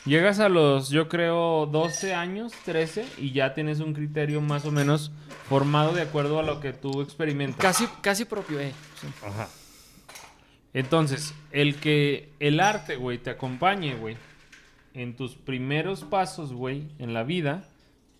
[0.05, 4.71] Llegas a los, yo creo, 12 años, 13, y ya tienes un criterio más o
[4.71, 5.11] menos
[5.49, 7.59] formado de acuerdo a lo que tú experimentas.
[7.59, 8.71] Casi, casi propio, eh.
[9.01, 9.07] Sí.
[9.25, 9.47] Ajá.
[10.75, 14.17] Entonces, el que el arte, güey, te acompañe, güey,
[14.93, 17.63] en tus primeros pasos, güey, en la vida,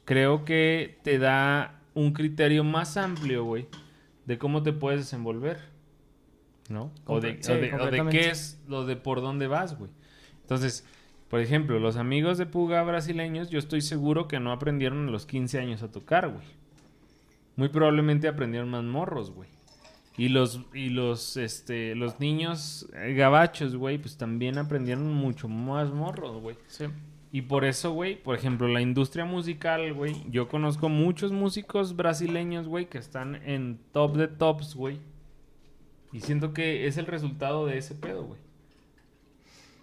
[0.06, 3.68] creo que te da un criterio más amplio, güey,
[4.26, 5.60] de cómo te puedes desenvolver,
[6.70, 6.92] ¿no?
[7.06, 8.18] O de, Comple- sí, o de- o de completamente.
[8.20, 9.92] qué es lo de por dónde vas, güey.
[10.42, 10.86] Entonces,
[11.30, 15.26] por ejemplo, los amigos de Puga brasileños, yo estoy seguro que no aprendieron a los
[15.26, 16.46] 15 años a tocar, güey.
[17.58, 19.50] Muy probablemente aprendieron más morros, güey.
[20.18, 25.92] Y los, y los, este, los niños eh, gabachos, güey, pues también aprendieron mucho más
[25.92, 26.56] morros, güey.
[26.68, 26.86] Sí.
[27.34, 32.66] Y por eso, güey, por ejemplo, la industria musical, güey, yo conozco muchos músicos brasileños,
[32.66, 35.00] güey, que están en top de tops, güey.
[36.14, 38.40] Y siento que es el resultado de ese pedo, güey.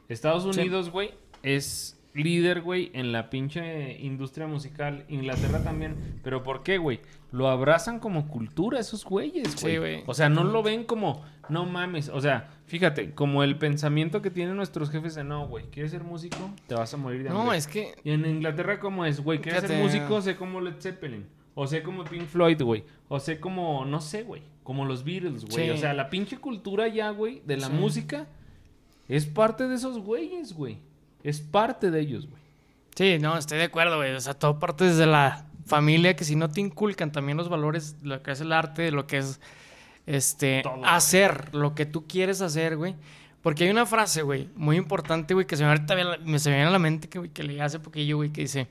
[0.09, 0.47] Estados.
[0.47, 1.11] Unidos, güey,
[1.43, 5.05] es líder, güey, en la pinche industria musical.
[5.09, 5.97] Inglaterra también.
[6.23, 7.01] ¿Pero por qué, güey?
[7.31, 9.79] Lo abrazan como cultura esos güeyes, Sí, güey.
[9.79, 10.03] güey.
[10.07, 12.11] o sea, no lo ven como, no mames.
[12.11, 16.05] O sea, fíjate, como el pensamiento que tienen nuestros jefes de, no, güey, ¿quieres ser
[16.05, 16.51] músico?
[16.67, 17.45] Te vas a morir de hambre.
[17.45, 17.95] No, es que...
[18.05, 19.41] Y en Inglaterra, ¿cómo es, güey?
[19.41, 20.21] ¿Quieres ser músico?
[20.21, 21.25] Sé como Led Zeppelin.
[21.55, 22.85] O sé como Pink Floyd, güey.
[23.09, 24.43] O sé como, no sé, güey.
[24.63, 25.67] Como los Beatles, güey.
[25.67, 25.71] Sí.
[25.71, 27.73] O sea, la pinche cultura ya, güey, de la Sí.
[27.73, 28.27] música
[29.09, 30.79] es parte de esos güeyes, güey.
[31.23, 32.43] Es parte de ellos, güey.
[32.95, 34.13] Sí, no, estoy de acuerdo, güey.
[34.15, 37.97] O sea, todo parte desde la familia, que si no te inculcan también los valores,
[38.03, 39.41] lo que es el arte, lo que es
[40.07, 40.91] este Todo, güey.
[40.91, 42.97] hacer, lo que tú quieres hacer, güey.
[43.41, 46.25] Porque hay una frase, güey, muy importante, güey, que se me, ahorita viene a la-
[46.25, 48.43] me se me viene a la mente que, güey, que leí hace poquillo, güey, que
[48.43, 48.69] dice: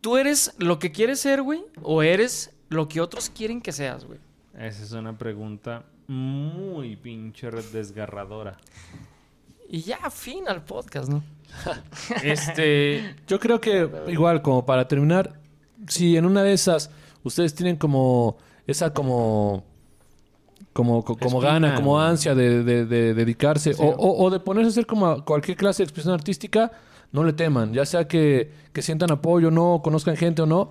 [0.00, 4.04] Tú eres lo que quieres ser, güey, o eres lo que otros quieren que seas,
[4.04, 4.18] güey.
[4.56, 8.56] Esa es una pregunta muy pinche desgarradora.
[9.68, 11.22] Y ya, fin al podcast, ¿no?
[12.22, 13.14] Este.
[13.26, 15.38] Yo creo que, igual, como para terminar,
[15.86, 16.90] si en una de esas
[17.22, 18.36] ustedes tienen como
[18.66, 19.64] esa como
[20.72, 24.38] como, co- como Espina, gana, como ansia de, de- de dedicarse o, o- o de
[24.40, 26.70] ponerse a hacer como cualquier clase de expresión artística,
[27.10, 30.70] no le teman, ya sea que, que sientan apoyo o no, conozcan gente o no,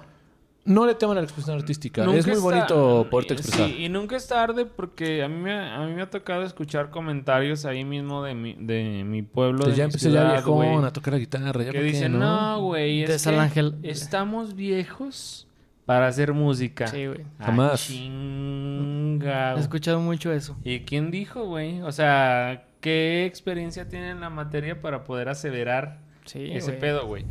[0.68, 2.04] no le teman a la expresión artística.
[2.04, 3.68] Nunca es muy está- bonito poderte y- expresar.
[3.70, 6.90] Sí, y nunca es tarde porque a mí me, a mí me ha tocado escuchar
[6.92, 9.60] comentarios ahí mismo de mi, de mi pueblo.
[9.64, 12.20] Pues de ya mi empecé ya viejón güey, a tocar la guitarra, ya Que dicen,
[12.20, 13.76] no, güey, De es San que Ángel.
[13.84, 15.48] estamos viejos
[15.86, 16.88] para hacer música.
[16.88, 17.22] Sí, güey.
[17.40, 17.88] Ah, Jamás.
[17.88, 20.58] chinga, He escuchado mucho eso.
[20.64, 21.82] ¿Y quién dijo, güey?
[21.82, 26.80] O sea, ¿qué experiencia tiene en la materia para poder aseverar Sí, ese güey.
[26.80, 27.26] pedo, güey?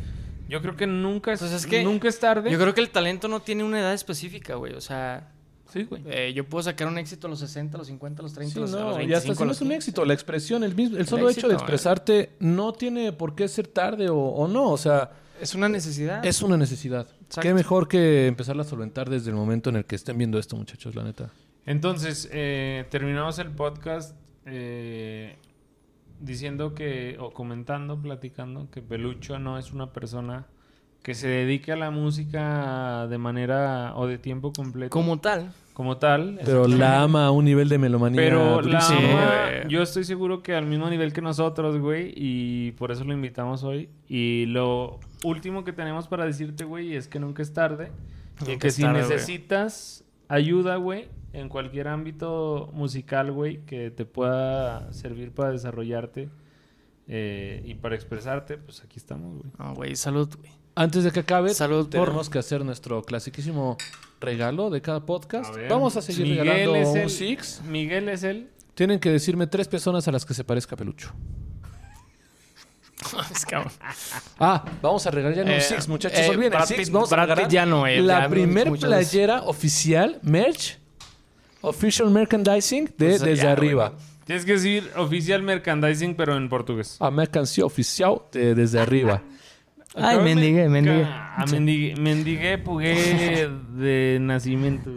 [0.48, 2.50] Yo creo que nunca es, Pues es que nunca es tarde.
[2.50, 4.74] Yo creo que el talento no tiene una edad específica, güey.
[4.74, 5.32] O sea,
[5.72, 6.02] Sí, güey.
[6.06, 8.52] eh, yo puedo sacar un éxito a los 60, a los 50, a los 30,
[8.52, 9.76] Sí, a los, a no, los y hasta 25, si a no es un 15.
[9.76, 13.48] éxito, la expresión, el mismo, el solo éxito, hecho de expresarte no tiene por qué
[13.48, 15.10] ser tarde o, o no, o sea,
[15.40, 16.24] Es una necesidad.
[16.24, 17.06] es una necesidad.
[17.26, 17.40] Exacto.
[17.40, 20.56] Qué mejor que empezarla a solventar desde el momento en el que estén viendo esto,
[20.56, 21.30] muchachos, la neta.
[21.66, 24.14] Entonces, eh, terminamos el podcast
[24.46, 25.36] eh,
[26.20, 30.46] diciendo que, o comentando, platicando, que Pelucho no es una persona
[31.02, 34.90] que se dedique a la música de manera o de tiempo completo.
[34.90, 35.52] Como tal.
[35.72, 36.40] como tal.
[36.44, 38.20] Pero la ama a un nivel de melomanía.
[38.20, 39.16] Pero la durísimo.
[39.16, 43.12] ama, yo estoy seguro que al mismo nivel que nosotros, güey, y por eso lo
[43.12, 43.88] invitamos hoy.
[44.08, 47.92] Y lo último que tenemos para decirte, güey, es que nunca es tarde.
[48.44, 49.08] y que si tarde, güey.
[49.08, 51.08] necesitas ayuda, güey,
[51.40, 56.28] en cualquier ámbito musical, güey, que te pueda servir para desarrollarte
[57.08, 59.52] eh, y para expresarte, pues aquí estamos, güey.
[59.58, 60.50] No, güey, salud, güey.
[60.74, 63.78] Antes de que acabe, Salud por- tenemos que hacer nuestro clasiquísimo
[64.20, 65.50] regalo de cada podcast.
[65.50, 65.70] A ver.
[65.70, 67.62] Vamos a seguir Miguel regalando es un el- Six.
[67.66, 68.50] Miguel es el...
[68.74, 71.12] Tienen que decirme tres personas a las que se parezca Pelucho.
[73.30, 73.72] Es cabrón.
[74.38, 76.18] Ah, vamos a regalar ya no un Eh, Six, muchachos.
[76.18, 76.90] eh, olviden Six.
[76.90, 80.78] Vamos Brad ya no, eh, la ya primer playera oficial, merch,
[81.62, 83.92] official merchandising de Pues, Desde ya, Arriba.
[84.24, 86.96] Tienes que decir oficial merchandising, pero en portugués.
[87.00, 89.22] A mercancía oficial de Desde Arriba.
[89.98, 91.04] Ay, mendigué, mendigué.
[91.06, 94.90] Ah, mendigué, mendigué, pugué de nacimiento.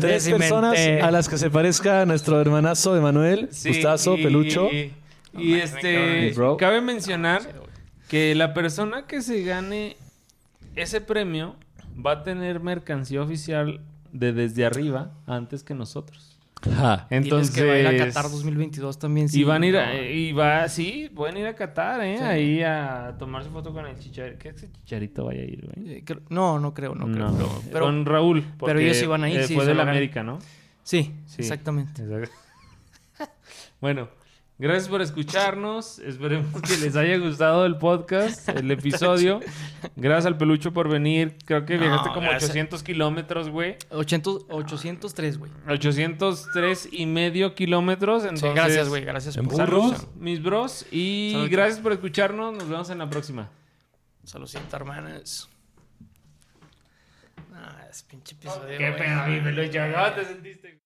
[0.00, 4.68] Tres personas a las que se parezca nuestro hermanazo de Manuel, Sí, Gustazo, y- Pelucho.
[4.72, 4.92] Y,
[5.38, 7.42] y este, cabe mencionar
[8.08, 9.96] que la persona que se gane
[10.74, 11.54] ese premio
[12.04, 13.80] va a tener mercancía oficial
[14.12, 16.38] de desde arriba antes que nosotros.
[16.76, 17.08] Ja.
[17.10, 19.26] Entonces, que va a ir a Qatar 2022 también.
[19.32, 20.00] y van a ir a, no.
[20.00, 22.18] y va, sí, pueden ir a Qatar, ¿eh?
[22.18, 22.22] Sí.
[22.24, 24.38] Ahí a tomarse foto con el chicharito.
[24.38, 25.92] ¿Qué ese chicharito vaya a ir, güey?
[25.96, 27.32] Eh, creo- No, no creo, no, creo.
[27.36, 28.44] Pero, pero- con Raúl.
[28.58, 29.82] porque, ellos sí van a ir, eh, sí, Fue de la.
[29.82, 30.38] América, ¿no?
[30.84, 31.36] sí, Sí.
[31.42, 32.02] exactamente.
[33.80, 34.08] Bueno,
[34.62, 35.98] gracias por escucharnos.
[35.98, 39.40] Esperemos que les haya gustado el podcast, el episodio.
[39.96, 41.36] Gracias al Pelucho por venir.
[41.44, 42.50] Creo que No, viajaste como gracias.
[42.50, 43.76] 800 kilómetros, güey.
[43.90, 45.52] 800, 803, güey.
[45.68, 48.22] 803 y medio kilómetros.
[48.22, 49.04] Sí, Entonces, gracias, güey.
[49.04, 50.86] Gracias por Saludos, mis bros.
[50.90, 51.48] Y Salud.
[51.50, 52.54] gracias por escucharnos.
[52.54, 53.50] Nos vemos en la próxima.
[54.24, 55.48] Saludcita, hermanas.
[57.54, 58.78] Ah, es pinche episodio.
[58.78, 58.96] Qué güey.
[59.02, 59.78] pedo, mi Pelucho.
[59.92, 60.81] ¿Cómo te sentiste?